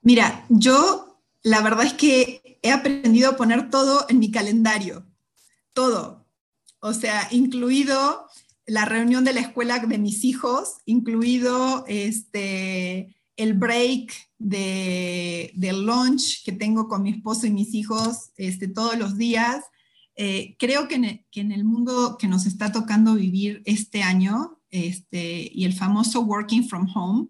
Mira, 0.02 0.46
yo 0.50 1.22
la 1.42 1.62
verdad 1.62 1.86
es 1.86 1.94
que 1.94 2.60
he 2.62 2.72
aprendido 2.72 3.32
a 3.32 3.38
poner 3.38 3.70
todo 3.70 4.06
en 4.10 4.20
mi 4.20 4.32
calendario, 4.32 5.06
todo. 5.74 6.26
O 6.82 6.94
sea, 6.94 7.28
incluido 7.32 8.28
la 8.66 8.86
reunión 8.86 9.24
de 9.24 9.34
la 9.34 9.42
escuela 9.42 9.80
de 9.80 9.98
mis 9.98 10.24
hijos, 10.24 10.78
incluido 10.86 11.86
este, 11.88 13.16
el 13.40 13.54
break 13.54 14.14
de, 14.38 15.54
del 15.56 15.86
lunch 15.86 16.44
que 16.44 16.52
tengo 16.52 16.90
con 16.90 17.04
mi 17.04 17.12
esposo 17.12 17.48
y 17.48 17.52
mis 17.52 17.74
hijos 17.74 18.32
este, 18.36 18.68
todos 18.68 18.98
los 18.98 19.18
días. 19.18 19.64
Eh, 20.18 20.58
creo 20.60 20.90
que 20.90 20.96
en, 20.96 21.52
el, 21.54 21.64
mundo 21.64 22.18
que 22.20 22.28
nos 22.28 22.46
está 22.46 22.74
tocando 22.74 23.16
vivir 23.16 23.62
este 23.64 24.04
año 24.04 24.60
este, 24.70 25.50
y 25.54 25.64
el 25.64 25.72
famoso 25.72 26.20
working 26.20 26.68
from 26.68 26.90
home, 26.94 27.30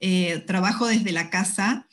eh, 0.00 0.38
trabajo 0.46 0.86
desde 0.86 1.12
la 1.12 1.28
casa, 1.28 1.86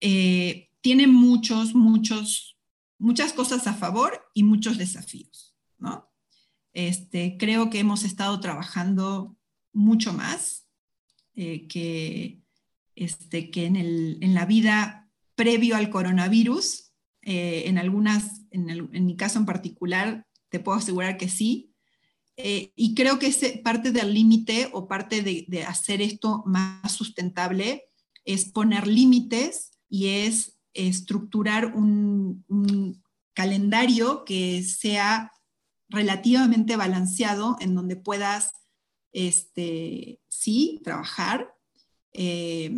eh, 0.00 0.70
tiene 0.80 1.06
muchos, 1.06 1.74
muchos, 1.74 2.56
muchas 2.98 3.34
cosas 3.34 3.66
a 3.66 3.74
favor 3.74 4.18
y 4.32 4.44
muchos 4.44 4.78
desafíos, 4.78 5.54
¿no? 5.76 6.10
Este, 6.72 7.36
creo 7.38 7.68
que 7.68 7.80
hemos 7.80 8.02
estado 8.02 8.40
trabajando 8.40 9.36
mucho 9.74 10.14
más 10.14 10.66
que, 11.34 12.43
este, 12.94 13.50
que 13.50 13.66
en, 13.66 13.76
el, 13.76 14.18
en, 14.20 14.34
la 14.34 14.46
vida 14.46 15.10
previo 15.34 15.76
al 15.76 15.90
coronavirus, 15.90 16.92
eh, 17.22 17.64
en 17.66 17.78
algunas, 17.78 18.42
en, 18.50 18.70
en, 18.70 19.06
mi 19.06 19.16
caso 19.16 19.38
en 19.38 19.46
particular, 19.46 20.26
te 20.48 20.60
puedo 20.60 20.78
asegurar 20.78 21.16
que 21.16 21.28
sí. 21.28 21.72
Eh, 22.36 22.72
y 22.76 22.94
creo 22.94 23.18
que 23.18 23.28
es 23.28 23.38
parte 23.62 23.92
del 23.92 24.12
límite 24.12 24.68
o 24.72 24.88
parte 24.88 25.22
de, 25.22 25.44
de, 25.48 25.62
hacer 25.64 26.02
esto 26.02 26.42
más 26.46 26.92
sustentable 26.92 27.84
es 28.24 28.46
poner 28.46 28.86
límites 28.86 29.72
y 29.88 30.08
es 30.08 30.58
estructurar 30.72 31.66
un, 31.76 32.44
un 32.48 33.02
calendario 33.34 34.24
que 34.24 34.62
sea 34.62 35.32
relativamente 35.88 36.76
balanceado 36.76 37.56
en 37.60 37.74
donde 37.74 37.96
puedas, 37.96 38.52
este, 39.12 40.20
sí, 40.28 40.80
trabajar, 40.82 41.53
eh, 42.14 42.72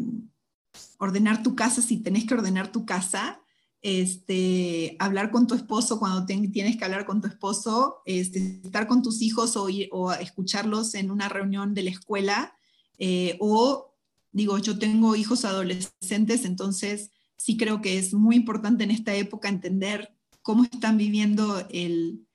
ordenar 0.98 1.42
tu 1.42 1.54
casa 1.54 1.82
si 1.82 1.98
tenés 1.98 2.24
que 2.24 2.34
ordenar 2.34 2.72
tu 2.72 2.84
casa, 2.84 3.40
este, 3.82 4.96
hablar 4.98 5.30
con 5.30 5.46
tu 5.46 5.54
esposo 5.54 6.00
cuando 6.00 6.26
tienes 6.26 6.76
que 6.76 6.84
hablar 6.84 7.06
con 7.06 7.20
tu 7.20 7.28
esposo, 7.28 7.98
este, 8.04 8.60
estar 8.64 8.88
con 8.88 9.02
tus 9.02 9.22
hijos 9.22 9.56
o, 9.56 9.68
o, 9.92 10.12
escucharlos 10.12 10.94
en 10.94 11.10
una 11.10 11.28
reunión 11.28 11.74
de 11.74 11.84
la 11.84 11.90
escuela, 11.90 12.56
eh, 12.98 13.36
o 13.38 13.94
digo, 14.32 14.58
yo 14.58 14.78
tengo 14.78 15.14
hijos 15.14 15.44
adolescentes, 15.44 16.44
entonces 16.44 17.10
sí 17.36 17.56
creo 17.56 17.80
que 17.80 17.98
es 17.98 18.12
muy 18.12 18.36
importante 18.36 18.84
en 18.84 18.90
esta 18.90 19.14
época 19.14 19.48
entender 19.48 20.12
cómo 20.42 20.64
están 20.64 20.96
viviendo 20.96 21.66
el, 21.70 22.26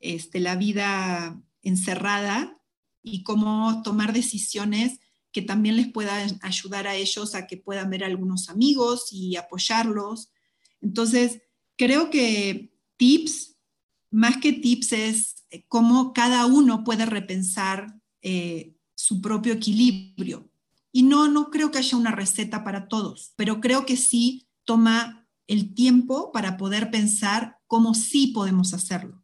este, 0.00 0.40
la 0.40 0.56
vida 0.56 1.40
encerrada 1.62 2.60
y 3.02 3.22
cómo 3.22 3.82
tomar 3.82 4.12
decisiones 4.12 5.00
que 5.38 5.42
también 5.42 5.76
les 5.76 5.86
pueda 5.86 6.26
ayudar 6.42 6.88
a 6.88 6.96
ellos 6.96 7.36
a 7.36 7.46
que 7.46 7.56
puedan 7.56 7.90
ver 7.90 8.02
a 8.02 8.08
algunos 8.08 8.48
amigos 8.48 9.12
y 9.12 9.36
apoyarlos. 9.36 10.32
Entonces, 10.80 11.42
creo 11.76 12.10
que 12.10 12.72
tips, 12.96 13.54
más 14.10 14.38
que 14.38 14.52
tips, 14.52 14.92
es 14.94 15.46
eh, 15.50 15.64
cómo 15.68 16.12
cada 16.12 16.44
uno 16.46 16.82
puede 16.82 17.06
repensar 17.06 17.94
eh, 18.20 18.74
su 18.96 19.20
propio 19.20 19.52
equilibrio. 19.52 20.50
Y 20.90 21.04
no, 21.04 21.28
no 21.28 21.50
creo 21.50 21.70
que 21.70 21.78
haya 21.78 21.96
una 21.96 22.10
receta 22.10 22.64
para 22.64 22.88
todos, 22.88 23.32
pero 23.36 23.60
creo 23.60 23.86
que 23.86 23.96
sí 23.96 24.48
toma 24.64 25.28
el 25.46 25.72
tiempo 25.72 26.32
para 26.32 26.56
poder 26.56 26.90
pensar 26.90 27.58
cómo 27.68 27.94
sí 27.94 28.32
podemos 28.34 28.74
hacerlo. 28.74 29.22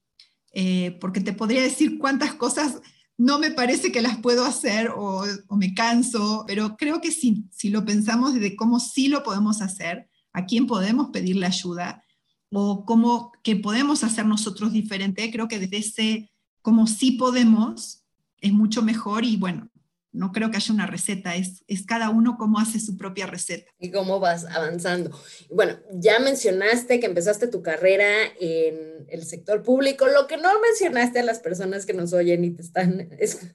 Eh, 0.52 0.96
porque 1.00 1.20
te 1.20 1.32
podría 1.32 1.62
decir 1.62 1.98
cuántas 1.98 2.34
cosas 2.34 2.80
no 3.16 3.38
me 3.38 3.50
parece 3.50 3.92
que 3.92 4.02
las 4.02 4.18
puedo 4.18 4.44
hacer 4.44 4.90
o, 4.94 5.24
me 5.50 5.74
canso, 5.74 6.44
pero 6.46 6.76
creo 6.76 7.00
que 7.00 7.10
si, 7.10 7.44
si 7.50 7.70
lo 7.70 7.84
pensamos 7.84 8.34
de 8.34 8.56
cómo 8.56 8.80
sí 8.80 9.08
lo 9.08 9.22
podemos 9.22 9.62
hacer, 9.62 10.08
a 10.32 10.46
quién 10.46 10.66
podemos 10.66 11.10
pedirle 11.10 11.46
ayuda 11.46 12.02
o 12.50 12.84
cómo 12.84 13.32
que 13.42 13.56
podemos 13.56 14.02
hacer 14.04 14.26
nosotros 14.26 14.72
diferente, 14.72 15.30
creo 15.30 15.48
que 15.48 15.58
desde 15.58 15.78
ese 15.78 16.30
cómo 16.60 16.86
sí 16.86 17.12
podemos 17.12 18.04
es 18.40 18.52
mucho 18.52 18.82
mejor 18.82 19.24
y 19.24 19.36
bueno, 19.36 19.70
no 20.14 20.30
creo 20.30 20.50
que 20.50 20.56
haya 20.56 20.72
una 20.72 20.86
receta, 20.86 21.34
es, 21.34 21.64
es 21.66 21.84
cada 21.84 22.08
uno 22.08 22.36
cómo 22.38 22.60
hace 22.60 22.78
su 22.78 22.96
propia 22.96 23.26
receta. 23.26 23.70
Y 23.80 23.90
cómo 23.90 24.20
vas 24.20 24.44
avanzando. 24.44 25.10
Bueno, 25.50 25.76
ya 25.92 26.20
mencionaste 26.20 27.00
que 27.00 27.06
empezaste 27.06 27.48
tu 27.48 27.62
carrera 27.62 28.06
en 28.40 29.06
el 29.08 29.24
sector 29.24 29.62
público. 29.64 30.06
Lo 30.06 30.28
que 30.28 30.36
no 30.36 30.48
mencionaste 30.60 31.18
a 31.18 31.24
las 31.24 31.40
personas 31.40 31.84
que 31.84 31.94
nos 31.94 32.12
oyen 32.12 32.44
y 32.44 32.50
te 32.50 32.62
están 32.62 33.10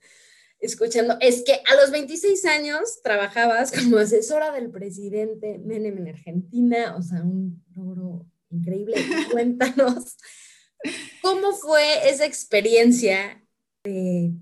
escuchando 0.60 1.18
es 1.22 1.44
que 1.46 1.54
a 1.54 1.76
los 1.82 1.92
26 1.92 2.46
años 2.46 3.02
trabajabas 3.02 3.72
como 3.72 3.98
asesora 3.98 4.52
del 4.52 4.70
presidente 4.70 5.60
Menem 5.60 5.98
en 5.98 6.10
Argentina, 6.10 6.98
o 6.98 7.02
sea, 7.02 7.24
un 7.24 7.64
logro 7.74 8.26
increíble. 8.50 8.98
Cuéntanos, 9.32 10.18
¿cómo 11.22 11.54
fue 11.54 12.10
esa 12.10 12.26
experiencia 12.26 13.42
de 13.82 14.34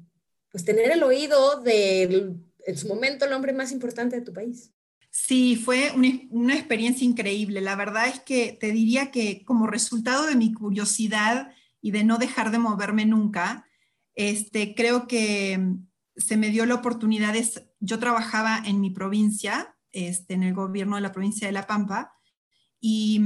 pues 0.58 0.66
tener 0.66 0.90
el 0.90 1.04
oído 1.04 1.62
de 1.62 2.36
en 2.66 2.78
su 2.78 2.88
momento 2.88 3.26
el 3.26 3.34
hombre 3.34 3.54
más 3.54 3.72
importante 3.72 4.16
de 4.16 4.24
tu 4.24 4.34
país. 4.34 4.74
Sí, 5.12 5.56
fue 5.56 5.92
una, 6.32 6.56
experiencia 6.56 7.06
increíble. 7.06 7.62
La 7.62 7.76
verdad 7.76 8.08
es 8.08 8.22
que 8.22 8.58
te 8.60 8.72
diría 8.72 9.12
que 9.12 9.46
como 9.46 9.68
resultado 9.68 10.26
de 10.26 10.36
mi 10.36 10.52
curiosidad 10.54 11.52
y 11.80 11.92
de 11.92 12.04
no 12.04 12.18
dejar 12.18 12.50
de 12.50 12.58
moverme 12.58 13.06
nunca, 13.06 13.68
este, 14.16 14.74
creo 14.74 15.08
que 15.08 15.76
se 16.16 16.38
me 16.38 16.50
dio 16.50 16.66
la 16.66 16.74
oportunidad 16.74 17.34
de, 17.34 17.48
yo 17.80 18.00
trabajaba 18.00 18.64
en 18.66 18.82
mi 18.82 18.90
provincia, 18.90 19.78
este, 19.92 20.34
en 20.34 20.42
el 20.42 20.56
gobierno 20.56 20.96
de 20.96 21.04
la 21.04 21.12
provincia 21.12 21.46
de 21.46 21.54
La 21.54 21.68
Pampa, 21.68 22.14
y 22.80 23.22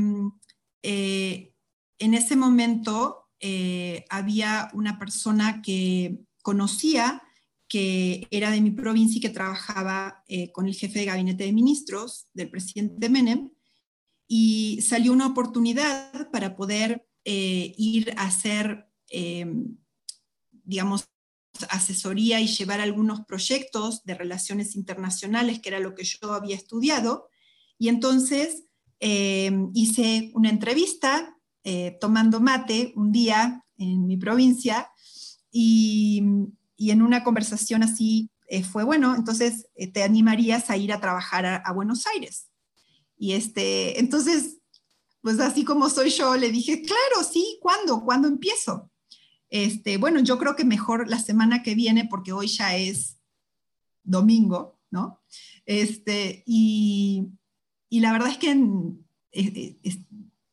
eh, 0.83 1.53
en 1.97 2.13
ese 2.13 2.35
momento 2.35 3.29
eh, 3.39 4.03
había 4.09 4.69
una 4.73 4.99
persona 4.99 5.61
que 5.61 6.25
conocía 6.41 7.21
que 7.71 8.27
era 8.31 8.51
de 8.51 8.59
mi 8.59 8.71
provincia 8.71 9.17
y 9.17 9.21
que 9.21 9.29
trabajaba 9.29 10.25
eh, 10.27 10.51
con 10.51 10.67
el 10.67 10.75
jefe 10.75 10.99
de 10.99 11.05
gabinete 11.05 11.45
de 11.45 11.53
ministros 11.53 12.27
del 12.33 12.49
presidente 12.49 13.07
Menem, 13.07 13.49
y 14.27 14.81
salió 14.81 15.13
una 15.13 15.27
oportunidad 15.27 16.29
para 16.31 16.57
poder 16.57 17.07
eh, 17.23 17.73
ir 17.77 18.13
a 18.17 18.25
hacer, 18.25 18.89
eh, 19.09 19.45
digamos, 20.51 21.07
asesoría 21.69 22.41
y 22.41 22.47
llevar 22.47 22.81
algunos 22.81 23.21
proyectos 23.21 24.03
de 24.03 24.15
relaciones 24.15 24.75
internacionales, 24.75 25.61
que 25.61 25.69
era 25.69 25.79
lo 25.79 25.95
que 25.95 26.03
yo 26.03 26.33
había 26.33 26.57
estudiado, 26.57 27.29
y 27.77 27.87
entonces 27.87 28.65
hice 28.99 30.29
una 30.35 30.49
entrevista 30.49 31.35
tomando 31.99 32.39
mate 32.39 32.93
un 32.95 33.11
día 33.11 33.65
en 33.77 34.05
mi 34.05 34.15
provincia 34.15 34.91
y, 35.51 36.23
en 36.77 37.01
una 37.01 37.23
conversación 37.23 37.83
así 37.83 38.31
eh, 38.47 38.63
fue, 38.63 38.83
bueno, 38.83 39.15
entonces 39.15 39.67
eh, 39.75 39.87
te 39.87 40.03
animarías 40.03 40.69
a 40.69 40.77
ir 40.77 40.91
a 40.91 40.99
trabajar 40.99 41.45
a, 41.45 41.71
Buenos 41.73 42.07
Aires. 42.07 42.49
Y 43.17 43.33
este, 43.33 43.99
entonces, 43.99 44.57
pues 45.21 45.39
así 45.39 45.63
como 45.63 45.89
soy 45.89 46.09
yo, 46.09 46.35
le 46.35 46.51
dije, 46.51 46.81
claro, 46.81 47.29
sí, 47.29 47.59
¿cuándo? 47.61 48.03
¿Cuándo 48.03 48.27
empiezo? 48.27 48.89
Este, 49.49 49.97
bueno, 49.97 50.21
yo 50.21 50.39
creo 50.39 50.55
que 50.55 50.65
mejor 50.65 51.07
la 51.07 51.19
semana 51.19 51.61
que 51.61 51.75
viene, 51.75 52.07
porque 52.09 52.31
hoy 52.31 52.47
ya 52.47 52.75
es 52.75 53.17
domingo, 54.03 54.79
¿no? 54.89 55.21
Este, 55.65 56.43
y, 56.47 57.27
y 57.89 57.99
la 57.99 58.11
verdad 58.11 58.29
es 58.29 58.37
que 58.37 58.49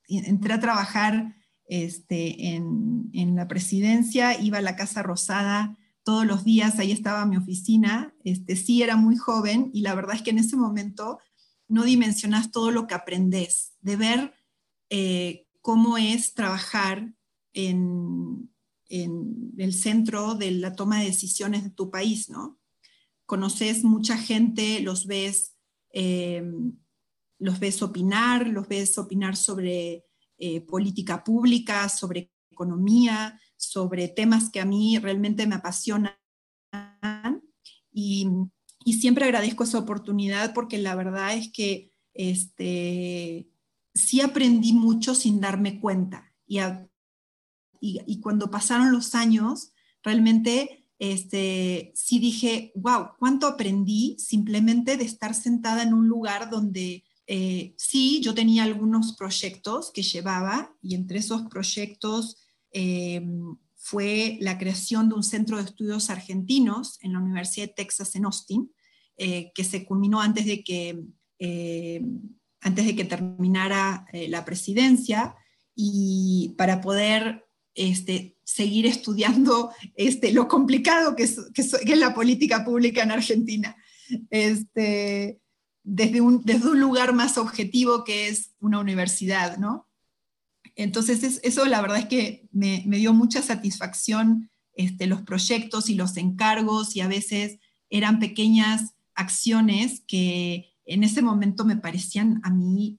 entré 0.08 0.52
a 0.52 0.60
trabajar 0.60 1.37
este, 1.68 2.54
en, 2.54 3.36
la 3.36 3.46
presidencia, 3.46 4.40
iba 4.40 4.58
a 4.58 4.62
la 4.62 4.74
Casa 4.74 5.02
Rosada 5.02 5.76
todos 6.02 6.26
los 6.26 6.44
días, 6.44 6.78
ahí 6.78 6.90
estaba 6.90 7.26
mi 7.26 7.36
oficina, 7.36 8.14
este, 8.24 8.56
sí 8.56 8.82
era 8.82 8.96
muy 8.96 9.16
joven 9.16 9.70
y 9.72 9.82
la 9.82 9.94
verdad 9.94 10.16
es 10.16 10.22
que 10.22 10.30
en 10.30 10.38
ese 10.38 10.56
momento 10.56 11.18
no 11.68 11.84
dimensionas 11.84 12.50
todo 12.50 12.70
lo 12.70 12.86
que 12.86 12.94
aprendes, 12.94 13.74
de 13.82 13.96
ver 13.96 14.34
eh, 14.88 15.46
cómo 15.60 15.98
es 15.98 16.32
trabajar 16.32 17.12
en, 17.52 18.50
en, 18.88 19.52
el 19.58 19.74
centro 19.74 20.34
de 20.34 20.52
la 20.52 20.74
toma 20.74 21.00
de 21.00 21.06
decisiones 21.06 21.62
de 21.62 21.70
tu 21.70 21.90
país, 21.90 22.30
¿no? 22.30 22.58
Conoces 23.26 23.84
mucha 23.84 24.16
gente, 24.16 24.80
los 24.80 25.06
ves, 25.06 25.54
eh, 25.92 26.42
los 27.38 27.60
ves 27.60 27.82
opinar, 27.82 28.48
los 28.48 28.66
ves 28.66 28.96
opinar 28.96 29.36
sobre 29.36 30.07
eh, 30.38 30.60
política 30.60 31.24
pública, 31.24 31.88
sobre 31.88 32.30
economía, 32.50 33.40
sobre 33.56 34.08
temas 34.08 34.50
que 34.50 34.60
a 34.60 34.64
mí 34.64 34.98
realmente 34.98 35.46
me 35.46 35.56
apasionan. 35.56 36.14
Y, 37.92 38.28
siempre 38.98 39.26
agradezco 39.26 39.64
esa 39.64 39.78
oportunidad 39.78 40.54
porque 40.54 40.78
la 40.78 40.94
verdad 40.94 41.34
es 41.34 41.52
que 41.52 41.92
este, 42.14 43.50
sí 43.92 44.20
aprendí 44.20 44.72
mucho 44.72 45.14
sin 45.14 45.40
darme 45.40 45.80
cuenta. 45.80 46.32
Y, 46.46 46.60
y, 47.80 48.20
cuando 48.20 48.50
pasaron 48.50 48.92
los 48.92 49.14
años, 49.14 49.72
realmente 50.02 50.86
este, 50.98 51.92
sí 51.94 52.18
dije, 52.18 52.72
wow, 52.74 53.10
cuánto 53.18 53.46
aprendí 53.46 54.16
simplemente 54.18 54.96
de 54.96 55.04
estar 55.04 55.34
sentada 55.34 55.82
en 55.82 55.94
un 55.94 56.08
lugar 56.08 56.50
donde 56.50 57.04
eh, 57.30 57.74
sí, 57.76 58.22
yo 58.22 58.34
tenía 58.34 58.64
algunos 58.64 59.14
proyectos 59.14 59.92
que 59.92 60.02
llevaba 60.02 60.74
y 60.80 60.94
entre 60.94 61.18
esos 61.18 61.42
proyectos 61.42 62.38
eh, 62.72 63.22
fue 63.76 64.38
la 64.40 64.56
creación 64.56 65.10
de 65.10 65.16
un 65.16 65.22
centro 65.22 65.58
de 65.58 65.64
estudios 65.64 66.08
argentinos 66.08 66.98
en 67.02 67.12
la 67.12 67.18
Universidad 67.18 67.66
de 67.66 67.74
Texas 67.74 68.16
en 68.16 68.24
Austin, 68.24 68.72
eh, 69.18 69.52
que 69.54 69.62
se 69.62 69.84
culminó 69.84 70.22
antes 70.22 70.46
de 70.46 70.64
que, 70.64 71.04
antes 72.62 72.86
de 72.86 72.96
que 72.96 73.04
terminara 73.04 74.06
la 74.12 74.44
presidencia 74.46 75.36
y 75.74 76.54
para 76.56 76.80
poder 76.80 77.44
este, 77.74 78.38
seguir 78.42 78.86
estudiando 78.86 79.70
este, 79.94 80.32
lo 80.32 80.48
complicado 80.48 81.14
que 81.14 81.24
es, 81.24 81.38
que 81.52 81.60
es, 81.60 81.98
la 81.98 82.14
política 82.14 82.64
pública 82.64 83.02
en 83.02 83.10
Argentina. 83.10 83.76
Este, 84.30 85.40
desde 85.90 86.20
un, 86.20 86.42
desde 86.44 86.68
un 86.68 86.80
lugar 86.80 87.14
más 87.14 87.38
objetivo 87.38 88.04
que 88.04 88.28
es 88.28 88.50
una 88.60 88.78
universidad, 88.78 89.56
¿no? 89.56 89.86
Entonces, 90.76 91.40
eso 91.42 91.64
la 91.64 91.80
verdad 91.80 91.98
es 91.98 92.06
que 92.06 92.46
me, 92.52 92.84
dio 92.86 93.14
mucha 93.14 93.42
satisfacción 93.42 94.50
este, 94.74 95.06
los 95.06 95.22
proyectos 95.22 95.88
y 95.88 95.94
los 95.94 96.16
encargos 96.16 96.94
y 96.94 97.00
a 97.00 97.08
veces 97.08 97.58
eran 97.90 98.18
pequeñas 98.20 98.94
acciones 99.14 100.02
que 100.06 100.70
en 100.84 101.04
ese 101.04 101.22
momento 101.22 101.64
me 101.64 101.76
parecían 101.76 102.40
a 102.44 102.50
mí 102.50 102.98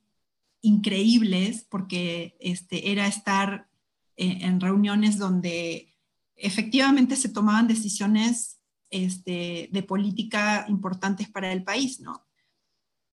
increíbles 0.62 1.66
porque 1.70 2.36
este, 2.40 2.92
era 2.92 3.08
estar 3.08 3.70
en, 4.18 4.42
en 4.42 4.60
reuniones 4.60 5.18
donde 5.18 5.94
efectivamente 6.36 7.16
se 7.16 7.30
tomaban 7.30 7.68
decisiones 7.68 8.60
este, 8.90 9.70
de 9.72 9.84
política 9.84 10.66
importantes 10.68 11.30
para 11.30 11.54
el 11.54 11.64
país, 11.64 12.00
¿no? 12.00 12.29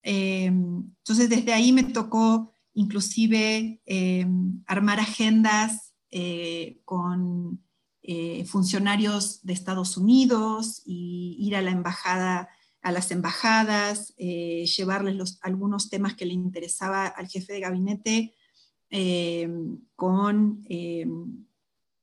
Eh, 0.08 0.46
entonces, 0.46 1.28
desde 1.28 1.52
ahí 1.52 1.72
me 1.72 1.82
tocó 1.82 2.52
inclusive 2.74 3.82
eh, 3.86 4.26
armar 4.66 5.00
agendas 5.00 5.94
eh, 6.10 6.80
con 6.84 7.60
funcionarios 8.46 9.44
de 9.44 9.52
Estados 9.52 9.96
Unidos 9.96 10.80
y 10.86 11.36
ir 11.40 11.56
a 11.56 11.60
la 11.60 11.72
embajada, 11.72 12.48
a 12.80 12.92
las 12.92 13.10
embajadas, 13.10 14.14
llevarles 14.16 15.40
algunos 15.42 15.90
temas 15.90 16.14
que 16.14 16.24
le 16.24 16.34
interesaba 16.34 17.08
al 17.08 17.26
jefe 17.26 17.54
de 17.54 17.60
gabinete 17.60 18.34
con 19.96 20.62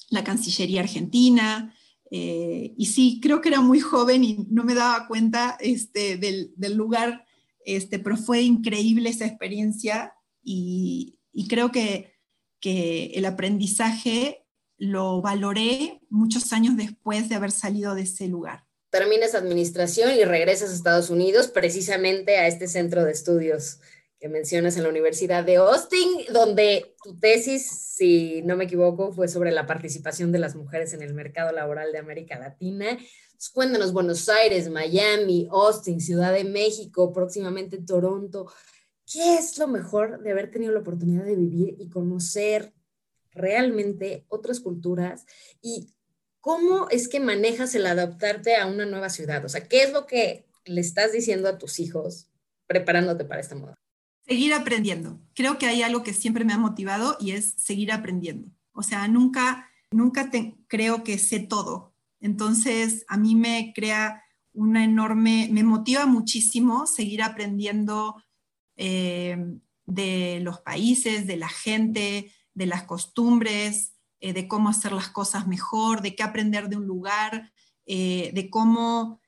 la 0.10 0.24
Cancillería 0.26 0.82
Argentina. 0.82 1.74
y 2.12 2.86
sí, 2.88 3.22
creo 3.22 3.40
que 3.40 3.48
era 3.48 3.62
muy 3.62 3.80
joven 3.80 4.26
y 4.26 4.46
no 4.50 4.66
me 4.66 4.76
daba 4.76 5.08
cuenta 5.08 5.56
este, 5.62 6.18
del 6.18 6.76
lugar 6.76 7.26
este, 7.66 8.00
pero 8.00 8.18
fue 8.18 8.42
increíble 8.42 9.10
esa 9.10 9.26
experiencia 9.26 10.14
y, 10.42 11.20
creo 11.50 11.72
que, 11.72 12.12
el 12.66 13.26
aprendizaje 13.26 14.46
lo 14.78 15.22
valoré 15.22 16.00
muchos 16.10 16.54
años 16.54 16.78
después 16.78 17.28
de 17.28 17.36
haber 17.36 17.52
salido 17.52 17.94
de 17.94 18.04
ese 18.04 18.30
lugar. 18.30 18.64
Terminas 18.90 19.36
administración 19.36 20.14
y 20.18 20.24
regresas 20.24 20.72
a 20.72 20.74
Estados 20.74 21.10
Unidos, 21.10 21.48
precisamente 21.48 22.38
a 22.38 22.48
este 22.48 22.70
centro 22.70 23.04
de 23.04 23.12
estudios 23.12 23.80
que 24.18 24.30
mencionas 24.30 24.78
en 24.78 24.84
la 24.84 24.90
Universidad 24.90 25.44
de 25.44 25.58
Austin, 25.58 26.10
donde 26.32 26.96
tu 27.04 27.20
tesis, 27.20 27.68
si 27.70 28.42
no 28.44 28.56
me 28.56 28.64
equivoco, 28.64 29.12
fue 29.12 29.28
sobre 29.28 29.52
la 29.52 29.68
participación 29.68 30.32
de 30.32 30.40
las 30.40 30.56
mujeres 30.56 30.94
en 30.94 31.02
el 31.02 31.14
mercado 31.14 31.52
laboral 31.52 31.92
de 31.92 31.98
América 31.98 32.40
Latina. 32.40 32.98
Cuéntanos 33.54 33.94
Buenos 33.94 34.30
Aires, 34.30 34.70
Miami, 34.70 35.48
Austin, 35.52 36.00
Ciudad 36.00 36.34
de 36.34 36.44
México, 36.44 37.12
próximamente 37.12 37.78
Toronto. 37.78 38.52
¿Qué 39.06 39.36
es 39.36 39.58
lo 39.58 39.68
mejor 39.68 40.22
de 40.22 40.32
haber 40.32 40.52
tenido 40.52 40.72
la 40.72 40.80
oportunidad 40.80 41.26
de 41.26 41.36
vivir 41.36 41.76
y 41.80 41.90
conocer 41.90 42.74
realmente 43.32 44.26
otras 44.30 44.60
culturas 44.60 45.26
y 45.62 45.94
cómo 46.40 46.88
es 46.90 47.08
que 47.08 47.20
manejas 47.20 47.76
el 47.76 47.86
adaptarte 47.86 48.56
a 48.56 48.68
una 48.68 48.86
nueva 48.86 49.10
ciudad? 49.10 49.44
O 49.44 49.50
sea, 49.50 49.68
¿qué 49.68 49.84
es 49.84 49.92
lo 49.92 50.06
que 50.06 50.46
le 50.66 50.82
estás 50.82 51.12
diciendo 51.12 51.50
a 51.50 51.58
tus 51.58 51.80
hijos 51.80 52.30
preparándote 52.68 53.26
para 53.26 53.42
esta 53.42 53.56
moda? 53.56 53.76
Seguir 54.26 54.54
aprendiendo. 54.54 55.20
Creo 55.36 55.58
que 55.58 55.66
hay 55.66 55.82
algo 55.82 56.02
que 56.02 56.14
siempre 56.14 56.46
me 56.46 56.54
ha 56.54 56.58
motivado 56.58 57.18
y 57.20 57.32
es 57.32 57.54
seguir 57.58 57.92
aprendiendo. 57.92 58.50
O 58.72 58.82
sea, 58.82 59.08
nunca, 59.08 59.70
nunca 59.92 60.32
creo 60.68 61.04
que 61.04 61.18
sé 61.18 61.40
todo. 61.40 61.93
Entonces, 62.24 63.04
a 63.10 63.18
mí 63.18 63.36
me 63.36 63.74
crea 63.76 64.24
una 64.54 64.86
enorme, 64.86 65.50
me 65.52 65.64
motiva 65.64 66.06
muchísimo 66.06 66.88
seguir 66.88 67.22
aprendiendo 67.22 68.16
eh, 68.78 69.38
de 69.86 70.40
los 70.42 70.62
países, 70.62 71.28
de 71.28 71.36
la 71.36 71.50
gente, 71.50 72.32
de 72.54 72.66
las 72.66 72.84
costumbres, 72.84 73.98
eh, 74.22 74.32
de 74.32 74.48
cómo 74.48 74.70
hacer 74.70 74.94
las 74.94 75.10
cosas 75.10 75.48
mejor, 75.48 76.02
de 76.02 76.16
qué 76.16 76.24
aprender 76.24 76.70
de 76.70 76.78
un 76.78 76.88
lugar, 76.88 77.52
eh, 77.86 78.32
de 78.34 78.50
cómo 78.50 79.20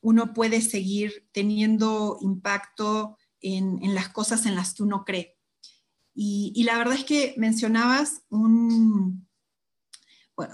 uno 0.00 0.34
puede 0.34 0.60
seguir 0.60 1.28
teniendo 1.30 2.18
impacto 2.20 3.16
en, 3.40 3.94
las 3.94 4.08
cosas 4.08 4.44
en 4.46 4.56
las 4.56 4.74
que 4.74 4.82
uno 4.82 5.04
cree. 5.04 5.38
Y, 6.12 6.64
la 6.64 6.76
verdad 6.76 6.94
es 6.94 7.04
que 7.04 7.34
mencionabas 7.36 8.24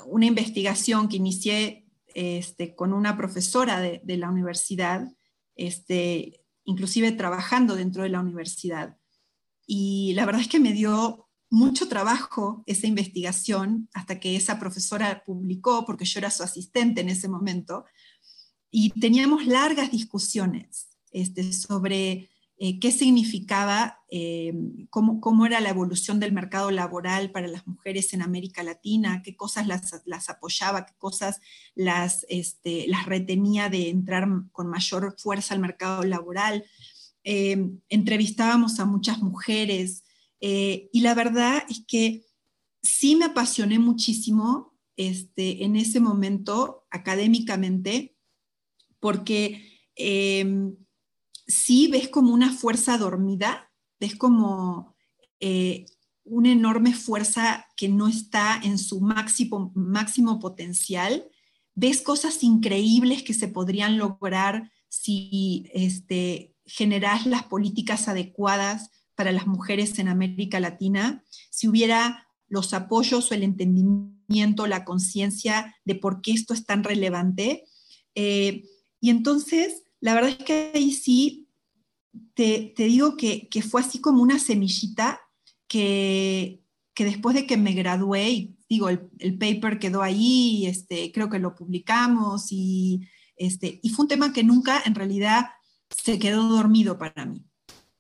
una 0.07 0.27
investigación 0.27 1.09
que 1.09 1.17
inicié 1.17 1.87
este, 2.15 2.75
con 2.75 2.93
una 2.93 3.17
profesora 3.17 3.81
de, 3.81 4.17
la 4.17 4.31
universidad, 4.31 5.13
este, 5.57 6.45
inclusive 6.65 7.13
trabajando 7.13 7.75
dentro 7.75 8.03
de 8.03 8.09
la 8.09 8.21
universidad. 8.21 8.97
Y 9.67 10.13
la 10.15 10.25
verdad 10.25 10.43
es 10.43 10.49
que 10.49 10.61
me 10.61 10.73
dio 10.73 11.29
mucho 11.51 11.89
trabajo 11.89 12.63
esa 12.67 12.87
investigación 12.87 13.89
hasta 13.93 14.19
que 14.21 14.37
esa 14.37 14.59
profesora 14.59 15.23
publicó, 15.25 15.85
porque 15.85 16.05
yo 16.05 16.19
era 16.19 16.31
su 16.31 16.43
asistente 16.43 17.01
en 17.01 17.09
ese 17.09 17.29
momento, 17.29 17.85
y 18.71 18.91
teníamos 18.91 19.47
largas 19.47 19.91
discusiones 19.91 20.89
este, 21.13 21.53
sobre 21.53 22.31
eh, 22.57 22.79
qué 22.79 22.93
significaba, 22.93 23.99
eh, 24.09 24.55
cómo, 24.89 25.45
era 25.45 25.61
la 25.61 25.71
evolución 25.71 26.21
del 26.21 26.33
mercado 26.33 26.71
laboral 26.71 27.33
para 27.33 27.49
las 27.49 27.67
mujeres 27.67 28.13
en 28.13 28.23
América 28.23 28.63
Latina, 28.63 29.23
qué 29.25 29.35
cosas 29.35 29.67
las, 29.67 30.31
apoyaba, 30.31 30.87
qué 30.87 30.93
cosas 30.97 31.41
las, 31.75 32.25
este, 32.29 32.87
las 32.87 33.07
retenía 33.07 33.69
de 33.71 33.89
entrar 33.89 34.29
con 34.53 34.69
mayor 34.69 35.17
fuerza 35.19 35.53
al 35.53 35.61
mercado 35.61 36.05
laboral. 36.05 36.65
Eh, 37.25 37.71
entrevistábamos 37.89 38.79
a 38.79 38.85
muchas 38.85 39.19
mujeres 39.21 40.05
y 40.41 41.01
la 41.01 41.15
verdad 41.15 41.65
es 41.71 41.83
que 41.89 42.27
sí 42.83 43.17
me 43.17 43.25
apasioné 43.25 43.79
muchísimo 43.79 44.75
este, 44.95 45.65
en 45.65 45.75
ese 45.75 46.01
momento 46.01 46.85
académicamente, 46.91 48.15
porque 49.01 49.75
sí 51.47 51.89
ves 51.89 52.09
como 52.09 52.33
una 52.33 52.53
fuerza 52.53 52.99
dormida, 52.99 53.71
ves 54.01 54.17
como 54.17 54.95
eh, 55.41 55.87
una 56.25 56.51
enorme 56.51 56.95
fuerza 56.95 57.67
que 57.77 57.89
no 57.89 58.09
está 58.09 58.61
en 58.63 58.79
su 58.79 59.01
máximo, 59.01 59.73
máximo 59.75 60.41
potencial, 60.41 61.29
ves 61.75 62.01
cosas 62.01 62.43
increíbles 62.43 63.23
que 63.23 63.35
se 63.35 63.49
podrían 63.49 63.99
lograr 63.99 64.71
si 64.89 65.69
este, 65.75 66.55
generas 66.65 67.27
las 67.27 67.45
políticas 67.45 68.09
adecuadas 68.09 68.91
para 69.15 69.33
las 69.33 69.47
mujeres 69.47 69.99
en 69.99 70.09
América 70.09 70.61
Latina, 70.61 71.23
si 71.51 71.69
hubiera 71.69 72.29
los 72.49 72.73
apoyos 72.75 73.31
o 73.31 73.35
el 73.35 73.43
entendimiento, 73.43 74.67
la 74.67 74.85
conciencia 74.85 75.77
de 75.85 75.95
por 75.95 76.21
qué 76.21 76.33
esto 76.33 76.55
es 76.55 76.65
tan 76.65 76.85
relevante. 76.85 77.65
Eh, 78.15 78.65
y 79.01 79.11
entonces, 79.11 79.83
la 80.05 80.13
verdad 80.13 80.37
es 80.39 80.45
que 80.45 80.71
ahí 80.75 80.93
sí, 80.93 81.49
te, 82.35 82.75
digo 82.77 83.17
que, 83.17 83.49
fue 83.67 83.81
así 83.81 84.03
como 84.03 84.23
una 84.23 84.39
semillita 84.39 85.19
que, 85.67 86.63
que 86.93 87.07
después 87.07 87.35
de 87.35 87.47
que 87.47 87.57
me 87.57 87.73
gradué, 87.73 88.29
y 88.29 88.59
digo, 88.69 88.91
el, 88.91 89.39
paper 89.39 89.79
quedó 89.79 90.03
ahí, 90.03 90.67
este, 90.67 91.11
creo 91.11 91.31
que 91.31 91.39
lo 91.39 91.55
publicamos, 91.55 92.49
y, 92.51 93.09
este, 93.37 93.81
y 93.83 93.89
fue 93.89 94.03
un 94.03 94.09
tema 94.11 94.35
que 94.35 94.45
nunca 94.45 94.83
en 94.85 94.95
realidad 94.95 95.47
se 95.89 96.19
quedó 96.19 96.51
dormido 96.51 96.99
para 96.99 97.25
mí. 97.25 97.43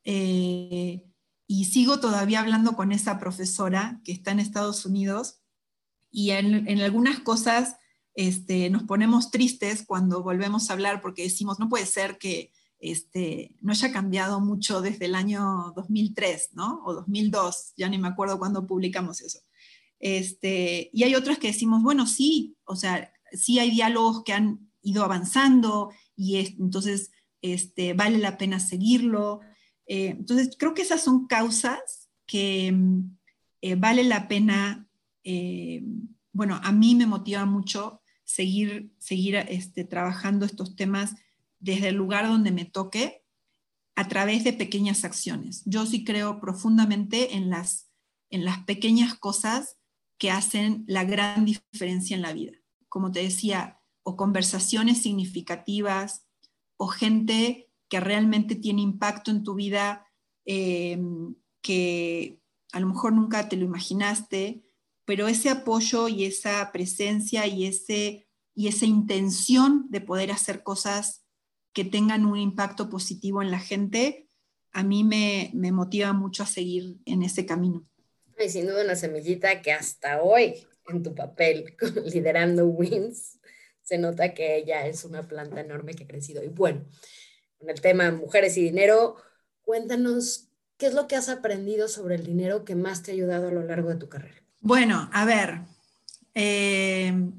Eh, 0.04 1.06
y 1.46 1.64
sigo 1.64 2.00
todavía 2.00 2.40
hablando 2.40 2.76
con 2.76 2.92
esa 2.92 3.18
profesora 3.18 4.02
que 4.04 4.12
está 4.12 4.30
en 4.30 4.40
Estados 4.40 4.84
Unidos 4.84 5.40
y 6.10 6.32
en, 6.32 6.68
en 6.68 6.80
algunas 6.82 7.20
cosas 7.20 7.76
este, 8.14 8.70
nos 8.70 8.84
ponemos 8.84 9.30
tristes 9.30 9.84
cuando 9.86 10.22
volvemos 10.22 10.70
a 10.70 10.74
hablar 10.74 11.00
porque 11.00 11.24
decimos, 11.24 11.58
no 11.58 11.68
puede 11.68 11.86
ser 11.86 12.18
que 12.18 12.52
este, 12.78 13.56
no 13.60 13.72
haya 13.72 13.92
cambiado 13.92 14.40
mucho 14.40 14.80
desde 14.80 15.06
el 15.06 15.14
año 15.14 15.72
2003, 15.74 16.50
¿no? 16.52 16.82
O 16.84 16.94
2002, 16.94 17.72
ya 17.76 17.88
ni 17.88 17.98
me 17.98 18.08
acuerdo 18.08 18.38
cuándo 18.38 18.66
publicamos 18.66 19.20
eso. 19.20 19.40
Este, 19.98 20.90
y 20.92 21.02
hay 21.02 21.14
otras 21.14 21.38
que 21.38 21.46
decimos, 21.46 21.82
bueno, 21.82 22.06
sí, 22.06 22.56
o 22.64 22.76
sea, 22.76 23.12
sí 23.32 23.58
hay 23.58 23.70
diálogos 23.70 24.22
que 24.22 24.34
han 24.34 24.70
ido 24.82 25.02
avanzando 25.02 25.90
y 26.14 26.36
entonces 26.36 27.10
este, 27.40 27.94
vale 27.94 28.18
la 28.18 28.36
pena 28.36 28.60
seguirlo. 28.60 29.40
Eh, 29.86 30.08
entonces, 30.18 30.56
creo 30.58 30.74
que 30.74 30.82
esas 30.82 31.02
son 31.02 31.26
causas 31.26 32.10
que 32.26 32.70
mm, 32.70 33.16
eh, 33.62 33.74
vale 33.76 34.04
la 34.04 34.28
pena, 34.28 34.88
eh, 35.24 35.82
bueno, 36.32 36.60
a 36.62 36.70
mí 36.70 36.94
me 36.94 37.06
motiva 37.06 37.44
mucho 37.46 38.02
seguir, 38.24 38.92
seguir 38.98 39.36
este, 39.36 39.84
trabajando 39.84 40.44
estos 40.46 40.76
temas 40.76 41.14
desde 41.60 41.88
el 41.88 41.96
lugar 41.96 42.26
donde 42.26 42.50
me 42.50 42.64
toque 42.64 43.24
a 43.94 44.08
través 44.08 44.44
de 44.44 44.52
pequeñas 44.52 45.04
acciones. 45.04 45.62
Yo 45.64 45.86
sí 45.86 46.04
creo 46.04 46.40
profundamente 46.40 47.36
en 47.36 47.50
las, 47.50 47.90
en 48.30 48.44
las 48.44 48.64
pequeñas 48.64 49.14
cosas 49.14 49.76
que 50.18 50.30
hacen 50.30 50.84
la 50.86 51.04
gran 51.04 51.44
diferencia 51.44 52.16
en 52.16 52.22
la 52.22 52.32
vida. 52.32 52.52
Como 52.88 53.12
te 53.12 53.22
decía, 53.22 53.80
o 54.02 54.16
conversaciones 54.16 55.02
significativas, 55.02 56.26
o 56.76 56.88
gente 56.88 57.70
que 57.88 58.00
realmente 58.00 58.56
tiene 58.56 58.82
impacto 58.82 59.30
en 59.30 59.42
tu 59.42 59.54
vida, 59.54 60.06
eh, 60.44 61.00
que 61.62 62.40
a 62.72 62.80
lo 62.80 62.88
mejor 62.88 63.12
nunca 63.12 63.48
te 63.48 63.56
lo 63.56 63.64
imaginaste, 63.64 64.63
pero 65.04 65.28
ese 65.28 65.50
apoyo 65.50 66.08
y 66.08 66.24
esa 66.24 66.70
presencia 66.72 67.46
y, 67.46 67.66
ese, 67.66 68.26
y 68.54 68.68
esa 68.68 68.86
intención 68.86 69.86
de 69.90 70.00
poder 70.00 70.30
hacer 70.30 70.62
cosas 70.62 71.24
que 71.72 71.84
tengan 71.84 72.24
un 72.24 72.38
impacto 72.38 72.88
positivo 72.88 73.42
en 73.42 73.50
la 73.50 73.58
gente, 73.58 74.28
a 74.72 74.82
mí 74.82 75.04
me, 75.04 75.50
motiva 75.72 76.12
mucho 76.12 76.42
a 76.42 76.46
seguir 76.46 76.96
en 77.04 77.22
ese 77.22 77.44
camino. 77.44 77.86
Y 78.38 78.48
sin 78.48 78.66
duda 78.66 78.84
una 78.84 78.96
semillita 78.96 79.62
que 79.62 79.72
hasta 79.72 80.22
hoy 80.22 80.66
en 80.88 81.02
tu 81.02 81.14
papel 81.14 81.76
liderando 82.06 82.66
Wins 82.66 83.38
se 83.82 83.98
nota 83.98 84.34
que 84.34 84.56
ella 84.56 84.86
es 84.86 85.04
una 85.04 85.28
planta 85.28 85.60
enorme 85.60 85.94
que 85.94 86.04
ha 86.04 86.08
crecido. 86.08 86.42
Y 86.42 86.48
bueno, 86.48 86.84
con 87.58 87.70
el 87.70 87.80
tema 87.80 88.10
mujeres 88.10 88.56
y 88.56 88.62
dinero, 88.62 89.16
cuéntanos 89.62 90.48
qué 90.78 90.86
es 90.86 90.94
lo 90.94 91.06
que 91.06 91.16
has 91.16 91.28
aprendido 91.28 91.88
sobre 91.88 92.14
el 92.14 92.24
dinero 92.24 92.64
que 92.64 92.74
más 92.74 93.02
te 93.02 93.10
ha 93.10 93.14
ayudado 93.14 93.48
a 93.48 93.52
lo 93.52 93.62
largo 93.62 93.90
de 93.90 93.96
tu 93.96 94.08
carrera. 94.08 94.43
Bueno, 94.64 95.10
a 95.12 95.26
ver, 95.26 95.60
eh, 96.32 97.30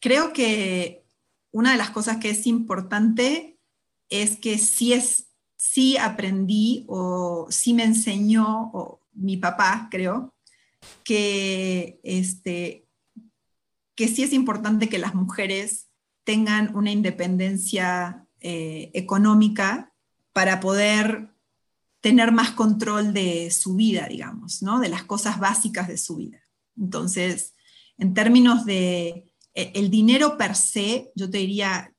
creo 0.00 0.32
que 0.32 1.06
una 1.52 1.70
de 1.70 1.78
las 1.78 1.90
cosas 1.90 2.16
que 2.16 2.30
es 2.30 2.44
importante 2.44 3.60
es 4.08 4.36
que 4.36 4.58
sí, 4.58 4.92
es, 4.92 5.28
sí 5.56 5.96
aprendí 5.96 6.84
o 6.88 7.46
sí 7.50 7.72
me 7.72 7.84
enseñó, 7.84 8.72
o 8.74 9.00
mi 9.12 9.36
papá 9.36 9.86
creo, 9.92 10.34
que, 11.04 12.00
este, 12.02 12.88
que 13.94 14.08
sí 14.08 14.24
es 14.24 14.32
importante 14.32 14.88
que 14.88 14.98
las 14.98 15.14
mujeres 15.14 15.86
tengan 16.24 16.74
una 16.74 16.90
independencia 16.90 18.26
eh, 18.40 18.90
económica 18.92 19.92
para 20.32 20.58
poder 20.58 21.28
tener 22.00 22.32
más 22.32 22.50
control 22.50 23.14
de 23.14 23.52
su 23.52 23.76
vida, 23.76 24.08
digamos, 24.08 24.62
¿no? 24.62 24.80
de 24.80 24.88
las 24.88 25.04
cosas 25.04 25.38
básicas 25.38 25.86
de 25.86 25.96
su 25.96 26.16
vida. 26.16 26.40
Entonces, 26.78 27.54
en 27.98 28.14
términos 28.14 28.64
de 28.64 29.32
e, 29.54 29.72
el 29.74 29.90
dinero 29.90 30.36
per 30.36 30.54
se, 30.54 31.12
yo 31.14 31.30
te 31.30 31.38
diría 31.38 31.94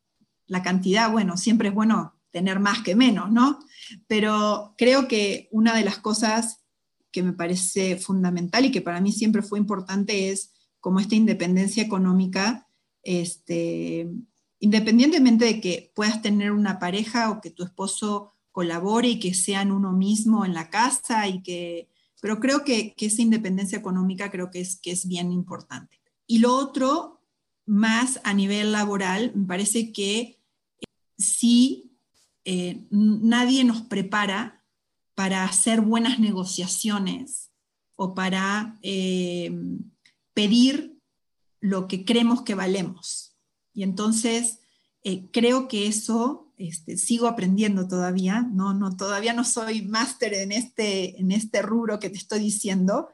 la 0.45 0.63
cantidad, 0.63 1.11
bueno, 1.11 1.37
siempre 1.37 1.69
es 1.69 1.75
bueno 1.75 2.13
tener 2.31 2.59
más 2.59 2.83
que 2.83 2.95
menos, 2.95 3.31
¿no? 3.31 3.59
Pero 4.07 4.75
creo 4.77 5.07
que 5.07 5.49
una 5.51 5.75
de 5.75 5.83
las 5.83 5.97
cosas 5.97 6.63
que 7.11 7.23
me 7.23 7.33
parece 7.33 7.97
fundamental 7.97 8.65
y 8.65 8.71
que 8.71 8.81
para 8.81 9.01
mí 9.01 9.11
siempre 9.11 9.41
fue 9.41 9.59
importante 9.59 10.29
es 10.29 10.53
como 10.79 10.99
esta 10.99 11.15
independencia 11.15 11.83
económica, 11.83 12.67
este, 13.01 14.07
independientemente 14.59 15.45
de 15.45 15.61
que 15.61 15.91
puedas 15.95 16.21
tener 16.21 16.51
una 16.51 16.79
pareja 16.79 17.31
o 17.31 17.41
que 17.41 17.49
tu 17.49 17.63
esposo 17.63 18.33
colabore 18.51 19.09
y 19.09 19.19
que 19.19 19.33
sean 19.33 19.71
uno 19.71 19.93
mismo 19.93 20.45
en 20.45 20.53
la 20.53 20.69
casa 20.69 21.27
y 21.27 21.41
que 21.41 21.89
pero 22.21 22.39
creo 22.39 22.63
que, 22.63 22.93
esa 22.97 23.21
independencia 23.21 23.77
económica 23.77 24.31
creo 24.31 24.49
que 24.49 24.61
es, 24.61 25.07
bien 25.07 25.31
importante. 25.31 25.99
Y 26.25 26.39
lo 26.39 26.55
otro, 26.55 27.21
más 27.65 28.19
a 28.23 28.33
nivel 28.33 28.71
laboral, 28.71 29.31
me 29.35 29.45
parece 29.45 29.91
que 29.91 30.39
si 31.17 31.91
eh, 32.45 32.85
nadie 32.89 33.63
nos 33.63 33.81
prepara 33.81 34.63
para 35.15 35.43
hacer 35.43 35.81
buenas 35.81 36.19
negociaciones 36.19 37.51
o 37.95 38.13
para 38.13 38.77
eh, 38.83 39.51
pedir 40.33 40.97
lo 41.59 41.87
que 41.87 42.05
creemos 42.05 42.43
que 42.43 42.55
valemos. 42.55 43.35
Y 43.73 43.83
entonces 43.83 44.59
eh, 45.03 45.29
creo 45.31 45.67
que 45.67 45.87
eso 45.87 46.46
este, 46.57 46.97
sigo 46.97 47.27
aprendiendo 47.27 47.87
todavía, 47.87 48.41
no, 48.41 48.73
no, 48.73 48.95
todavía 48.97 49.33
no 49.33 49.43
soy 49.43 49.83
máster 49.83 50.33
en 50.33 50.51
este, 50.51 51.19
en 51.19 51.31
este 51.31 51.61
rubro 51.61 51.99
que 51.99 52.09
te 52.09 52.17
estoy 52.17 52.39
diciendo, 52.39 53.09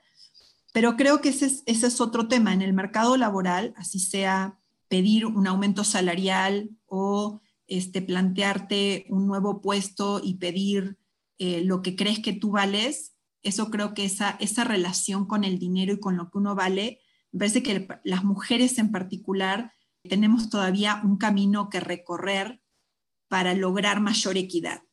pero 0.74 0.96
creo 0.96 1.22
que 1.22 1.30
ese 1.30 1.48
es, 1.48 1.64
ese 1.66 1.88
es 1.88 2.02
otro 2.02 2.28
tema. 2.28 2.54
En 2.54 2.62
el 2.62 2.74
mercado 2.74 3.18
laboral, 3.18 3.74
así 3.78 4.00
sea 4.00 4.58
pedir 4.88 5.26
un 5.26 5.46
aumento 5.46 5.84
salarial 5.84 6.70
o 6.86 7.42
este, 7.68 8.02
plantearte 8.02 9.06
un 9.10 9.28
nuevo 9.28 9.62
puesto 9.62 10.22
y 10.24 10.36
pedir 10.36 10.98
eh, 11.38 11.64
lo 11.64 11.82
que 11.82 11.96
crees 11.96 12.20
que 12.20 12.34
tú 12.34 12.52
vales, 12.52 13.14
eso 13.44 13.70
creo 13.70 13.94
que 13.94 14.06
esa, 14.06 14.38
esa 14.40 14.64
relación 14.64 15.28
con 15.28 15.44
el 15.44 15.60
dinero 15.60 15.94
y 15.94 16.00
con 16.00 16.16
lo 16.16 16.32
que 16.32 16.38
uno 16.38 16.56
vale, 16.56 17.02
me 17.32 17.40
parece 17.40 17.62
que 17.62 17.88
las 18.04 18.24
mujeres 18.24 18.78
en 18.80 18.92
particular 18.92 19.74
tenemos 20.04 20.50
todavía 20.50 21.02
un 21.04 21.18
camino 21.18 21.70
que 21.70 21.80
recorrer 21.80 22.63
para 23.34 23.56
lograr 23.56 24.00
mayor 24.00 24.38
equidad. 24.38 24.84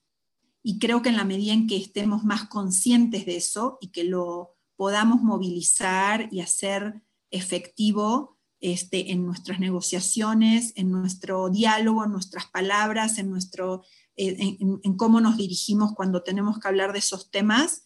Y 0.62 0.78
creo 0.78 1.02
que 1.02 1.10
en 1.10 1.18
la 1.18 1.24
medida 1.24 1.52
en 1.52 1.66
que 1.66 1.76
estemos 1.76 2.24
más 2.24 2.48
conscientes 2.48 3.26
de 3.26 3.36
eso 3.36 3.76
y 3.82 3.88
que 3.88 4.02
lo 4.02 4.56
podamos 4.76 5.20
movilizar 5.20 6.26
y 6.32 6.40
hacer 6.40 7.02
efectivo 7.30 8.38
este, 8.58 9.12
en 9.12 9.26
nuestras 9.26 9.60
negociaciones, 9.60 10.72
en 10.76 10.90
nuestro 10.90 11.50
diálogo, 11.50 12.02
en 12.02 12.12
nuestras 12.12 12.46
palabras, 12.46 13.18
en, 13.18 13.28
nuestro, 13.28 13.84
eh, 14.16 14.56
en, 14.58 14.96
cómo 14.96 15.20
nos 15.20 15.36
dirigimos 15.36 15.92
cuando 15.94 16.22
tenemos 16.22 16.58
que 16.58 16.68
hablar 16.68 16.94
de 16.94 17.00
esos 17.00 17.30
temas, 17.30 17.82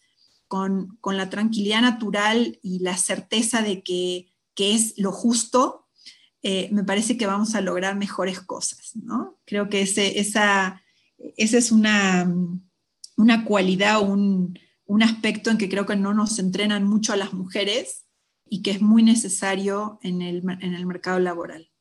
con, 0.47 0.97
con 1.01 1.17
la 1.17 1.29
tranquilidad 1.29 1.81
natural 1.81 2.59
y 2.63 2.79
la 2.79 2.95
certeza 2.95 3.61
de 3.61 3.83
que, 3.83 4.33
que 4.53 4.73
es 4.73 4.93
lo 4.95 5.11
justo, 5.11 5.89
eh, 6.43 6.69
me 6.71 6.85
parece 6.85 7.17
que 7.17 7.27
vamos 7.27 7.55
a 7.55 7.59
lograr 7.59 7.97
mejores 7.97 8.39
cosas, 8.39 8.95
¿no? 8.95 9.34
Creo 9.45 9.69
que 9.69 9.81
ese, 9.81 10.19
esa, 10.19 10.83
esa 11.37 11.57
es 11.57 11.71
una, 11.71 12.33
una 13.17 13.45
cualidad, 13.45 14.01
un, 14.01 14.59
un, 14.85 15.03
aspecto 15.03 15.49
en 15.49 15.57
que 15.57 15.69
creo 15.69 15.85
que 15.85 15.95
no 15.95 16.13
nos 16.13 16.39
entrenan 16.39 16.83
mucho 16.83 17.13
a 17.13 17.17
las 17.17 17.33
mujeres 17.33 18.05
y 18.47 18.61
que 18.61 18.71
es 18.71 18.81
muy 18.81 19.03
necesario 19.03 19.99
en 20.03 20.21
el, 20.21 20.43
en 20.61 20.73
el 20.73 20.85
mercado 20.85 21.19
laboral. 21.19 21.71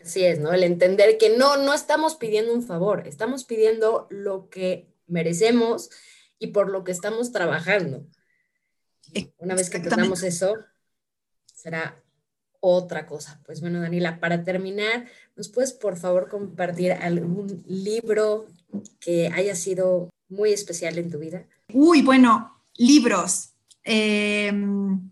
Así 0.00 0.24
es, 0.24 0.40
¿no? 0.40 0.52
El 0.52 0.64
entender 0.64 1.16
que 1.16 1.36
no, 1.36 1.56
no 1.56 1.74
estamos 1.74 2.16
pidiendo 2.16 2.52
un 2.52 2.62
favor, 2.62 3.06
estamos 3.06 3.44
pidiendo 3.44 4.08
lo 4.10 4.48
que 4.48 4.92
merecemos 5.06 5.90
y 6.38 6.48
por 6.48 6.70
lo 6.70 6.82
que 6.82 6.92
estamos 6.92 7.30
trabajando. 7.30 8.04
Una 9.38 9.54
vez 9.54 9.70
que 9.70 9.78
tengamos 9.78 10.22
eso, 10.22 10.54
será 11.44 12.01
otra 12.62 13.06
cosa. 13.06 13.40
Pues 13.44 13.60
bueno, 13.60 13.80
Daniela, 13.80 14.20
para 14.20 14.44
terminar, 14.44 15.06
¿nos 15.36 15.48
puedes 15.48 15.72
por 15.72 15.96
favor 15.96 16.28
compartir 16.28 16.92
algún 16.92 17.64
libro 17.66 18.46
que 19.00 19.28
haya 19.34 19.56
sido 19.56 20.08
muy 20.28 20.52
especial 20.52 20.96
en 20.96 21.10
tu 21.10 21.18
vida? 21.18 21.44
Uy, 21.72 22.02
bueno, 22.02 22.62
libros. 22.76 23.50
Em, 23.82 25.10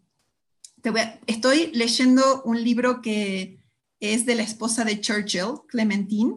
estoy 1.26 1.72
leyendo 1.74 2.42
un 2.44 2.62
libro 2.62 3.02
que 3.02 3.58
es 3.98 4.26
de 4.26 4.36
la 4.36 4.44
esposa 4.44 4.84
de 4.84 5.00
Churchill, 5.00 5.62
Clementine, 5.66 6.36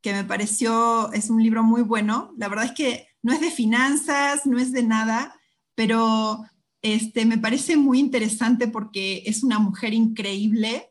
que 0.00 0.12
me 0.12 0.24
pareció, 0.24 1.12
es 1.12 1.30
un 1.30 1.40
libro 1.40 1.62
muy 1.62 1.82
bueno. 1.82 2.34
La 2.36 2.48
verdad 2.48 2.66
es 2.66 2.72
que 2.72 3.06
no 3.22 3.32
es 3.32 3.40
de 3.40 3.52
finanzas, 3.52 4.44
no 4.44 4.58
es 4.58 4.72
de 4.72 4.82
nada, 4.82 5.38
pero 5.76 6.44
este, 6.82 7.26
me 7.26 7.38
parece 7.38 7.76
muy 7.76 7.98
interesante 7.98 8.68
porque 8.68 9.22
es 9.26 9.42
una 9.42 9.58
mujer 9.58 9.94
increíble 9.94 10.90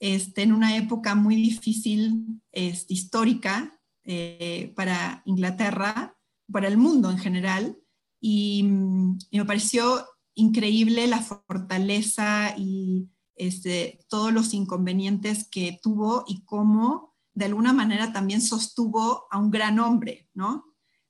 este, 0.00 0.42
en 0.42 0.52
una 0.52 0.76
época 0.76 1.14
muy 1.14 1.36
difícil 1.36 2.40
este, 2.52 2.94
histórica 2.94 3.78
eh, 4.04 4.72
para 4.76 5.22
Inglaterra, 5.26 6.16
para 6.50 6.68
el 6.68 6.78
mundo 6.78 7.10
en 7.10 7.18
general, 7.18 7.78
y, 8.20 8.62
me 8.62 9.44
pareció 9.44 10.04
increíble 10.34 11.06
la 11.06 11.20
fortaleza 11.20 12.54
y 12.56 13.08
este, 13.36 14.00
todos 14.08 14.32
los 14.32 14.54
inconvenientes 14.54 15.46
que 15.48 15.78
tuvo 15.82 16.24
y 16.26 16.44
cómo 16.44 17.14
de 17.34 17.44
alguna 17.44 17.72
manera 17.72 18.12
también 18.12 18.40
sostuvo 18.40 19.26
a 19.30 19.38
un 19.38 19.50
gran 19.50 19.78
hombre, 19.78 20.28
¿no? 20.34 20.64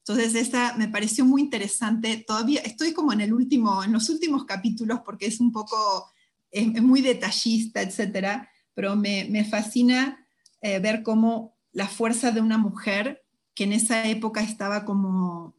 Entonces, 0.08 0.40
esta 0.40 0.74
me 0.78 0.88
pareció 0.88 1.26
muy 1.26 1.42
interesante. 1.42 2.24
Todavía 2.26 2.60
estoy 2.60 2.94
como 2.94 3.12
en, 3.12 3.20
el 3.20 3.34
último, 3.34 3.84
en 3.84 3.92
los 3.92 4.08
últimos 4.08 4.46
capítulos 4.46 5.00
porque 5.04 5.26
es 5.26 5.38
un 5.38 5.52
poco, 5.52 6.10
es, 6.50 6.82
muy 6.82 7.02
detallista, 7.02 7.82
etcétera, 7.82 8.48
pero 8.72 8.96
me, 8.96 9.26
me 9.30 9.44
fascina 9.44 10.26
eh, 10.62 10.78
ver 10.78 11.02
cómo 11.02 11.58
la 11.72 11.88
fuerza 11.88 12.30
de 12.30 12.40
una 12.40 12.56
mujer 12.56 13.22
que 13.54 13.64
en 13.64 13.74
esa 13.74 14.08
época 14.08 14.40
estaba 14.40 14.86
como 14.86 15.54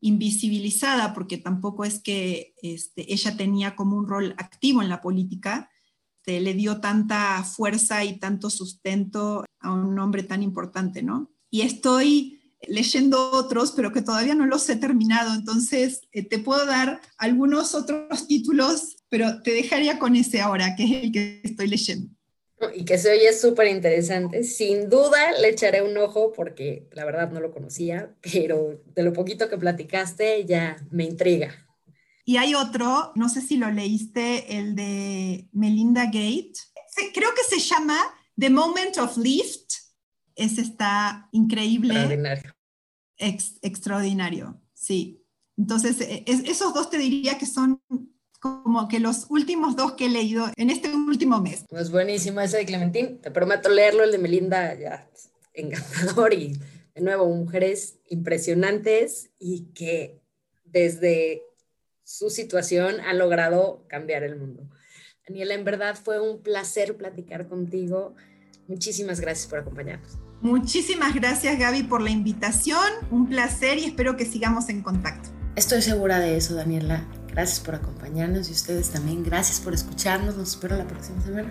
invisibilizada, 0.00 1.12
porque 1.12 1.36
tampoco 1.36 1.84
es 1.84 2.00
que 2.00 2.54
este, 2.62 3.12
ella 3.12 3.36
tenía 3.36 3.76
como 3.76 3.96
un 3.96 4.08
rol 4.08 4.34
activo 4.38 4.80
en 4.80 4.88
la 4.88 5.02
política, 5.02 5.70
se 6.24 6.40
le 6.40 6.54
dio 6.54 6.80
tanta 6.80 7.44
fuerza 7.44 8.02
y 8.04 8.18
tanto 8.18 8.48
sustento 8.48 9.44
a 9.58 9.72
un 9.72 9.98
hombre 9.98 10.22
tan 10.22 10.42
importante, 10.42 11.02
¿no? 11.02 11.30
Y 11.50 11.62
estoy 11.62 12.39
leyendo 12.66 13.30
otros, 13.32 13.72
pero 13.72 13.92
que 13.92 14.02
todavía 14.02 14.34
no 14.34 14.46
los 14.46 14.68
he 14.68 14.76
terminado. 14.76 15.34
Entonces, 15.34 16.02
eh, 16.12 16.22
te 16.22 16.38
puedo 16.38 16.66
dar 16.66 17.00
algunos 17.18 17.74
otros 17.74 18.26
títulos, 18.26 18.96
pero 19.08 19.42
te 19.42 19.52
dejaría 19.52 19.98
con 19.98 20.16
ese 20.16 20.40
ahora, 20.40 20.76
que 20.76 20.84
es 20.84 21.04
el 21.04 21.12
que 21.12 21.40
estoy 21.42 21.68
leyendo. 21.68 22.10
Y 22.74 22.84
que 22.84 22.98
se 22.98 23.10
oye 23.10 23.32
súper 23.32 23.68
interesante. 23.68 24.44
Sin 24.44 24.90
duda 24.90 25.32
le 25.40 25.48
echaré 25.48 25.80
un 25.80 25.96
ojo 25.96 26.32
porque 26.32 26.88
la 26.92 27.06
verdad 27.06 27.30
no 27.30 27.40
lo 27.40 27.52
conocía, 27.52 28.14
pero 28.20 28.82
de 28.94 29.02
lo 29.02 29.12
poquito 29.12 29.48
que 29.48 29.56
platicaste 29.56 30.44
ya 30.44 30.76
me 30.90 31.04
intriga. 31.04 31.66
Y 32.26 32.36
hay 32.36 32.54
otro, 32.54 33.12
no 33.14 33.28
sé 33.28 33.40
si 33.40 33.56
lo 33.56 33.70
leíste, 33.70 34.58
el 34.58 34.74
de 34.74 35.48
Melinda 35.52 36.04
Gate. 36.04 36.52
Creo 37.14 37.30
que 37.34 37.56
se 37.56 37.58
llama 37.58 37.98
The 38.38 38.50
Moment 38.50 38.98
of 38.98 39.16
Lift 39.16 39.79
ese 40.40 40.62
está 40.62 41.28
increíble. 41.32 41.94
Extraordinario. 41.94 42.56
extraordinario, 43.62 44.60
sí. 44.74 45.24
Entonces, 45.56 46.00
e, 46.00 46.24
esos 46.26 46.72
dos 46.72 46.90
te 46.90 46.98
diría 46.98 47.38
que 47.38 47.46
son 47.46 47.82
como 48.40 48.88
que 48.88 48.98
los 48.98 49.26
últimos 49.28 49.76
dos 49.76 49.92
que 49.92 50.06
he 50.06 50.08
leído 50.08 50.46
en 50.56 50.70
este 50.70 50.94
último 50.94 51.40
mes. 51.40 51.66
Pues 51.68 51.90
buenísimo 51.90 52.40
ese 52.40 52.56
de 52.56 52.64
Clementín. 52.64 53.20
Te 53.20 53.30
prometo 53.30 53.68
leerlo, 53.68 54.02
el 54.02 54.12
de 54.12 54.18
Melinda, 54.18 54.74
ya 54.78 55.08
encantador 55.52 56.32
y 56.32 56.58
de 56.94 57.02
nuevo, 57.02 57.26
mujeres 57.28 57.98
impresionantes 58.08 59.30
y 59.38 59.66
que 59.74 60.20
desde 60.64 61.42
su 62.02 62.30
situación 62.30 63.00
han 63.00 63.18
logrado 63.18 63.84
cambiar 63.88 64.22
el 64.22 64.36
mundo. 64.36 64.68
Daniela, 65.28 65.54
en 65.54 65.64
verdad 65.64 65.96
fue 65.96 66.20
un 66.20 66.42
placer 66.42 66.96
platicar 66.96 67.46
contigo. 67.46 68.14
Muchísimas 68.66 69.20
gracias 69.20 69.46
por 69.48 69.60
acompañarnos. 69.60 70.29
Muchísimas 70.42 71.14
gracias 71.14 71.58
Gaby 71.58 71.82
por 71.82 72.00
la 72.00 72.10
invitación, 72.10 72.80
un 73.10 73.28
placer 73.28 73.78
y 73.78 73.84
espero 73.84 74.16
que 74.16 74.24
sigamos 74.24 74.68
en 74.70 74.82
contacto. 74.82 75.28
Estoy 75.54 75.82
segura 75.82 76.18
de 76.18 76.36
eso, 76.36 76.54
Daniela. 76.54 77.04
Gracias 77.28 77.60
por 77.60 77.74
acompañarnos 77.74 78.48
y 78.48 78.52
ustedes 78.52 78.90
también. 78.90 79.22
Gracias 79.22 79.60
por 79.60 79.74
escucharnos. 79.74 80.36
Nos 80.36 80.50
espero 80.50 80.76
la 80.76 80.86
próxima 80.86 81.20
semana 81.22 81.50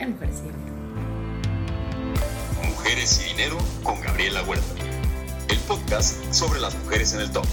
en 0.00 0.12
Mujeres 0.12 0.40
y 0.40 0.42
Dinero. 0.42 0.74
Mujeres 2.68 3.20
y 3.20 3.28
Dinero 3.30 3.58
con 3.82 4.00
Gabriela 4.00 4.42
Huerta. 4.42 4.66
El 5.48 5.58
podcast 5.58 6.32
sobre 6.32 6.60
las 6.60 6.76
mujeres 6.78 7.14
en 7.14 7.20
el 7.20 7.30
top. 7.30 7.46